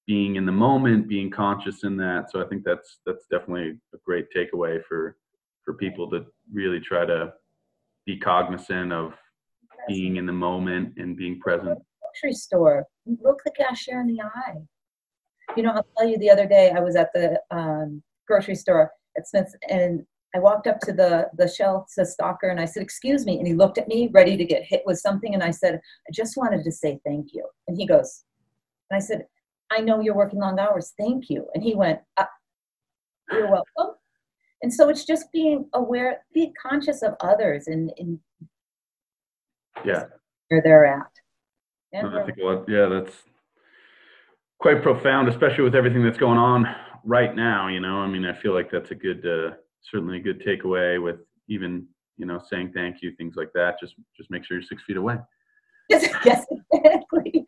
being 0.05 0.35
in 0.35 0.45
the 0.45 0.51
moment, 0.51 1.07
being 1.07 1.31
conscious 1.31 1.83
in 1.83 1.95
that. 1.97 2.31
So 2.31 2.43
I 2.43 2.47
think 2.47 2.63
that's 2.63 2.99
that's 3.05 3.25
definitely 3.31 3.79
a 3.93 3.97
great 4.05 4.27
takeaway 4.35 4.81
for 4.87 5.17
for 5.63 5.73
people 5.75 6.09
to 6.09 6.25
really 6.51 6.79
try 6.79 7.05
to 7.05 7.33
be 8.05 8.17
cognizant 8.17 8.91
of 8.91 9.13
being 9.87 10.17
in 10.17 10.25
the 10.25 10.33
moment 10.33 10.93
and 10.97 11.15
being 11.15 11.39
present. 11.39 11.79
Grocery 12.01 12.33
store, 12.33 12.85
look 13.05 13.41
the 13.45 13.51
cashier 13.51 14.01
in 14.01 14.07
the 14.07 14.21
eye. 14.21 14.55
You 15.55 15.63
know, 15.63 15.71
I'll 15.71 15.85
tell 15.97 16.07
you. 16.07 16.17
The 16.17 16.29
other 16.29 16.47
day, 16.47 16.71
I 16.75 16.79
was 16.79 16.95
at 16.95 17.11
the 17.13 17.39
um, 17.51 18.01
grocery 18.27 18.55
store 18.55 18.91
at 19.17 19.27
Smith's, 19.27 19.55
and 19.69 20.05
I 20.35 20.39
walked 20.39 20.67
up 20.67 20.79
to 20.81 20.93
the, 20.93 21.29
the 21.37 21.47
shelf, 21.47 21.91
the 21.95 22.05
stalker, 22.05 22.49
and 22.49 22.59
I 22.59 22.65
said, 22.65 22.81
Excuse 22.81 23.25
me. 23.25 23.37
And 23.37 23.47
he 23.47 23.53
looked 23.53 23.77
at 23.77 23.87
me, 23.87 24.09
ready 24.11 24.35
to 24.35 24.45
get 24.45 24.63
hit 24.63 24.81
with 24.85 24.99
something. 24.99 25.33
And 25.33 25.43
I 25.43 25.51
said, 25.51 25.75
I 25.75 26.11
just 26.11 26.37
wanted 26.37 26.63
to 26.63 26.71
say 26.71 26.99
thank 27.05 27.33
you. 27.33 27.47
And 27.67 27.77
he 27.77 27.85
goes, 27.85 28.23
and 28.89 28.97
I 28.97 28.99
said, 28.99 29.25
I 29.75 29.81
know 29.81 29.99
you're 29.99 30.15
working 30.15 30.39
long 30.39 30.59
hours. 30.59 30.93
Thank 30.97 31.29
you. 31.29 31.47
And 31.53 31.63
he 31.63 31.75
went, 31.75 31.99
uh, 32.17 32.25
You're 33.31 33.49
welcome. 33.49 33.95
And 34.61 34.73
so 34.73 34.89
it's 34.89 35.05
just 35.05 35.31
being 35.33 35.67
aware, 35.73 36.23
be 36.33 36.53
conscious 36.61 37.01
of 37.01 37.15
others 37.19 37.67
and, 37.67 37.91
and 37.97 38.19
yeah, 39.83 40.05
where 40.47 40.61
they're 40.63 40.85
at. 40.85 41.11
I 41.95 42.25
think, 42.25 42.37
yeah, 42.67 42.87
that's 42.87 43.13
quite 44.59 44.81
profound, 44.81 45.27
especially 45.27 45.63
with 45.63 45.75
everything 45.75 46.03
that's 46.03 46.17
going 46.17 46.37
on 46.39 46.65
right 47.03 47.35
now. 47.35 47.67
You 47.67 47.81
know, 47.81 47.97
I 47.97 48.07
mean, 48.07 48.25
I 48.25 48.33
feel 48.33 48.53
like 48.53 48.71
that's 48.71 48.91
a 48.91 48.95
good, 48.95 49.25
uh, 49.27 49.55
certainly 49.91 50.17
a 50.17 50.21
good 50.21 50.41
takeaway 50.41 51.01
with 51.01 51.17
even 51.47 51.85
you 52.17 52.25
know 52.25 52.39
saying 52.49 52.71
thank 52.73 53.01
you 53.01 53.11
things 53.17 53.35
like 53.35 53.51
that 53.53 53.79
just 53.79 53.95
just 54.15 54.29
make 54.29 54.45
sure 54.45 54.57
you're 54.57 54.67
six 54.67 54.83
feet 54.83 54.97
away 54.97 55.17
yes, 55.89 56.07
yes 56.25 56.45
exactly 56.71 57.45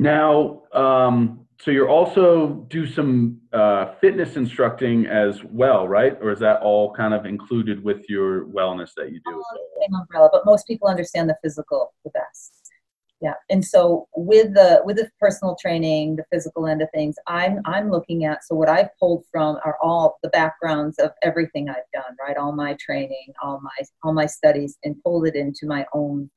now 0.00 0.62
um, 0.72 1.46
so 1.60 1.70
you're 1.70 1.90
also 1.90 2.66
do 2.70 2.86
some 2.86 3.38
uh, 3.52 3.92
fitness 4.00 4.36
instructing 4.36 5.06
as 5.06 5.44
well 5.44 5.86
right? 5.86 6.16
Or 6.22 6.32
is 6.32 6.38
that 6.40 6.60
all 6.62 6.92
kind 6.94 7.12
of 7.12 7.26
included 7.26 7.84
with 7.84 8.08
your 8.08 8.46
wellness 8.46 8.90
that 8.96 9.12
you 9.12 9.20
do 9.26 9.42
same 9.80 9.94
umbrella 9.94 10.30
but 10.32 10.46
most 10.46 10.66
people 10.66 10.88
understand 10.88 11.28
the 11.28 11.36
physical 11.42 11.92
the 12.04 12.10
best. 12.10 12.72
Yeah 13.20 13.34
and 13.50 13.62
so 13.62 14.08
with 14.16 14.54
the 14.54 14.80
with 14.84 14.96
the 14.96 15.10
personal 15.20 15.54
training 15.60 16.16
the 16.16 16.24
physical 16.32 16.66
end 16.66 16.80
of 16.80 16.88
things 16.94 17.16
i'm 17.26 17.60
i'm 17.66 17.90
looking 17.90 18.24
at 18.24 18.42
so 18.42 18.54
what 18.54 18.70
i've 18.70 18.88
pulled 18.98 19.24
from 19.30 19.58
are 19.62 19.76
all 19.82 20.16
the 20.22 20.30
backgrounds 20.30 20.98
of 20.98 21.10
everything 21.22 21.68
i've 21.68 21.90
done 21.92 22.16
right? 22.26 22.38
All 22.38 22.52
my 22.52 22.74
training 22.80 23.34
all 23.42 23.60
my 23.60 23.84
all 24.02 24.14
my 24.14 24.26
studies 24.26 24.78
and 24.84 24.96
pulled 25.02 25.26
it 25.26 25.36
into 25.36 25.66
my 25.66 25.84
own 25.92 26.30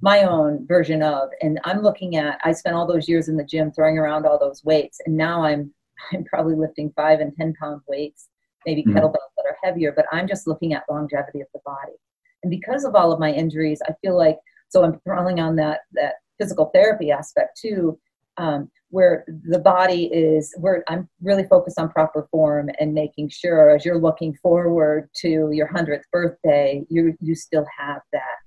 my 0.00 0.22
own 0.22 0.66
version 0.66 1.02
of 1.02 1.28
and 1.40 1.60
i'm 1.64 1.80
looking 1.80 2.16
at 2.16 2.38
i 2.44 2.52
spent 2.52 2.76
all 2.76 2.86
those 2.86 3.08
years 3.08 3.28
in 3.28 3.36
the 3.36 3.44
gym 3.44 3.70
throwing 3.72 3.98
around 3.98 4.26
all 4.26 4.38
those 4.38 4.64
weights 4.64 4.98
and 5.06 5.16
now 5.16 5.44
i'm 5.44 5.72
i'm 6.12 6.24
probably 6.24 6.54
lifting 6.54 6.92
five 6.96 7.20
and 7.20 7.34
ten 7.36 7.54
pound 7.60 7.80
weights 7.88 8.28
maybe 8.66 8.82
mm-hmm. 8.82 8.96
kettlebells 8.96 9.32
that 9.36 9.46
are 9.46 9.56
heavier 9.62 9.92
but 9.94 10.06
i'm 10.12 10.28
just 10.28 10.46
looking 10.46 10.72
at 10.72 10.84
longevity 10.90 11.40
of 11.40 11.46
the 11.54 11.60
body 11.64 11.96
and 12.42 12.50
because 12.50 12.84
of 12.84 12.94
all 12.94 13.12
of 13.12 13.20
my 13.20 13.32
injuries 13.32 13.80
i 13.88 13.92
feel 14.02 14.16
like 14.16 14.38
so 14.74 14.82
I'm 14.82 15.00
drawing 15.06 15.38
on 15.38 15.54
that 15.56 15.82
that 15.92 16.14
physical 16.38 16.70
therapy 16.74 17.12
aspect 17.12 17.56
too, 17.56 17.96
um, 18.38 18.68
where 18.90 19.24
the 19.48 19.60
body 19.60 20.06
is 20.06 20.52
where 20.58 20.82
I'm 20.88 21.08
really 21.22 21.44
focused 21.44 21.78
on 21.78 21.90
proper 21.90 22.26
form 22.32 22.70
and 22.80 22.92
making 22.92 23.28
sure 23.28 23.70
as 23.70 23.84
you're 23.84 24.00
looking 24.00 24.34
forward 24.34 25.08
to 25.20 25.50
your 25.52 25.68
hundredth 25.68 26.06
birthday, 26.10 26.84
you 26.90 27.14
you 27.20 27.36
still 27.36 27.64
have 27.78 28.02
that 28.12 28.42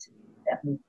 that 0.49 0.63
movement. 0.65 0.81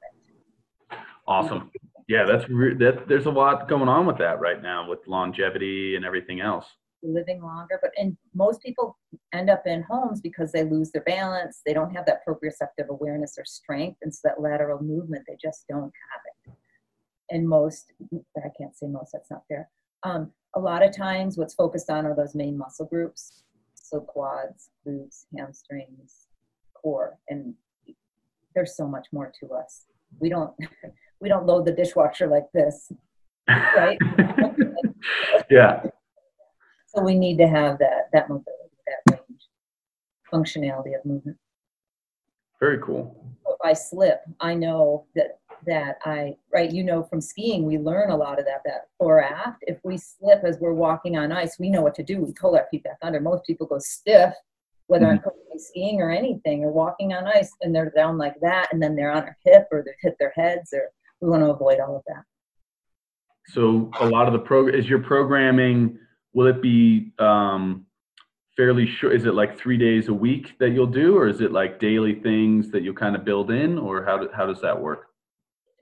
Awesome. 1.29 1.71
Yeah, 2.11 2.25
that's 2.25 2.49
re- 2.49 2.75
that. 2.77 3.07
There's 3.07 3.27
a 3.27 3.31
lot 3.31 3.69
going 3.69 3.87
on 3.87 4.07
with 4.07 4.17
that 4.17 4.41
right 4.41 4.62
now 4.62 4.88
with 4.88 5.07
longevity 5.07 5.95
and 5.95 6.07
everything 6.07 6.41
else 6.41 6.64
living 7.03 7.43
longer. 7.43 7.79
But 7.81 7.93
and 7.97 8.17
most 8.35 8.62
people 8.62 8.99
end 9.33 9.51
up 9.51 9.62
in 9.67 9.83
homes 9.83 10.21
because 10.21 10.53
they 10.53 10.64
lose 10.64 10.91
their 10.91 11.03
balance. 11.03 11.61
They 11.64 11.73
don't 11.73 11.95
have 11.95 12.07
that 12.07 12.21
proprioceptive 12.27 12.88
awareness 12.88 13.37
or 13.38 13.45
strength, 13.45 13.99
and 14.03 14.14
so 14.14 14.21
that 14.25 14.41
lateral 14.41 14.83
movement 14.83 15.25
they 15.27 15.37
just 15.41 15.67
don't 15.69 15.93
have 16.12 16.21
it. 16.47 16.55
And 17.31 17.49
most, 17.49 17.93
I 18.37 18.49
can't 18.59 18.77
say 18.77 18.87
most. 18.87 19.12
That's 19.12 19.31
not 19.31 19.43
fair. 19.49 19.69
Um, 20.03 20.33
a 20.55 20.61
lot 20.61 20.83
of 20.83 20.97
times, 20.97 21.37
what's 21.37 21.55
focused 21.55 21.91
on 21.91 22.07
are 22.07 22.17
those 22.17 22.35
main 22.35 22.57
muscle 22.57 22.87
groups, 22.87 23.43
so 23.75 24.01
quads, 24.01 24.71
glutes, 24.87 25.27
hamstrings, 25.37 26.29
core, 26.75 27.19
and 27.29 27.55
there's 28.55 28.77
so 28.77 28.87
much 28.87 29.09
more 29.12 29.33
to 29.41 29.53
us. 29.53 29.85
We 30.21 30.31
don't 30.31 30.53
we 31.20 31.28
don't 31.28 31.46
load 31.46 31.64
the 31.64 31.72
dishwasher 31.72 32.26
like 32.26 32.46
this, 32.52 32.92
right? 33.48 33.98
yeah 35.50 35.83
so 36.98 37.02
we 37.02 37.14
need 37.14 37.38
to 37.38 37.46
have 37.46 37.78
that 37.78 38.09
that 38.12 38.28
mobility, 38.28 38.52
that 38.87 39.12
range, 39.12 39.48
functionality 40.33 40.96
of 40.98 41.04
movement. 41.04 41.37
Very 42.61 42.78
cool. 42.78 43.37
If 43.46 43.59
I 43.62 43.72
slip, 43.72 44.20
I 44.40 44.54
know 44.54 45.07
that 45.14 45.38
that 45.66 45.98
I 46.04 46.37
right. 46.52 46.70
You 46.70 46.85
know, 46.85 47.02
from 47.02 47.20
skiing, 47.20 47.64
we 47.64 47.78
learn 47.78 48.11
a 48.11 48.16
lot 48.16 48.38
of 48.38 48.46
that. 48.46 48.62
That 48.64 48.88
fore 48.98 49.22
aft. 49.22 49.62
If 49.62 49.78
we 49.85 49.96
slip 49.96 50.42
as 50.44 50.59
we're 50.59 50.72
walking 50.72 51.16
on 51.16 51.31
ice, 51.31 51.59
we 51.59 51.70
know 51.70 51.83
what 51.83 51.94
to 51.96 52.02
do. 52.02 52.20
We 52.20 52.33
pull 52.33 52.57
our 52.57 52.66
feet 52.70 52.85
back 52.85 52.98
under. 53.02 53.20
Most 53.20 53.44
people 53.44 53.66
go 53.66 53.78
stiff, 53.78 54.35
whether 54.87 55.07
mm-hmm. 55.07 55.28
I'm 55.52 55.59
skiing 55.59 56.00
or 56.00 56.11
anything, 56.11 56.64
or 56.64 56.72
walking 56.72 57.12
on 57.12 57.26
ice, 57.26 57.52
and 57.61 57.74
they're 57.74 57.90
down 57.90 58.18
like 58.18 58.40
that, 58.40 58.68
and 58.72 58.83
then 58.83 58.96
they're 58.96 59.12
on 59.12 59.22
their 59.22 59.38
hip 59.44 59.68
or 59.70 59.85
they 59.85 59.92
hit 60.00 60.16
their 60.19 60.33
heads, 60.35 60.73
or 60.73 60.90
we 61.21 61.29
want 61.29 61.42
to 61.42 61.50
avoid 61.50 61.81
all 61.81 61.96
of 61.96 62.02
that. 62.06 62.23
So 63.48 63.90
a 64.00 64.06
lot 64.06 64.27
of 64.27 64.33
the 64.33 64.38
program 64.38 64.79
is 64.79 64.88
your 64.88 65.00
programming 65.00 65.98
will 66.35 66.46
it 66.46 66.62
be 66.62 67.12
um, 67.19 67.87
fairly 68.56 68.87
short? 68.87 69.14
Is 69.14 69.25
it 69.25 69.35
like 69.35 69.58
three 69.58 69.79
days 69.79 70.08
a 70.08 70.14
week 70.14 70.58
that 70.58 70.71
you'll 70.71 70.87
do, 70.87 71.16
or 71.16 71.29
is 71.29 71.40
it 71.40 71.52
like 71.52 71.81
daily 71.81 72.21
things 72.21 72.71
that 72.71 72.83
you'll 72.83 72.94
kind 72.94 73.16
of 73.16 73.25
build 73.25 73.50
in, 73.50 73.79
or 73.79 74.04
how, 74.04 74.19
do, 74.19 74.29
how 74.35 74.46
does 74.46 74.60
that 74.60 74.79
work? 74.79 75.06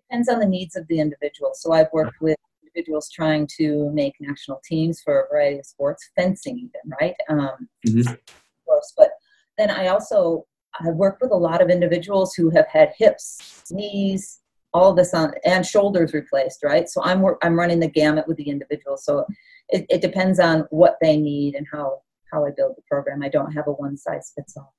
Depends 0.08 0.28
on 0.28 0.38
the 0.38 0.46
needs 0.46 0.76
of 0.76 0.86
the 0.88 1.00
individual. 1.00 1.50
So 1.54 1.72
I've 1.72 1.88
worked 1.92 2.20
with 2.20 2.36
individuals 2.62 3.10
trying 3.10 3.48
to 3.58 3.90
make 3.92 4.14
national 4.20 4.60
teams 4.64 5.00
for 5.02 5.22
a 5.22 5.28
variety 5.28 5.58
of 5.58 5.66
sports, 5.66 6.10
fencing 6.14 6.58
even, 6.58 6.96
right? 7.00 7.14
Um, 7.28 7.68
mm-hmm. 7.86 8.08
Of 8.08 8.18
course, 8.66 8.92
but 8.96 9.10
then 9.58 9.70
I 9.70 9.88
also 9.88 10.46
I've 10.78 10.94
worked 10.94 11.22
with 11.22 11.32
a 11.32 11.36
lot 11.36 11.62
of 11.62 11.70
individuals 11.70 12.34
who 12.34 12.50
have 12.50 12.66
had 12.68 12.92
hips, 12.98 13.64
knees, 13.70 14.40
all 14.76 14.92
this 14.92 15.14
on 15.14 15.32
and 15.44 15.64
shoulders 15.64 16.12
replaced, 16.12 16.62
right? 16.62 16.88
So 16.88 17.02
I'm 17.02 17.24
I'm 17.42 17.58
running 17.58 17.80
the 17.80 17.88
gamut 17.88 18.28
with 18.28 18.36
the 18.36 18.48
individual. 18.48 18.98
So 18.98 19.24
it, 19.70 19.86
it 19.88 20.02
depends 20.02 20.38
on 20.38 20.66
what 20.70 20.98
they 21.00 21.16
need 21.16 21.54
and 21.54 21.66
how 21.72 22.02
how 22.30 22.44
I 22.44 22.50
build 22.50 22.76
the 22.76 22.82
program. 22.82 23.22
I 23.22 23.28
don't 23.28 23.52
have 23.52 23.66
a 23.68 23.72
one 23.72 23.96
size 23.96 24.32
fits 24.34 24.56
all. 24.56 24.74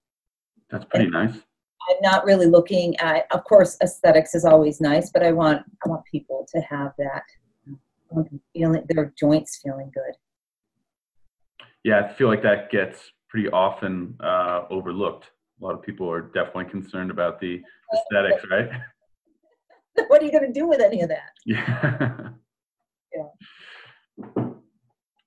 That's 0.69 0.85
pretty 0.85 1.05
and 1.05 1.13
nice. 1.13 1.35
I'm 1.89 2.01
not 2.01 2.25
really 2.25 2.45
looking 2.45 2.95
at. 2.97 3.25
Of 3.31 3.43
course, 3.45 3.75
aesthetics 3.81 4.35
is 4.35 4.45
always 4.45 4.79
nice, 4.79 5.09
but 5.09 5.23
I 5.23 5.31
want 5.31 5.63
I 5.83 5.89
want 5.89 6.05
people 6.05 6.47
to 6.53 6.61
have 6.61 6.93
that 6.99 7.23
feeling 8.53 8.85
their 8.89 9.13
joints 9.17 9.59
feeling 9.63 9.91
good. 9.93 10.13
Yeah, 11.83 12.01
I 12.01 12.13
feel 12.13 12.27
like 12.27 12.43
that 12.43 12.69
gets 12.69 13.11
pretty 13.29 13.49
often 13.49 14.15
uh, 14.23 14.65
overlooked. 14.69 15.31
A 15.59 15.65
lot 15.65 15.73
of 15.73 15.81
people 15.81 16.09
are 16.11 16.21
definitely 16.21 16.65
concerned 16.65 17.09
about 17.09 17.39
the 17.39 17.61
aesthetics, 17.95 18.45
right? 18.51 18.69
what 20.07 20.21
are 20.21 20.25
you 20.25 20.31
going 20.31 20.51
to 20.51 20.59
do 20.59 20.67
with 20.67 20.81
any 20.81 21.01
of 21.01 21.09
that? 21.09 21.31
Yeah. 21.45 22.29
Yeah. 23.15 24.43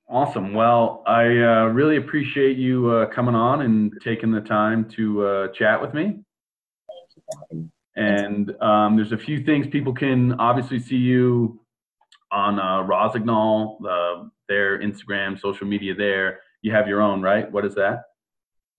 Awesome. 0.08 0.54
Well, 0.54 1.02
I 1.06 1.22
uh, 1.22 1.66
really 1.66 1.96
appreciate 1.96 2.56
you 2.56 2.90
uh, 2.90 3.06
coming 3.06 3.34
on 3.34 3.62
and 3.62 3.92
taking 4.02 4.30
the 4.30 4.40
time 4.40 4.88
to 4.96 5.24
uh, 5.26 5.48
chat 5.48 5.80
with 5.80 5.94
me. 5.94 6.02
Thank 6.02 7.42
you, 7.50 7.70
And 7.96 8.50
um, 8.60 8.96
there's 8.96 9.12
a 9.12 9.18
few 9.18 9.42
things 9.44 9.66
people 9.66 9.94
can 9.94 10.32
obviously 10.34 10.78
see 10.78 10.96
you 10.96 11.60
on 12.32 12.58
uh, 12.58 12.82
Rossignol, 12.82 13.78
uh, 13.88 14.24
their 14.48 14.80
Instagram, 14.80 15.40
social 15.40 15.66
media 15.66 15.94
there. 15.94 16.40
You 16.62 16.72
have 16.72 16.88
your 16.88 17.00
own, 17.00 17.22
right? 17.22 17.50
What 17.50 17.64
is 17.64 17.74
that? 17.76 18.02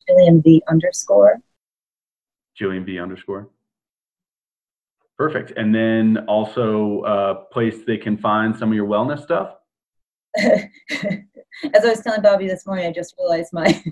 Jillian 0.09 0.43
V 0.43 0.61
underscore. 0.69 1.39
Jillian 2.59 2.85
V 2.85 2.99
underscore. 2.99 3.49
Perfect. 5.21 5.53
And 5.55 5.73
then 5.73 6.25
also 6.27 7.03
a 7.03 7.35
place 7.53 7.83
they 7.85 7.97
can 7.97 8.17
find 8.17 8.57
some 8.57 8.69
of 8.69 8.75
your 8.75 8.87
wellness 8.87 9.21
stuff. 9.21 9.53
As 10.39 11.85
I 11.85 11.89
was 11.89 12.01
telling 12.01 12.23
Bobby 12.23 12.47
this 12.47 12.65
morning, 12.65 12.87
I 12.87 12.91
just 12.91 13.13
realized 13.19 13.53
my 13.53 13.83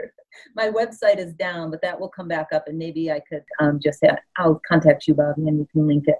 my 0.56 0.70
website 0.70 1.18
is 1.18 1.34
down, 1.34 1.70
but 1.70 1.82
that 1.82 2.00
will 2.00 2.08
come 2.08 2.28
back 2.28 2.46
up, 2.54 2.66
and 2.66 2.78
maybe 2.78 3.10
I 3.10 3.20
could 3.28 3.44
um, 3.60 3.78
just 3.78 4.02
uh, 4.02 4.16
I'll 4.38 4.58
contact 4.66 5.06
you, 5.06 5.12
Bobby, 5.12 5.48
and 5.48 5.58
you 5.58 5.68
can 5.70 5.86
link 5.86 6.04
it. 6.06 6.16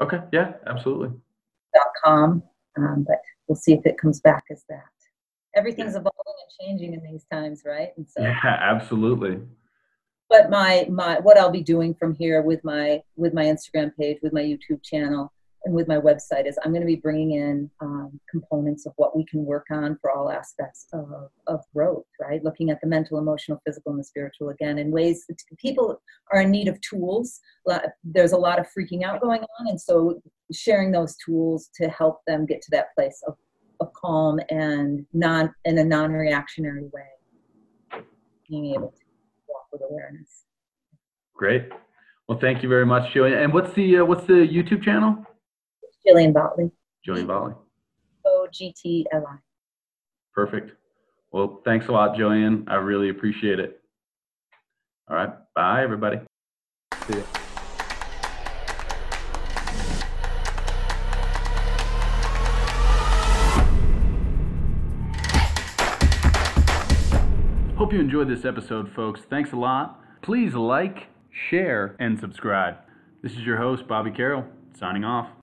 Okay. 0.00 0.20
Yeah. 0.32 0.52
Absolutely. 0.68 1.08
Dot 1.74 1.86
com, 2.04 2.44
um, 2.76 3.04
but 3.04 3.18
we'll 3.48 3.56
see 3.56 3.72
if 3.72 3.84
it 3.84 3.98
comes 3.98 4.20
back 4.20 4.44
as 4.52 4.62
that. 4.68 4.84
Everything's 5.56 5.96
evolving 5.96 6.12
and 6.26 6.68
changing 6.68 6.94
in 6.94 7.02
these 7.02 7.24
times, 7.32 7.62
right? 7.66 7.88
And 7.96 8.08
so, 8.08 8.22
Yeah. 8.22 8.38
Absolutely. 8.44 9.40
But 10.28 10.50
my 10.50 10.86
my 10.90 11.18
what 11.20 11.38
I'll 11.38 11.50
be 11.50 11.62
doing 11.62 11.94
from 11.94 12.14
here 12.14 12.42
with 12.42 12.62
my 12.64 13.02
with 13.16 13.34
my 13.34 13.44
Instagram 13.44 13.94
page, 13.96 14.18
with 14.22 14.32
my 14.32 14.42
YouTube 14.42 14.82
channel, 14.82 15.32
and 15.64 15.74
with 15.74 15.88
my 15.88 15.96
website 15.96 16.46
is 16.46 16.58
I'm 16.64 16.72
going 16.72 16.82
to 16.82 16.86
be 16.86 16.96
bringing 16.96 17.32
in 17.32 17.70
um, 17.80 18.20
components 18.30 18.86
of 18.86 18.92
what 18.96 19.16
we 19.16 19.24
can 19.24 19.44
work 19.44 19.66
on 19.70 19.98
for 20.00 20.10
all 20.10 20.30
aspects 20.30 20.86
of, 20.92 21.30
of 21.46 21.60
growth, 21.74 22.06
right? 22.20 22.42
Looking 22.44 22.70
at 22.70 22.80
the 22.80 22.86
mental, 22.86 23.18
emotional, 23.18 23.60
physical, 23.66 23.92
and 23.92 24.00
the 24.00 24.04
spiritual 24.04 24.50
again 24.50 24.78
in 24.78 24.90
ways 24.90 25.24
that 25.28 25.42
people 25.58 26.00
are 26.32 26.42
in 26.42 26.50
need 26.50 26.68
of 26.68 26.80
tools. 26.80 27.40
There's 28.04 28.32
a 28.32 28.38
lot 28.38 28.58
of 28.58 28.66
freaking 28.66 29.02
out 29.02 29.20
going 29.20 29.40
on, 29.40 29.68
and 29.68 29.80
so 29.80 30.20
sharing 30.52 30.92
those 30.92 31.16
tools 31.24 31.70
to 31.74 31.88
help 31.88 32.20
them 32.26 32.46
get 32.46 32.62
to 32.62 32.70
that 32.72 32.94
place 32.94 33.22
of, 33.26 33.36
of 33.80 33.92
calm 33.92 34.40
and 34.50 35.06
non 35.12 35.54
in 35.64 35.78
a 35.78 35.84
non-reactionary 35.84 36.88
way, 36.92 38.02
being 38.48 38.74
able 38.74 38.88
to 38.88 39.07
with 39.72 39.82
awareness. 39.88 40.44
Great. 41.34 41.70
Well, 42.28 42.38
thank 42.38 42.62
you 42.62 42.68
very 42.68 42.86
much, 42.86 43.12
Jillian. 43.12 43.42
And 43.42 43.52
what's 43.52 43.72
the 43.74 43.98
uh, 43.98 44.04
what's 44.04 44.26
the 44.26 44.34
YouTube 44.34 44.82
channel? 44.82 45.24
Jillian 46.06 46.32
Vogtli, 46.32 46.70
Jillian 47.06 47.26
Volley. 47.26 47.54
O 48.26 48.46
G 48.52 48.74
T 48.80 49.06
L 49.12 49.24
I. 49.26 49.36
Perfect. 50.34 50.72
Well, 51.32 51.60
thanks 51.64 51.88
a 51.88 51.92
lot, 51.92 52.16
Jillian. 52.16 52.64
I 52.68 52.76
really 52.76 53.08
appreciate 53.10 53.58
it. 53.58 53.80
All 55.08 55.16
right. 55.16 55.30
Bye, 55.54 55.82
everybody. 55.82 56.20
See 57.06 57.18
ya. 57.18 57.24
Hope 67.88 67.94
you 67.94 68.00
enjoyed 68.00 68.28
this 68.28 68.44
episode, 68.44 68.92
folks. 68.92 69.22
Thanks 69.30 69.52
a 69.52 69.56
lot. 69.56 69.98
Please 70.20 70.52
like, 70.52 71.06
share, 71.30 71.96
and 71.98 72.20
subscribe. 72.20 72.76
This 73.22 73.32
is 73.32 73.46
your 73.46 73.56
host, 73.56 73.88
Bobby 73.88 74.10
Carroll, 74.10 74.44
signing 74.78 75.04
off. 75.04 75.30